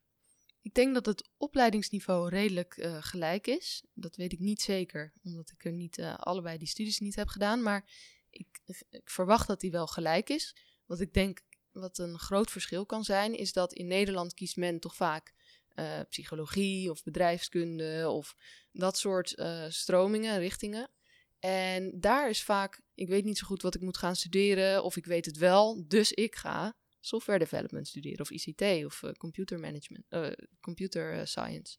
Ik 0.62 0.74
denk 0.74 0.94
dat 0.94 1.06
het 1.06 1.30
opleidingsniveau 1.38 2.30
redelijk 2.30 2.78
eh, 2.78 2.98
gelijk 3.00 3.48
is. 3.48 3.84
Dat 3.94 4.16
weet 4.16 4.34
ik 4.34 4.40
niet 4.40 4.62
zeker, 4.62 5.14
omdat 5.24 5.52
ik 5.52 5.66
er 5.66 5.72
niet 5.72 6.00
allebei 6.02 6.58
die 6.58 6.68
studies 6.68 7.00
niet 7.00 7.16
heb 7.16 7.28
gedaan. 7.28 7.62
Maar 7.62 7.90
ik, 8.30 8.62
ik 8.90 9.10
verwacht 9.10 9.48
dat 9.48 9.60
die 9.60 9.72
wel 9.72 9.88
gelijk 9.88 10.30
is. 10.30 10.56
Wat 10.86 11.00
ik 11.00 11.14
denk, 11.14 11.42
wat 11.72 11.98
een 11.98 12.20
groot 12.20 12.52
verschil 12.52 12.86
kan 12.86 13.04
zijn, 13.04 13.38
is 13.38 13.54
dat 13.54 13.74
in 13.74 13.88
Nederland 13.88 14.34
kiest 14.34 14.56
men 14.56 14.80
toch 14.80 14.96
vaak 14.96 15.35
eh, 15.76 16.00
psychologie 16.10 16.90
of 16.90 17.04
bedrijfskunde 17.04 18.10
of 18.10 18.36
dat 18.72 18.98
soort 18.98 19.34
eh, 19.34 19.66
stromingen, 19.68 20.40
richtingen. 20.40 20.92
En 21.40 22.00
daar 22.00 22.30
is 22.30 22.44
vaak, 22.44 22.82
ik 22.94 23.08
weet 23.08 23.24
niet 23.24 23.38
zo 23.38 23.46
goed 23.46 23.62
wat 23.62 23.76
ik 23.76 23.82
moet 23.82 23.98
gaan 23.98 24.16
studeren, 24.16 24.84
of 24.84 24.98
ik 24.98 25.06
weet 25.06 25.26
het 25.26 25.38
wel, 25.38 25.88
dus 25.88 26.12
ik 26.12 26.36
ga 26.36 26.78
software 27.00 27.40
development 27.40 27.88
studeren, 27.88 28.20
of 28.20 28.30
ICT, 28.30 28.86
of 28.86 29.04
eh, 29.04 29.12
computer 29.12 29.60
management, 29.60 30.36
computer 30.60 31.28
science. 31.28 31.78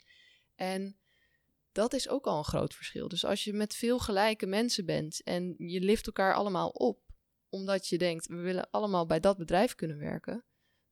En 0.54 0.98
dat 1.72 1.92
is 1.92 2.08
ook 2.08 2.26
al 2.26 2.38
een 2.38 2.44
groot 2.44 2.74
verschil. 2.74 3.08
Dus 3.08 3.24
als 3.24 3.44
je 3.44 3.52
met 3.52 3.74
veel 3.74 3.98
gelijke 3.98 4.46
mensen 4.46 4.84
bent 4.84 5.22
en 5.22 5.54
je 5.56 5.80
lift 5.80 6.06
elkaar 6.06 6.34
allemaal 6.34 6.68
op, 6.68 7.00
omdat 7.48 7.86
je 7.86 7.98
denkt, 7.98 8.26
we 8.26 8.36
willen 8.36 8.70
allemaal 8.70 9.06
bij 9.06 9.20
dat 9.20 9.36
bedrijf 9.36 9.74
kunnen 9.74 9.98
werken. 9.98 10.44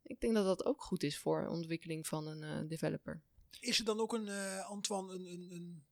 Ik 0.07 0.20
denk 0.20 0.34
dat 0.34 0.44
dat 0.44 0.64
ook 0.64 0.82
goed 0.82 1.02
is 1.02 1.18
voor 1.18 1.42
de 1.42 1.50
ontwikkeling 1.50 2.07
van 2.07 2.26
een 2.26 2.42
eh, 2.42 2.68
developer. 2.68 3.22
Is 3.61 3.78
er 3.78 3.84
dan 3.84 4.00
ook 4.00 4.12
een, 4.12 4.28
eh, 4.28 4.68
Antoine, 4.68 5.12
een, 5.12 5.26
een, 5.26 5.48
een, 5.52 5.84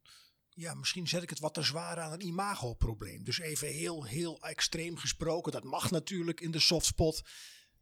ja, 0.48 0.74
misschien 0.74 1.08
zet 1.08 1.22
ik 1.22 1.30
het 1.30 1.38
wat 1.38 1.54
te 1.54 1.62
zwaar 1.62 2.00
aan, 2.00 2.12
een 2.12 2.26
imagoprobleem. 2.26 3.24
Dus 3.24 3.38
even 3.38 3.68
heel, 3.68 4.04
heel 4.04 4.40
extreem 4.40 4.96
gesproken, 4.96 5.52
dat 5.52 5.64
mag 5.64 5.90
natuurlijk 5.90 6.40
in 6.40 6.50
de 6.50 6.58
softspot. 6.60 7.22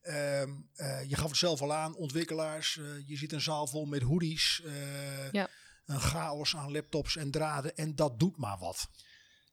Ehm, 0.01 0.51
eh, 0.75 1.09
je 1.09 1.17
gaf 1.17 1.29
het 1.29 1.37
zelf 1.39 1.63
al 1.63 1.73
aan, 1.73 1.95
ontwikkelaars, 1.97 2.79
eh, 2.79 3.09
je 3.09 3.17
ziet 3.17 3.33
een 3.33 3.41
zaal 3.41 3.67
vol 3.67 3.85
met 3.87 4.03
hoodies, 4.03 4.63
eh, 4.65 5.31
Ja. 5.33 5.49
een 5.85 6.01
chaos 6.01 6.57
aan 6.57 6.73
laptops 6.73 7.17
en 7.17 7.31
draden 7.31 7.77
en 7.77 7.95
dat 7.95 8.19
doet 8.19 8.37
maar 8.37 8.59
wat. 8.59 8.89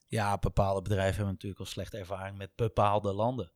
ja, 0.09 0.37
bepaalde 0.37 0.81
bedrijven 0.81 1.15
hebben 1.15 1.33
natuurlijk 1.33 1.59
al 1.61 1.65
slechte 1.65 1.97
ervaring 1.97 2.37
met 2.37 2.55
bepaalde 2.55 3.13
landen. 3.13 3.51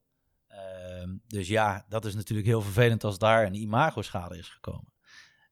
Ehm, 0.52 1.16
dus 1.26 1.48
ja, 1.48 1.84
dat 1.88 2.04
is 2.04 2.14
natuurlijk 2.14 2.48
heel 2.48 2.62
vervelend 2.62 3.04
als 3.04 3.18
daar 3.18 3.46
een 3.46 3.54
imago-schade 3.54 4.38
is 4.38 4.48
gekomen. 4.48 4.92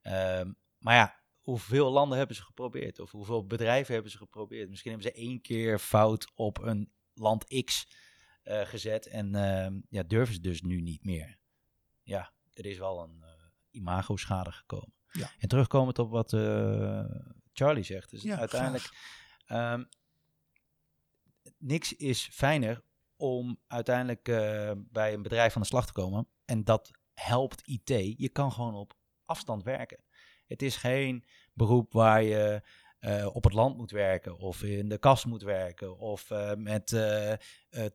Ehm, 0.03 0.53
maar 0.79 0.95
ja, 0.95 1.21
hoeveel 1.41 1.91
landen 1.91 2.19
hebben 2.19 2.37
ze 2.37 2.43
geprobeerd? 2.43 2.99
Of 2.99 3.11
hoeveel 3.11 3.47
bedrijven 3.47 3.95
hebben 3.95 4.13
ze 4.13 4.19
geprobeerd? 4.19 4.69
Misschien 4.69 4.91
hebben 4.91 5.11
ze 5.11 5.19
één 5.19 5.41
keer 5.41 5.79
fout 5.79 6.31
op 6.35 6.59
een 6.59 6.93
land 7.15 7.65
X 7.65 7.87
eh, 8.43 8.61
gezet 8.61 9.07
en 9.07 9.35
ehm, 9.35 9.81
ja, 9.89 10.03
durven 10.03 10.35
ze 10.35 10.41
dus 10.41 10.63
nu 10.63 10.81
niet 10.81 11.05
meer. 11.05 11.39
Ja, 12.03 12.33
er 12.53 12.67
is 12.67 12.79
wel 12.79 13.03
een 13.03 13.23
eh, 13.23 13.31
imago-schade 13.71 14.53
gekomen. 14.53 14.95
Ja. 15.13 15.31
En 15.39 15.49
terugkomend 15.49 15.99
op 15.99 16.11
wat 16.11 16.33
eh, 16.33 17.05
Charlie 17.53 17.85
zegt, 17.85 18.11
dus 18.11 18.23
Ja, 18.23 18.39
uiteindelijk... 18.39 18.91
niks 21.59 21.97
is 21.97 22.29
fijner 22.33 22.83
om 23.21 23.59
uiteindelijk 23.67 24.29
eh, 24.29 24.73
bij 24.77 25.13
een 25.13 25.23
bedrijf 25.23 25.55
aan 25.57 25.63
de 25.63 25.69
slag 25.69 25.87
te 25.87 25.93
komen. 25.93 26.29
En 26.45 26.65
dat 26.65 26.91
helpt 27.15 27.67
IT. 27.67 27.89
Je 28.19 28.29
kan 28.29 28.53
gewoon 28.53 28.75
op 28.75 28.95
afstand 29.25 29.63
werken. 29.63 30.05
Het 30.47 30.63
is 30.63 30.77
geen 30.77 31.25
beroep 31.53 31.93
waar 31.93 32.23
je 32.23 32.63
eh, 32.99 33.27
op 33.33 33.45
het 33.45 33.53
land 33.53 33.77
moet 33.77 33.91
werken 33.91 34.39
of 34.39 34.63
in 34.63 34.89
de 34.89 34.99
kast 34.99 35.27
moet 35.27 35.43
werken 35.43 35.99
of 35.99 36.31
eh, 36.31 36.55
met 36.55 36.87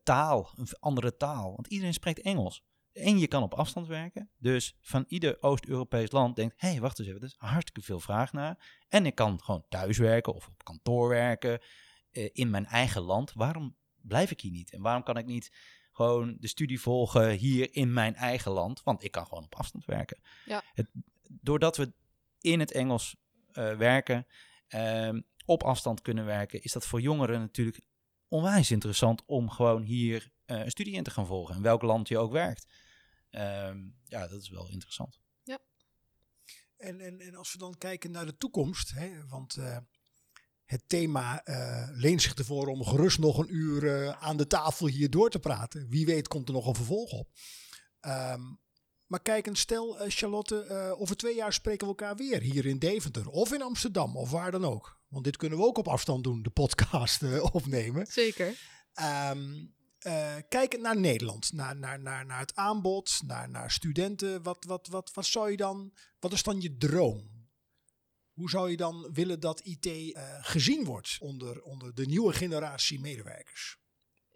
taal, 0.03 0.49
een 0.55 0.67
andere 0.79 1.17
taal. 1.17 1.55
Want 1.55 1.67
iedereen 1.67 1.93
spreekt 1.93 2.21
Engels. 2.21 2.63
En 2.91 3.19
je 3.19 3.27
kan 3.27 3.43
op 3.43 3.53
afstand 3.53 3.87
werken. 3.87 4.29
Dus 4.37 4.77
van 4.81 5.05
ieder 5.07 5.37
Oost-Europees 5.41 6.11
land 6.11 6.35
denkt, 6.35 6.53
hé, 6.57 6.69
hey, 6.69 6.79
wacht 6.79 6.99
eens 6.99 7.07
even, 7.07 7.19
er 7.19 7.27
is 7.27 7.35
hartstikke 7.37 7.81
veel 7.81 7.99
vraag 7.99 8.33
naar. 8.33 8.83
En 8.87 9.05
ik 9.05 9.15
kan 9.15 9.41
gewoon 9.43 9.65
thuis 9.69 9.97
werken 9.97 10.33
of 10.33 10.47
op 10.47 10.63
kantoor 10.63 11.09
werken 11.09 11.59
in 12.11 12.49
mijn 12.49 12.65
eigen 12.65 13.01
land. 13.01 13.33
Waarom 13.33 13.75
blijf 14.07 14.31
ik 14.31 14.41
hier 14.41 14.51
niet? 14.51 14.71
En 14.71 14.81
waarom 14.81 15.03
kan 15.03 15.17
ik 15.17 15.25
niet 15.25 15.51
gewoon 15.91 16.37
de 16.39 16.47
studie 16.47 16.81
volgen 16.81 17.31
hier 17.31 17.75
in 17.75 17.93
mijn 17.93 18.15
eigen 18.15 18.51
land? 18.51 18.83
Want 18.83 19.03
ik 19.03 19.11
kan 19.11 19.27
gewoon 19.27 19.43
op 19.43 19.55
afstand 19.55 19.85
werken. 19.85 20.19
Ja. 20.45 20.63
Het, 20.73 20.87
doordat 21.41 21.77
we 21.77 21.93
in 22.39 22.59
het 22.59 22.71
Engels 22.71 23.15
eh, 23.51 23.77
werken, 23.77 24.27
ehm, 24.67 25.21
op 25.45 25.63
afstand 25.63 26.01
kunnen 26.01 26.25
werken, 26.25 26.63
is 26.63 26.71
dat 26.71 26.87
voor 26.87 27.01
jongeren 27.01 27.39
natuurlijk 27.39 27.79
onwijs 28.27 28.71
interessant 28.71 29.23
om 29.25 29.49
gewoon 29.49 29.81
hier 29.81 30.31
eh, 30.45 30.59
een 30.59 30.71
studie 30.71 30.93
in 30.93 31.03
te 31.03 31.11
gaan 31.11 31.25
volgen. 31.25 31.55
In 31.55 31.61
welk 31.61 31.81
land 31.81 32.07
je 32.07 32.17
ook 32.17 32.31
werkt. 32.31 32.67
Ehm, 33.29 33.79
ja, 34.03 34.27
dat 34.27 34.41
is 34.41 34.49
wel 34.49 34.69
interessant. 34.69 35.19
En, 36.77 37.01
en, 37.01 37.19
en 37.21 37.35
als 37.35 37.51
we 37.51 37.57
dan 37.57 37.77
kijken 37.77 38.11
naar 38.11 38.25
de 38.25 38.37
toekomst, 38.37 38.91
hè, 38.93 39.27
want 39.27 39.55
eh, 39.55 39.77
het 40.65 40.83
thema 40.87 41.43
eh, 41.43 41.87
leent 41.91 42.21
zich 42.21 42.33
ervoor 42.33 42.67
om 42.67 42.83
gerust 42.83 43.19
nog 43.19 43.37
een 43.37 43.55
uur 43.55 43.95
eh, 43.95 44.23
aan 44.23 44.37
de 44.37 44.47
tafel 44.47 44.87
hier 44.87 45.09
door 45.09 45.29
te 45.29 45.39
praten. 45.39 45.89
Wie 45.89 46.05
weet 46.05 46.27
komt 46.27 46.47
er 46.47 46.53
nog 46.53 46.67
een 46.67 46.75
vervolg 46.75 47.11
op. 47.11 47.29
Ehm, 47.99 48.41
maar 49.05 49.21
kijk, 49.21 49.47
een 49.47 49.55
stel, 49.55 49.99
eh, 49.99 50.09
Charlotte, 50.09 50.95
over 50.99 51.15
twee 51.15 51.35
jaar 51.35 51.53
spreken 51.53 51.87
we 51.87 51.93
elkaar 51.93 52.15
weer 52.15 52.41
hier 52.41 52.65
in 52.65 52.79
Deventer 52.79 53.29
of 53.29 53.53
in 53.53 53.61
Amsterdam 53.61 54.17
of 54.17 54.31
waar 54.31 54.51
dan 54.51 54.65
ook. 54.65 54.99
Want 55.07 55.23
dit 55.23 55.37
kunnen 55.37 55.57
we 55.57 55.65
ook 55.65 55.77
op 55.77 55.87
afstand 55.87 56.23
doen, 56.23 56.41
de 56.41 56.49
podcast 56.49 57.23
opnemen. 57.51 58.07
Zeker. 58.07 58.53
Kijkend 60.49 60.81
naar 60.81 60.99
Nederland, 60.99 61.53
naar, 61.53 61.75
naar, 61.75 61.99
naar, 61.99 62.25
naar 62.25 62.39
het 62.39 62.55
aanbod, 62.55 63.19
naar, 63.25 63.49
naar 63.49 63.71
studenten, 63.71 64.43
wat, 64.43 64.63
wat, 64.67 64.87
wat, 64.87 65.11
wat 65.13 65.25
zou 65.25 65.51
je 65.51 65.57
dan, 65.57 65.93
wat 66.19 66.33
is 66.33 66.43
dan 66.43 66.61
je 66.61 66.77
droom? 66.77 67.34
Hoe 68.35 68.49
zou 68.49 68.69
je 68.69 68.77
dan 68.77 69.13
willen 69.13 69.39
dat 69.39 69.59
IT 69.59 69.85
eh, 69.85 70.37
gezien 70.41 70.85
wordt 70.85 71.17
onder, 71.19 71.61
onder 71.61 71.95
de 71.95 72.05
nieuwe 72.05 72.33
generatie 72.33 72.99
medewerkers? 72.99 73.77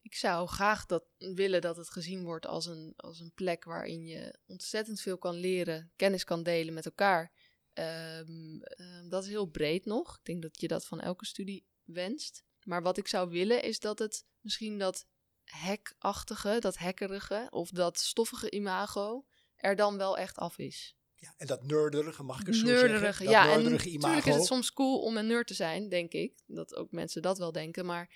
Ik 0.02 0.16
zou 0.16 0.48
graag 0.48 0.86
dat, 0.86 1.04
willen 1.18 1.62
dat 1.62 1.78
het 1.78 1.90
gezien 1.90 2.24
wordt 2.24 2.46
als 2.46 2.66
een, 2.66 2.94
als 2.96 3.20
een 3.20 3.34
plek 3.34 3.64
waarin 3.64 4.06
je 4.06 4.40
ontzettend 4.46 5.02
veel 5.02 5.18
kan 5.18 5.36
leren, 5.36 5.92
kennis 5.96 6.24
kan 6.24 6.44
delen 6.44 6.74
met 6.74 6.86
elkaar. 6.86 7.32
Ehm, 7.74 8.62
ehm, 8.62 9.10
dat 9.10 9.24
is 9.24 9.30
heel 9.30 9.46
breed 9.46 9.86
nog. 9.86 10.18
Ik 10.18 10.26
denk 10.26 10.42
dat 10.42 10.62
je 10.62 10.68
dat 10.68 10.86
van 10.86 11.00
elke 11.00 11.26
studie 11.26 11.66
wenst. 11.84 12.44
Maar 12.64 12.82
wat 12.82 12.98
ik 12.98 13.08
zou 13.08 13.30
willen 13.30 13.64
is 13.64 13.80
dat 13.80 14.00
het 14.00 14.26
misschien 14.40 14.78
dat 14.78 15.06
hackachtige, 15.44 16.58
dat 16.60 16.78
hackerige 16.78 17.48
of 17.50 17.70
dat 17.70 18.00
stoffige 18.00 18.52
imago 18.52 19.26
er 19.56 19.76
dan 19.76 19.98
wel 19.98 20.18
echt 20.18 20.38
af 20.38 20.58
is. 20.58 20.98
Ja, 21.20 21.34
en 21.38 21.48
dat 21.48 21.64
nerderige, 21.64 22.24
mag 22.24 22.40
ik 22.40 22.46
het 22.46 22.56
zo 22.56 22.66
Nerderige, 22.66 23.00
zeggen? 23.00 23.30
Ja. 23.30 23.54
En 23.54 23.64
natuurlijk 23.64 24.26
is 24.26 24.36
het 24.36 24.46
soms 24.46 24.74
cool 24.74 25.02
om 25.02 25.18
een 25.18 25.28
nerd 25.28 25.48
te 25.48 25.54
zijn, 25.54 25.90
denk 25.90 26.12
ik. 26.12 26.40
Dat 26.46 26.76
ook 26.76 26.92
mensen 26.92 27.22
dat 27.22 27.38
wel 27.38 27.52
denken. 27.52 27.86
Maar 27.86 28.16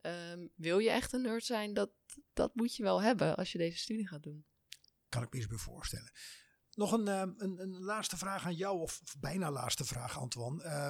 ehm, 0.00 0.46
wil 0.54 0.78
je 0.78 0.90
echt 0.90 1.12
een 1.12 1.22
nerd 1.22 1.44
zijn, 1.44 1.74
dat, 1.74 1.90
dat 2.32 2.54
moet 2.54 2.76
je 2.76 2.82
wel 2.82 3.02
hebben 3.02 3.36
als 3.36 3.52
je 3.52 3.58
deze 3.58 3.78
studie 3.78 4.08
gaat 4.08 4.22
doen. 4.22 4.46
Kan 5.08 5.22
ik 5.22 5.32
me 5.32 5.38
eens 5.38 5.46
bij 5.46 5.58
voorstellen. 5.58 6.12
Nog 6.74 6.92
een, 6.92 7.08
eh, 7.08 7.20
een, 7.36 7.60
een 7.60 7.80
laatste 7.80 8.16
vraag 8.16 8.46
aan 8.46 8.54
jou, 8.54 8.80
of, 8.80 9.00
of 9.02 9.16
bijna 9.20 9.50
laatste 9.50 9.84
vraag, 9.84 10.18
Antoine. 10.18 10.64
Uh, 10.64 10.88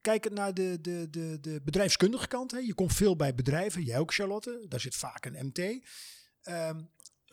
kijkend 0.00 0.34
naar 0.34 0.54
de, 0.54 0.78
de, 0.80 1.06
de, 1.10 1.38
de 1.40 1.60
bedrijfskundige 1.64 2.28
kant. 2.28 2.50
Hè. 2.50 2.58
Je 2.58 2.74
komt 2.74 2.94
veel 2.94 3.16
bij 3.16 3.34
bedrijven, 3.34 3.82
jij 3.82 3.98
ook 3.98 4.14
Charlotte. 4.14 4.64
Daar 4.68 4.80
zit 4.80 4.94
vaak 4.94 5.24
een 5.24 5.46
MT. 5.46 5.86
Ehm, 6.42 6.84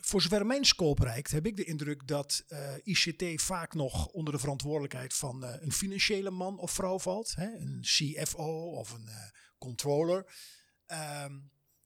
voor 0.04 0.22
zover 0.22 0.46
mijn 0.46 0.64
scope 0.64 1.04
reikt, 1.04 1.30
heb 1.30 1.46
ik 1.46 1.56
de 1.56 1.64
indruk 1.64 2.06
dat 2.06 2.44
eh, 2.48 2.74
ICT 2.82 3.42
vaak 3.42 3.74
nog 3.74 4.06
onder 4.06 4.32
de 4.32 4.38
verantwoordelijkheid 4.38 5.14
van 5.14 5.44
eh, 5.44 5.62
een 5.62 5.72
financiële 5.72 6.30
man 6.30 6.58
of 6.58 6.70
vrouw 6.70 6.98
valt. 6.98 7.34
Hè? 7.34 7.54
Een 7.54 7.80
CFO 7.80 8.70
of 8.70 8.92
een 8.92 9.08
eh, 9.08 9.14
controller. 9.58 10.34
Ehm, 10.86 11.38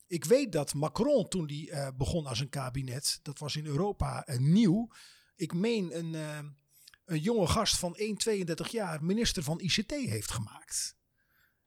ik 0.07 0.25
weet 0.25 0.53
dat 0.53 0.75
Macron, 0.75 1.29
toen 1.29 1.49
eh, 1.49 1.89
begon 1.97 2.27
als 2.27 2.41
een 2.41 2.49
kabinet, 2.49 3.21
dat 3.23 3.39
was 3.39 3.57
in 3.57 3.67
Europa 3.67 4.25
nieuw. 4.39 4.93
Ik 5.37 5.55
meen 5.55 5.99
een, 5.99 6.15
een 7.05 7.21
jonge 7.21 7.47
gast 7.47 7.77
van 7.77 7.97
1,32 8.29 8.71
jaar 8.71 9.05
minister 9.05 9.43
van 9.43 9.61
ICT 9.61 9.91
heeft 9.91 10.31
gemaakt. 10.31 10.97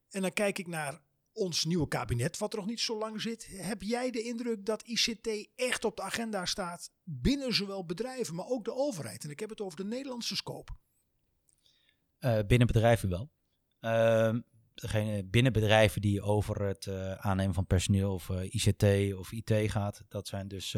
En 0.09 0.21
dan 0.21 0.33
kijk 0.33 0.57
ik 0.57 0.67
naar 0.67 1.01
ons 1.33 1.65
nieuwe 1.65 1.87
kabinet, 1.87 2.37
wat 2.37 2.53
er 2.53 2.59
nog 2.59 2.67
niet 2.67 2.79
zo 2.79 2.97
lang 2.97 3.21
zit. 3.21 3.47
Heb 3.51 3.81
jij 3.81 4.11
de 4.11 4.21
indruk 4.21 4.65
dat 4.65 4.83
ICT 4.83 5.49
echt 5.55 5.85
op 5.85 5.95
de 5.95 6.01
agenda 6.01 6.45
staat 6.45 6.91
binnen 7.03 7.53
zowel 7.53 7.85
bedrijven, 7.85 8.35
maar 8.35 8.45
ook 8.45 8.65
de 8.65 8.73
overheid? 8.73 9.23
En 9.23 9.29
ik 9.29 9.39
heb 9.39 9.49
het 9.49 9.61
over 9.61 9.77
de 9.77 9.85
Nederlandse 9.85 10.35
scope. 10.35 10.71
Uh, 12.19 12.39
binnen 12.47 12.67
bedrijven 12.67 13.09
wel. 13.09 13.31
Uh, 13.81 14.35
degene 14.73 15.23
binnen 15.23 15.53
bedrijven 15.53 16.01
die 16.01 16.21
over 16.21 16.61
het 16.61 16.85
uh, 16.85 17.11
aannemen 17.11 17.53
van 17.53 17.65
personeel 17.65 18.13
of 18.13 18.29
uh, 18.29 18.53
ICT 18.53 19.13
of 19.13 19.31
IT 19.31 19.71
gaat, 19.71 20.03
dat 20.07 20.27
zijn 20.27 20.47
dus 20.47 20.75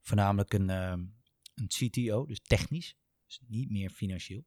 voornamelijk 0.00 0.52
een, 0.52 0.68
een 0.68 1.66
CTO, 1.66 2.26
dus 2.26 2.40
technisch, 2.40 2.96
dus 3.26 3.40
niet 3.46 3.70
meer 3.70 3.90
financieel. 3.90 4.44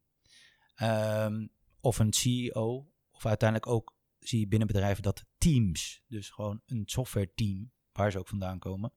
Um, 0.82 1.51
of 1.80 1.99
een 1.99 2.14
CEO, 2.14 2.91
of 3.12 3.26
uiteindelijk 3.26 3.72
ook 3.72 3.95
zie 4.28 4.40
je 4.40 4.48
binnen 4.48 4.68
bedrijven 4.68 5.04
dat 5.04 5.26
teams, 5.38 6.04
dus 6.08 6.30
gewoon 6.30 6.62
een 6.66 6.84
software 6.86 7.32
team, 7.36 7.72
waar 7.92 8.12
ze 8.12 8.20
ook 8.20 8.28
vandaan 8.28 8.60
komen, 8.60 8.94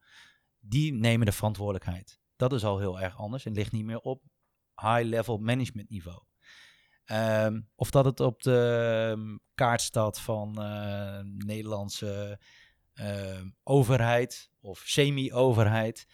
die 0.59 0.93
nemen 0.93 1.27
de 1.27 1.33
verantwoordelijkheid. 1.33 2.21
Dat 2.37 2.53
is 2.53 2.65
al 2.65 2.79
heel 2.79 3.01
erg 3.01 3.19
anders 3.19 3.45
en 3.45 3.53
ligt 3.53 3.73
niet 3.73 3.85
meer 3.85 3.99
op 3.99 4.23
high-level 4.75 5.39
management 5.39 5.91
niveau. 5.91 6.23
Um, 7.13 7.69
of 7.75 7.91
dat 7.91 8.05
het 8.05 8.21
op 8.21 8.43
de 8.43 9.09
um, 9.17 9.41
kaart 9.55 9.81
staat 9.81 10.21
van 10.21 10.55
uh, 10.59 11.21
Nederlandse 11.23 12.41
uh, 12.95 13.41
overheid 13.63 14.51
of 14.61 14.79
semi-overheid. 14.79 16.07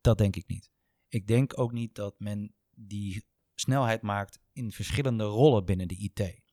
Dat 0.00 0.18
denk 0.18 0.36
ik 0.36 0.46
niet. 0.46 0.70
Ik 1.08 1.26
denk 1.26 1.58
ook 1.58 1.72
niet 1.72 1.94
dat 1.94 2.14
men 2.18 2.54
die 2.70 3.24
snelheid 3.54 4.02
maakt 4.02 4.40
in 4.52 4.72
verschillende 4.72 5.24
rollen 5.24 5.64
binnen 5.64 5.88
de 5.88 5.96
IT. 5.96 6.44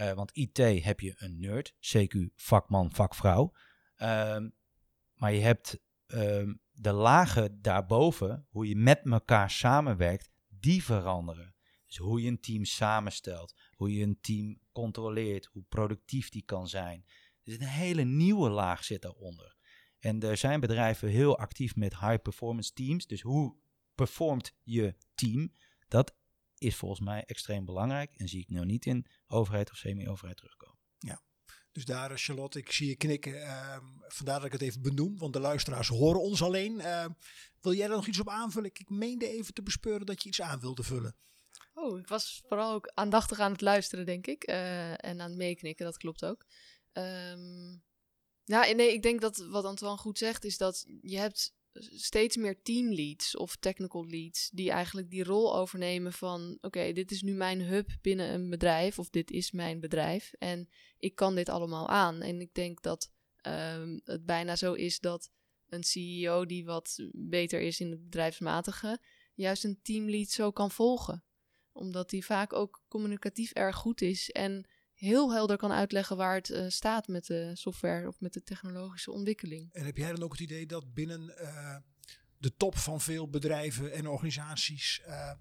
Uh, 0.00 0.12
want 0.12 0.36
IT 0.36 0.56
heb 0.84 1.00
je 1.00 1.14
een 1.16 1.38
nerd, 1.38 1.74
CQ, 1.80 2.34
vakman, 2.34 2.92
vakvrouw. 2.92 3.52
maar 5.14 5.32
je 5.32 5.40
hebt 5.40 5.78
de 6.72 6.92
lagen 6.92 7.62
daarboven, 7.62 8.46
hoe 8.50 8.68
je 8.68 8.76
met 8.76 9.00
elkaar 9.04 9.50
samenwerkt, 9.50 10.30
die 10.48 10.84
veranderen. 10.84 11.54
Dus 11.86 11.96
hoe 11.96 12.22
je 12.22 12.28
een 12.28 12.40
team 12.40 12.64
samenstelt, 12.64 13.54
hoe 13.76 13.92
je 13.92 14.02
een 14.02 14.20
team 14.20 14.60
controleert, 14.72 15.46
hoe 15.46 15.64
productief 15.68 16.28
die 16.28 16.44
kan 16.44 16.68
zijn. 16.68 17.04
Dus 17.42 17.54
een 17.54 17.66
hele 17.66 18.04
nieuwe 18.04 18.50
laag 18.50 18.84
zit 18.84 19.02
daaronder. 19.02 19.56
En 19.98 20.20
er 20.20 20.36
zijn 20.36 20.60
bedrijven 20.60 21.08
heel 21.08 21.38
actief 21.38 21.76
met 21.76 21.98
high 21.98 22.22
performance 22.22 22.72
teams. 22.72 23.06
Dus 23.06 23.20
hoe 23.20 23.56
performt 23.94 24.56
je 24.62 24.96
team? 25.14 25.54
Dat 25.88 26.16
is 26.60 26.76
volgens 26.76 27.00
mij 27.00 27.24
extreem 27.24 27.64
belangrijk. 27.64 28.14
En 28.16 28.28
zie 28.28 28.40
ik 28.40 28.50
nou 28.50 28.66
niet 28.66 28.86
in 28.86 29.06
overheid 29.26 29.70
of 29.70 29.76
semi-overheid 29.76 30.36
terugkomen. 30.36 30.78
Ja. 30.98 31.22
Dus 31.72 31.84
daar, 31.84 32.18
Charlotte, 32.18 32.58
ik 32.58 32.72
zie 32.72 32.88
je 32.88 32.96
knikken. 32.96 33.34
Uh, 33.34 33.78
vandaar 34.08 34.36
dat 34.36 34.44
ik 34.44 34.52
het 34.52 34.62
even 34.62 34.82
benoem, 34.82 35.18
want 35.18 35.32
de 35.32 35.40
luisteraars 35.40 35.88
horen 35.88 36.20
ons 36.20 36.42
alleen. 36.42 36.74
Uh, 36.74 37.06
wil 37.60 37.74
jij 37.74 37.84
er 37.84 37.96
nog 37.96 38.06
iets 38.06 38.20
op 38.20 38.28
aanvullen? 38.28 38.70
Ik 38.72 38.88
meende 38.88 39.28
even 39.28 39.54
te 39.54 39.62
bespeuren 39.62 40.06
dat 40.06 40.22
je 40.22 40.28
iets 40.28 40.40
aan 40.40 40.60
wilde 40.60 40.82
vullen. 40.82 41.16
Oh, 41.74 41.98
ik 41.98 42.08
was 42.08 42.42
vooral 42.48 42.72
ook 42.72 42.90
aandachtig 42.94 43.38
aan 43.38 43.52
het 43.52 43.60
luisteren, 43.60 44.06
denk 44.06 44.26
ik. 44.26 44.48
Uh, 44.48 44.90
en 44.90 45.20
aan 45.20 45.28
het 45.30 45.36
meeknikken, 45.36 45.84
dat 45.84 45.96
klopt 45.96 46.24
ook. 46.24 46.46
Um, 46.92 47.82
nou, 48.44 48.74
nee, 48.74 48.92
ik 48.92 49.02
denk 49.02 49.20
dat 49.20 49.36
wat 49.36 49.64
Antoine 49.64 49.98
goed 49.98 50.18
zegt, 50.18 50.44
is 50.44 50.56
dat 50.56 50.86
je 51.00 51.18
hebt 51.18 51.54
steeds 51.78 52.36
meer 52.36 52.62
teamleads 52.62 53.36
of 53.36 53.56
technical 53.56 54.06
leads 54.06 54.50
die 54.52 54.70
eigenlijk 54.70 55.10
die 55.10 55.24
rol 55.24 55.56
overnemen 55.56 56.12
van 56.12 56.58
oké, 56.60 56.92
dit 56.92 57.10
is 57.10 57.22
nu 57.22 57.32
mijn 57.32 57.60
hub 57.60 57.90
binnen 58.00 58.32
een 58.32 58.50
bedrijf 58.50 58.98
of 58.98 59.10
dit 59.10 59.30
is 59.30 59.50
mijn 59.50 59.80
bedrijf 59.80 60.32
en 60.32 60.68
ik 60.98 61.14
kan 61.14 61.34
dit 61.34 61.48
allemaal 61.48 61.88
aan. 61.88 62.20
En 62.20 62.40
ik 62.40 62.54
denk 62.54 62.82
dat 62.82 63.12
um, 63.46 64.00
het 64.04 64.26
bijna 64.26 64.56
zo 64.56 64.72
is 64.72 65.00
dat 65.00 65.30
een 65.68 65.84
CEO 65.84 66.46
die 66.46 66.64
wat 66.64 67.08
beter 67.12 67.60
is 67.60 67.80
in 67.80 67.90
het 67.90 68.02
bedrijfsmatige 68.02 69.00
juist 69.34 69.64
een 69.64 69.80
teamlead 69.82 70.28
zo 70.28 70.50
kan 70.50 70.70
volgen 70.70 71.24
omdat 71.72 72.10
die 72.10 72.24
vaak 72.24 72.52
ook 72.52 72.84
communicatief 72.88 73.52
erg 73.52 73.76
goed 73.76 74.00
is 74.00 74.30
en 74.30 74.68
heel 75.00 75.32
helder 75.32 75.56
kan 75.56 75.72
uitleggen 75.72 76.16
waar 76.16 76.34
het 76.34 76.50
uh, 76.50 76.64
staat 76.68 77.08
met 77.08 77.26
de 77.26 77.50
software 77.54 78.08
of 78.08 78.20
met 78.20 78.32
de 78.32 78.42
technologische 78.42 79.10
ontwikkeling. 79.10 79.72
En 79.72 79.84
heb 79.84 79.96
jij 79.96 80.12
dan 80.12 80.22
ook 80.22 80.32
het 80.32 80.40
idee 80.40 80.66
dat 80.66 80.94
binnen 80.94 81.34
uh, 81.40 81.76
de 82.38 82.56
top 82.56 82.76
van 82.76 83.00
veel 83.00 83.28
bedrijven 83.28 83.92
en 83.92 84.06
organisaties 84.06 85.02
uh, 85.06 85.32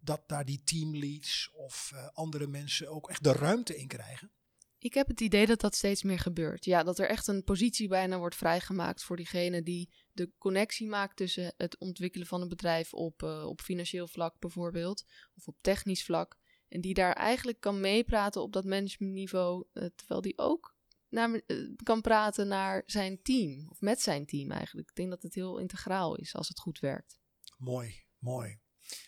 dat 0.00 0.22
daar 0.26 0.44
die 0.44 0.62
teamleads 0.64 1.50
of 1.52 1.92
andere 2.12 2.46
mensen 2.46 2.88
ook 2.88 3.10
echt 3.10 3.24
de 3.24 3.32
ruimte 3.32 3.76
in 3.76 3.88
krijgen? 3.88 4.30
Ik 4.78 4.94
heb 4.94 5.08
het 5.08 5.20
idee 5.20 5.46
dat 5.46 5.60
dat 5.60 5.74
steeds 5.74 6.02
meer 6.02 6.18
gebeurt. 6.18 6.64
Ja, 6.64 6.82
dat 6.82 6.98
er 6.98 7.08
echt 7.08 7.26
een 7.26 7.44
positie 7.44 7.88
bijna 7.88 8.18
wordt 8.18 8.36
vrijgemaakt 8.36 9.04
voor 9.04 9.16
diegene 9.16 9.62
die 9.62 9.90
de 10.12 10.30
connectie 10.38 10.88
maakt 10.88 11.16
tussen 11.16 11.54
het 11.56 11.78
ontwikkelen 11.78 12.26
van 12.26 12.42
een 12.42 12.48
bedrijf 12.48 12.94
op, 12.94 13.22
op 13.22 13.60
financieel 13.60 14.08
vlak 14.08 14.38
bijvoorbeeld, 14.38 15.04
of 15.34 15.46
op 15.46 15.56
technisch 15.60 16.04
vlak. 16.04 16.37
En 16.68 16.80
die 16.80 16.94
daar 16.94 17.12
eigenlijk 17.12 17.60
kan 17.60 17.80
meepraten 17.80 18.42
op 18.42 18.52
dat 18.52 18.64
managementniveau, 18.64 19.64
uh, 19.72 19.84
terwijl 19.94 20.20
die 20.20 20.38
ook 20.38 20.76
naar, 21.08 21.40
kan 21.82 22.00
praten 22.00 22.48
naar 22.48 22.82
zijn 22.86 23.22
team, 23.22 23.66
of 23.68 23.80
met 23.80 24.00
zijn 24.00 24.26
team 24.26 24.50
eigenlijk. 24.50 24.88
Ik 24.88 24.94
denk 24.96 25.10
dat 25.10 25.22
het 25.22 25.34
heel 25.34 25.58
integraal 25.58 26.16
is 26.16 26.34
als 26.34 26.48
het 26.48 26.58
goed 26.58 26.78
werkt. 26.78 27.18
Mooi, 27.56 28.04
mooi. 28.18 28.58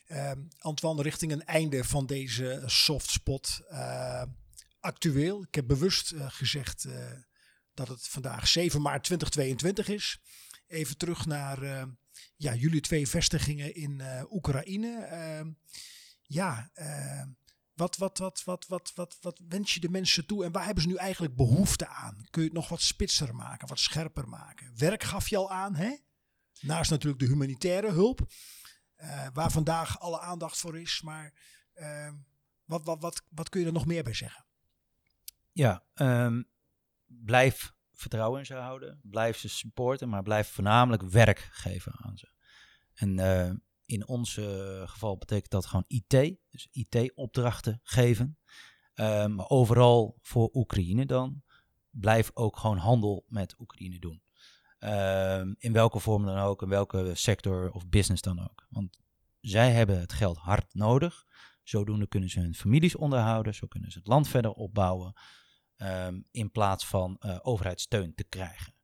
Um, 0.09 0.49
Antoine, 0.59 1.03
richting 1.03 1.33
een 1.33 1.45
einde 1.45 1.85
van 1.85 2.07
deze 2.07 2.63
softspot. 2.67 3.61
Uh, 3.71 4.23
actueel, 4.81 5.43
ik 5.43 5.55
heb 5.55 5.67
bewust 5.67 6.13
gezegd 6.17 6.89
dat 7.75 7.89
het 7.89 8.09
vandaag 8.09 8.49
7 8.49 8.83
maart 8.83 9.05
2022 9.05 9.89
is. 9.89 10.21
Even 10.67 10.97
terug 10.97 11.27
naar 11.27 11.89
ja, 12.37 12.55
jullie 12.55 12.81
twee 12.81 13.09
vestigingen 13.09 13.75
in 13.75 14.03
Oekraïne. 14.31 15.05
Ehm, 15.05 15.51
ja, 16.23 16.71
ehm, 16.75 17.29
wat, 17.81 17.97
wat, 17.97 18.19
wat, 18.19 18.43
wat, 18.45 18.67
wat, 18.69 18.93
wat, 18.95 19.19
wat 19.21 19.41
wens 19.49 19.75
je 19.75 19.81
de 19.81 19.91
mensen 19.91 20.27
toe 20.27 20.45
en 20.45 20.53
waar 20.53 20.65
hebben 20.65 20.83
ze 20.83 20.89
nu 20.89 20.97
eigenlijk 20.97 21.37
behoefte 21.37 21.87
aan? 21.87 22.27
Kun 22.31 22.43
je 22.43 22.49
het 22.49 22.57
nog 22.57 22.69
wat 22.69 22.81
spitser 22.81 23.35
maken, 23.35 23.69
wat 23.69 23.79
scherper 23.79 24.29
maken? 24.29 24.73
Werk 24.77 25.03
gaf 25.03 25.29
je 25.29 25.37
al 25.37 25.51
aan, 25.51 25.75
hè? 25.75 25.97
Naast 26.61 26.91
natuurlijk 26.91 27.21
de 27.21 27.27
humanitaire 27.27 27.91
hulp. 27.91 28.21
Uh, 28.97 29.27
waar 29.33 29.51
vandaag 29.51 30.01
alle 30.01 30.21
aandacht 30.21 30.59
voor 30.59 30.79
is. 30.79 31.03
Maar 31.03 31.33
uh, 31.75 32.13
wat, 32.65 32.85
wat, 32.85 33.01
wat, 33.01 33.23
wat 33.29 33.49
kun 33.49 33.61
je 33.61 33.67
er 33.67 33.73
nog 33.73 33.87
meer 33.87 34.03
bij 34.03 34.15
zeggen? 34.15 34.45
Ja, 35.53 35.85
um, 35.95 36.49
blijf 37.07 37.73
vertrouwen 37.93 38.39
in 38.39 38.47
ze 38.47 38.55
houden. 38.55 39.01
Blijf 39.03 39.39
ze 39.39 39.49
supporten, 39.49 40.09
maar 40.09 40.23
blijf 40.23 40.49
voornamelijk 40.49 41.03
werk 41.03 41.49
geven 41.53 41.93
aan 41.97 42.19
ze. 42.19 42.29
En 42.95 43.19
uh, 43.19 43.53
in 43.91 44.07
ons 44.07 44.33
geval 44.85 45.17
betekent 45.19 45.51
dat 45.51 45.67
gewoon 45.67 45.85
IT. 45.87 46.39
Dus 46.51 46.69
IT-opdrachten 46.71 47.81
geven. 47.83 48.39
maar 48.95 49.49
overal 49.49 50.19
voor 50.21 50.51
Oekraïne 50.53 51.07
dan. 51.07 51.43
Blijf 51.91 52.31
ook 52.35 52.57
gewoon 52.57 52.77
handel 52.77 53.25
met 53.29 53.55
Oekraïne 53.59 53.99
doen. 53.99 54.23
Uh, 54.81 55.41
in 55.59 55.73
welke 55.73 55.99
vorm 55.99 56.25
dan 56.25 56.39
ook, 56.39 56.63
in 56.63 56.69
welke 56.69 57.11
sector 57.15 57.71
of 57.71 57.89
business 57.89 58.23
dan 58.23 58.41
ook. 58.41 58.67
Want 58.69 58.99
zij 59.41 59.73
hebben 59.73 60.01
het 60.01 60.13
geld 60.13 60.37
hard 60.37 60.75
nodig. 60.75 61.27
Zodoende 61.63 62.07
kunnen 62.07 62.29
ze 62.29 62.41
hun 62.41 62.55
families 62.55 62.97
onderhouden, 62.97 63.55
zo 63.55 63.67
kunnen 63.67 63.91
ze 63.91 63.99
het 63.99 64.07
land 64.07 64.29
verder 64.29 64.53
opbouwen. 64.53 65.13
Um, 65.77 66.27
in 66.31 66.51
plaats 66.51 66.87
van 66.87 67.17
uh, 67.21 67.39
overheidssteun 67.43 68.15
te 68.15 68.25
krijgen. 68.25 68.75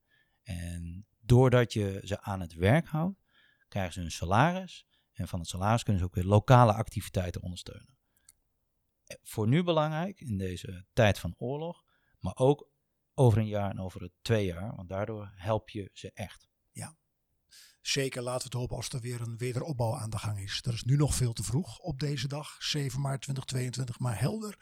En 0.42 1.07
doordat 1.20 1.72
je 1.72 2.00
ze 2.04 2.20
aan 2.20 2.40
het 2.40 2.54
werk 2.54 2.86
houdt, 2.86 3.20
krijgen 3.68 3.92
ze 3.92 4.00
een 4.00 4.11
salaris. 4.11 4.86
En 5.16 5.28
van 5.28 5.38
het 5.38 5.48
salaris 5.48 5.82
kunnen 5.82 6.02
ze 6.02 6.08
ook 6.08 6.14
weer 6.14 6.24
lokale 6.24 6.72
activiteiten 6.72 7.42
ondersteunen. 7.42 7.98
Eh, 9.04 9.16
voor 9.22 9.48
nu 9.48 9.62
belangrijk 9.62 10.20
in 10.20 10.38
deze 10.38 10.86
tijd 10.92 11.18
van 11.18 11.34
oorlog, 11.36 11.84
maar 12.18 12.36
ook 12.36 12.70
over 13.14 13.38
een 13.38 13.48
jaar 13.48 13.70
en 13.70 13.80
over 13.80 14.10
twee 14.22 14.46
jaar. 14.46 14.76
Want 14.76 14.88
daardoor 14.88 15.32
help 15.34 15.70
je 15.70 15.90
ze 15.92 16.10
echt. 16.12 16.48
Ja, 16.70 16.96
zeker 17.80 18.22
laten 18.22 18.38
we 18.38 18.44
het 18.44 18.61
hopen 18.61 18.76
als 18.76 18.88
er 18.88 19.00
weer 19.00 19.20
een 19.20 19.36
wederopbouw 19.36 19.94
aan 19.94 20.11
de 20.11 20.18
gang 20.18 20.40
is. 20.40 20.62
Dat 20.62 20.74
is 20.74 20.82
nu 20.82 20.96
nog 20.96 21.14
veel 21.14 21.32
te 21.32 21.42
vroeg 21.42 21.78
op 21.78 22.00
deze 22.00 22.28
dag, 22.28 22.57
7 22.59 23.00
maart 23.00 23.22
2022, 23.22 23.98
maar 23.98 24.20
helder. 24.20 24.59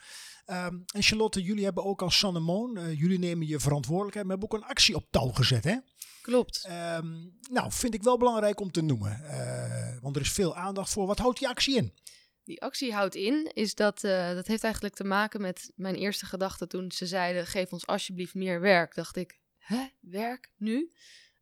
Um, 0.46 0.84
en 0.94 1.02
Charlotte, 1.02 1.42
jullie 1.42 1.64
hebben 1.64 1.84
ook 1.84 2.02
als 2.02 2.18
Sannemon, 2.18 2.78
uh, 2.78 2.98
jullie 2.98 3.18
nemen 3.18 3.46
je 3.46 3.60
verantwoordelijkheid, 3.60 4.26
maar 4.26 4.36
hebben 4.36 4.54
ook 4.54 4.62
een 4.62 4.68
actie 4.68 4.94
op 4.94 5.06
touw 5.10 5.30
gezet, 5.30 5.64
hè? 5.64 5.76
Klopt. 6.22 6.66
Um, 6.70 7.38
nou, 7.50 7.72
vind 7.72 7.94
ik 7.94 8.02
wel 8.02 8.18
belangrijk 8.18 8.60
om 8.60 8.70
te 8.70 8.82
noemen, 8.82 9.20
uh, 9.22 10.00
want 10.00 10.16
er 10.16 10.22
is 10.22 10.32
veel 10.32 10.56
aandacht 10.56 10.90
voor. 10.90 11.06
Wat 11.06 11.18
houdt 11.18 11.38
die 11.38 11.48
actie 11.48 11.76
in? 11.76 11.92
die 12.44 12.62
actie 12.62 12.92
houdt 12.92 13.14
in, 13.14 13.50
is 13.54 13.74
dat, 13.74 14.04
uh, 14.04 14.34
dat 14.34 14.46
heeft 14.46 14.64
eigenlijk 14.64 14.94
te 14.94 15.04
maken 15.04 15.40
met 15.40 15.72
mijn 15.74 15.94
eerste 15.94 16.26
gedachte 16.26 16.66
toen 16.66 16.92
ze 16.92 17.06
zeiden: 17.06 17.46
geef 17.46 17.72
ons 17.72 17.86
alsjeblieft 17.86 18.34
meer 18.34 18.60
werk. 18.60 18.94
Dacht 18.94 19.16
ik, 19.16 19.40
hè, 19.58 19.86
werk 20.00 20.52
nu? 20.56 20.92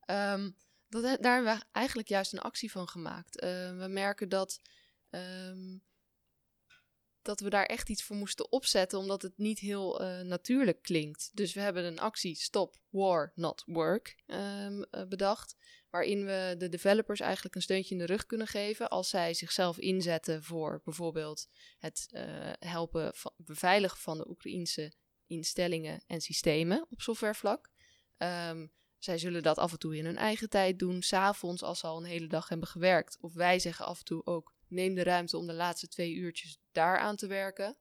Um, 0.07 0.57
dat, 1.01 1.23
daar 1.23 1.35
hebben 1.35 1.55
we 1.55 1.65
eigenlijk 1.73 2.09
juist 2.09 2.33
een 2.33 2.39
actie 2.39 2.71
van 2.71 2.89
gemaakt. 2.89 3.43
Uh, 3.43 3.49
we 3.79 3.87
merken 3.89 4.29
dat, 4.29 4.61
um, 5.11 5.83
dat 7.23 7.41
we 7.41 7.51
daar 7.51 7.67
echt 7.67 7.89
iets 7.89 8.03
voor 8.03 8.17
moesten 8.17 8.53
opzetten, 8.53 8.99
omdat 8.99 9.23
het 9.23 9.39
niet 9.39 9.59
heel 9.59 10.03
uh, 10.03 10.21
natuurlijk 10.21 10.83
klinkt. 10.83 11.31
Dus 11.35 11.55
we 11.55 11.61
hebben 11.61 11.85
een 11.85 12.01
actie 12.01 12.35
Stop 12.35 12.77
War 12.89 13.33
Not 13.35 13.63
Work 13.67 14.23
um, 14.27 14.85
bedacht 15.09 15.57
waarin 15.91 16.25
we 16.25 16.55
de 16.59 16.69
developers 16.69 17.21
eigenlijk 17.21 17.55
een 17.55 17.63
steuntje 17.63 17.95
in 17.95 18.01
de 18.01 18.07
rug 18.07 18.27
kunnen 18.27 18.47
geven 18.47 18.89
als 18.89 19.09
zij 19.09 19.35
zichzelf 19.35 19.79
inzetten 19.79 20.43
voor 20.43 20.81
bijvoorbeeld 20.85 21.49
het 21.79 22.09
uh, 22.11 22.23
helpen 22.59 23.15
van, 23.15 23.33
beveiligen 23.37 23.99
van 23.99 24.19
de 24.19 24.29
Oekraïense 24.29 24.93
instellingen 25.27 26.03
en 26.07 26.21
systemen 26.21 26.87
op 26.91 27.01
softwarevlak. 27.01 27.71
Um, 28.19 28.73
zij 29.05 29.19
zullen 29.19 29.43
dat 29.43 29.59
af 29.59 29.73
en 29.73 29.79
toe 29.79 29.97
in 29.97 30.05
hun 30.05 30.17
eigen 30.17 30.49
tijd 30.49 30.79
doen, 30.79 31.03
s'avonds 31.03 31.63
als 31.63 31.79
ze 31.79 31.87
al 31.87 31.97
een 31.97 32.05
hele 32.05 32.27
dag 32.27 32.49
hebben 32.49 32.69
gewerkt. 32.69 33.19
Of 33.21 33.35
wij 33.35 33.59
zeggen 33.59 33.87
af 33.87 33.99
en 33.99 34.05
toe 34.05 34.27
ook, 34.27 34.55
neem 34.69 34.95
de 34.95 35.03
ruimte 35.03 35.37
om 35.37 35.47
de 35.47 35.53
laatste 35.53 35.89
twee 35.89 36.15
uurtjes 36.15 36.59
daar 36.73 36.99
aan 36.99 37.17
te 37.17 37.27
werken. 37.27 37.77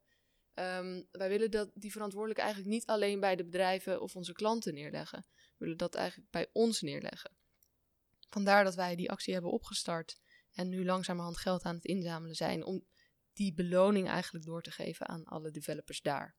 Um, 0.54 1.08
wij 1.12 1.30
willen 1.30 1.52
dat, 1.52 1.72
die 1.74 1.92
verantwoordelijk 1.92 2.40
eigenlijk 2.40 2.70
niet 2.70 2.86
alleen 2.86 3.20
bij 3.20 3.36
de 3.36 3.44
bedrijven 3.44 4.02
of 4.02 4.16
onze 4.16 4.34
klanten 4.34 4.74
neerleggen. 4.74 5.26
We 5.32 5.56
willen 5.58 5.78
dat 5.78 5.96
eigenlijk 5.96 6.32
bij 6.32 6.50
ons 6.54 6.82
neerleggen. 6.82 7.32
Vandaar 8.30 8.64
dat 8.64 8.76
wij 8.76 8.96
die 8.96 9.12
actie 9.12 9.34
hebben 9.34 9.52
opgestart 9.52 10.20
en 10.52 10.70
nu 10.70 10.86
langzamerhand 10.86 11.38
geld 11.38 11.64
aan 11.64 11.76
het 11.76 11.86
inzamelen 11.86 12.36
zijn 12.36 12.64
om 12.64 12.86
die 13.34 13.54
beloning 13.54 14.08
eigenlijk 14.08 14.46
door 14.46 14.62
te 14.62 14.72
geven 14.72 15.08
aan 15.08 15.26
alle 15.26 15.52
developers 15.52 16.02
daar. 16.02 16.36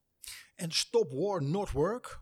En 0.54 0.70
Stop 0.70 1.12
War 1.12 1.42
Not 1.42 1.70
Work, 1.70 2.20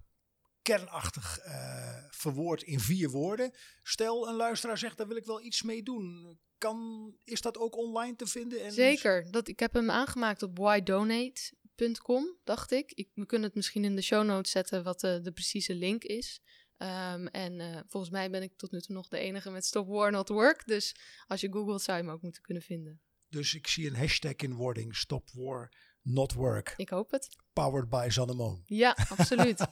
kernachtig 0.77 1.39
uh, 1.47 2.05
verwoord 2.11 2.63
in 2.63 2.81
vier 2.81 3.11
woorden. 3.11 3.51
Stel 3.83 4.29
een 4.29 4.35
luisteraar 4.35 4.79
zegt, 4.79 4.97
daar 4.97 5.07
wil 5.09 5.17
ik 5.17 5.25
wel 5.25 5.43
iets 5.43 5.63
mee 5.63 5.83
doen. 5.83 6.39
Kan, 6.59 7.13
is 7.25 7.41
dat 7.41 7.59
ook 7.59 7.77
online 7.77 8.17
te 8.17 8.27
vinden? 8.27 8.65
En 8.65 8.73
Zeker. 8.73 9.31
Dat, 9.31 9.49
ik 9.49 9.61
heb 9.61 9.73
hem 9.73 9.91
aangemaakt 9.91 10.43
op 10.43 10.59
whydonate.com, 10.59 12.39
dacht 12.45 12.71
ik. 12.71 12.93
ik. 12.93 13.09
We 13.15 13.27
kunnen 13.27 13.47
het 13.47 13.57
misschien 13.57 13.85
in 13.85 13.97
de 13.97 14.03
show 14.03 14.25
notes 14.25 14.51
zetten 14.51 14.83
wat 14.83 15.01
de, 15.01 15.21
de 15.23 15.33
precieze 15.33 15.75
link 15.75 16.03
is. 16.03 16.41
Um, 16.79 17.27
en 17.27 17.61
uh, 17.61 17.81
volgens 17.89 18.13
mij 18.13 18.31
ben 18.31 18.43
ik 18.43 18.57
tot 18.57 18.71
nu 18.71 18.81
toe 18.81 18.95
nog 18.95 19.09
de 19.09 19.19
enige 19.19 19.51
met 19.51 19.65
Stop 19.65 19.89
War 19.89 20.11
Not 20.11 20.29
Work. 20.29 20.67
Dus 20.67 20.97
als 21.27 21.41
je 21.41 21.53
googelt 21.53 21.83
zou 21.83 21.99
je 21.99 22.05
hem 22.05 22.13
ook 22.13 22.23
moeten 22.23 22.43
kunnen 22.43 22.63
vinden. 22.63 23.01
Dus 23.29 23.55
ik 23.55 23.67
zie 23.67 23.87
een 23.87 23.97
hashtag 23.97 24.37
in 24.37 24.55
wording, 24.55 24.97
Stop 24.97 25.31
War 25.33 25.73
Not 26.03 26.33
Work. 26.33 26.75
Ik 26.77 26.89
hoop 26.89 27.11
het. 27.11 27.29
Powered 27.53 27.89
by 27.89 28.07
Zannemon. 28.09 28.63
Ja, 28.67 28.97
absoluut. 29.09 29.61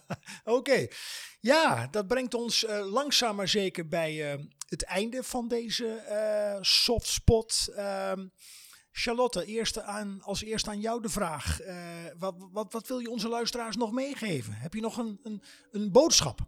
Oké. 0.44 0.56
Okay. 0.56 0.92
Ja, 1.40 1.86
dat 1.86 2.06
brengt 2.06 2.34
ons 2.34 2.64
uh, 2.64 2.92
langzaam 2.92 3.36
maar 3.36 3.48
zeker 3.48 3.88
bij 3.88 4.34
uh, 4.34 4.44
het 4.68 4.82
einde 4.82 5.22
van 5.22 5.48
deze 5.48 6.04
uh, 6.08 6.62
softspot. 6.62 7.74
Um, 7.78 8.32
Charlotte, 8.90 9.44
eerst 9.44 9.80
aan, 9.80 10.22
als 10.22 10.42
eerste 10.42 10.70
aan 10.70 10.80
jou 10.80 11.02
de 11.02 11.08
vraag. 11.08 11.58
wat, 12.18 12.34
wat, 12.52 12.72
wat 12.72 12.88
wil 12.88 12.98
je 12.98 13.10
onze 13.10 13.28
luisteraars 13.28 13.76
nog 13.76 13.92
meegeven? 13.92 14.52
Heb 14.52 14.74
je 14.74 14.80
nog 14.80 14.96
een, 14.96 15.20
een, 15.22 15.42
een 15.70 15.92
boodschap? 15.92 16.40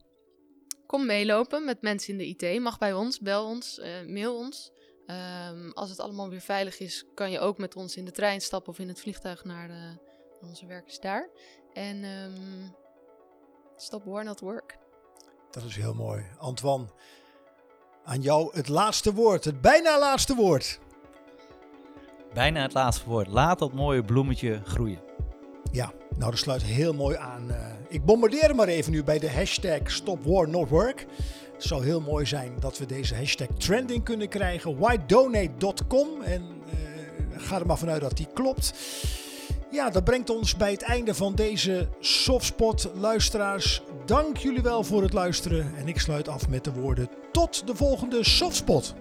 Kom 0.86 1.06
meelopen 1.06 1.64
met 1.64 1.82
mensen 1.82 2.12
in 2.12 2.18
de 2.18 2.26
IT. 2.26 2.60
Mag 2.60 2.78
bij 2.78 2.92
ons, 2.92 3.18
bel 3.20 3.44
ons, 3.44 3.80
mail 4.06 4.36
ons. 4.36 4.72
Um, 5.10 5.72
als 5.72 5.90
het 5.90 6.00
allemaal 6.00 6.28
weer 6.28 6.40
veilig 6.40 6.78
is, 6.78 7.04
kan 7.14 7.30
je 7.30 7.38
ook 7.38 7.58
met 7.58 7.76
ons 7.76 7.96
in 7.96 8.04
de 8.04 8.10
trein 8.10 8.40
stappen 8.40 8.72
of 8.72 8.78
in 8.78 8.88
het 8.88 9.00
vliegtuig 9.00 9.44
naar, 9.44 9.68
de, 9.68 9.98
naar 10.40 10.48
onze 10.48 10.66
werkers 10.66 11.00
daar. 11.00 11.28
En 11.72 12.04
um, 12.04 12.74
stop 13.76 14.04
war 14.04 14.24
not 14.24 14.40
work. 14.40 14.78
Dat 15.50 15.62
is 15.62 15.76
heel 15.76 15.94
mooi. 15.94 16.24
Antoine, 16.38 16.86
aan 18.04 18.20
jou 18.20 18.56
het 18.56 18.68
laatste 18.68 19.14
woord, 19.14 19.44
het 19.44 19.60
bijna 19.60 19.98
laatste 19.98 20.34
woord. 20.34 20.80
Bijna 22.32 22.62
het 22.62 22.72
laatste 22.72 23.08
woord. 23.08 23.28
Laat 23.28 23.58
dat 23.58 23.72
mooie 23.72 24.04
bloemetje 24.04 24.60
groeien. 24.64 25.00
Ja, 25.72 25.92
nou 26.16 26.30
dat 26.30 26.40
sluit 26.40 26.62
heel 26.62 26.92
mooi 26.92 27.16
aan. 27.16 27.50
Uh, 27.50 27.72
ik 27.88 28.04
bombardeer 28.04 28.54
maar 28.54 28.68
even 28.68 28.92
nu 28.92 29.04
bij 29.04 29.18
de 29.18 29.30
hashtag 29.30 29.90
Stop 29.90 30.24
War 30.24 30.48
Not 30.48 30.68
Work. 30.68 31.06
Het 31.60 31.68
zou 31.68 31.84
heel 31.84 32.00
mooi 32.00 32.26
zijn 32.26 32.52
dat 32.60 32.78
we 32.78 32.86
deze 32.86 33.14
hashtag 33.14 33.46
trending 33.58 34.04
kunnen 34.04 34.28
krijgen. 34.28 34.78
Whydonate.com 34.78 36.22
en 36.22 36.42
uh, 36.42 37.40
ga 37.40 37.58
er 37.58 37.66
maar 37.66 37.78
vanuit 37.78 38.00
dat 38.00 38.16
die 38.16 38.26
klopt. 38.34 38.72
Ja, 39.70 39.90
dat 39.90 40.04
brengt 40.04 40.30
ons 40.30 40.56
bij 40.56 40.70
het 40.70 40.82
einde 40.82 41.14
van 41.14 41.34
deze 41.34 41.88
Softspot. 42.00 42.90
Luisteraars, 42.94 43.82
dank 44.06 44.36
jullie 44.36 44.62
wel 44.62 44.84
voor 44.84 45.02
het 45.02 45.12
luisteren. 45.12 45.74
En 45.76 45.88
ik 45.88 45.98
sluit 45.98 46.28
af 46.28 46.48
met 46.48 46.64
de 46.64 46.72
woorden 46.72 47.08
tot 47.32 47.66
de 47.66 47.74
volgende 47.74 48.24
Softspot. 48.24 48.94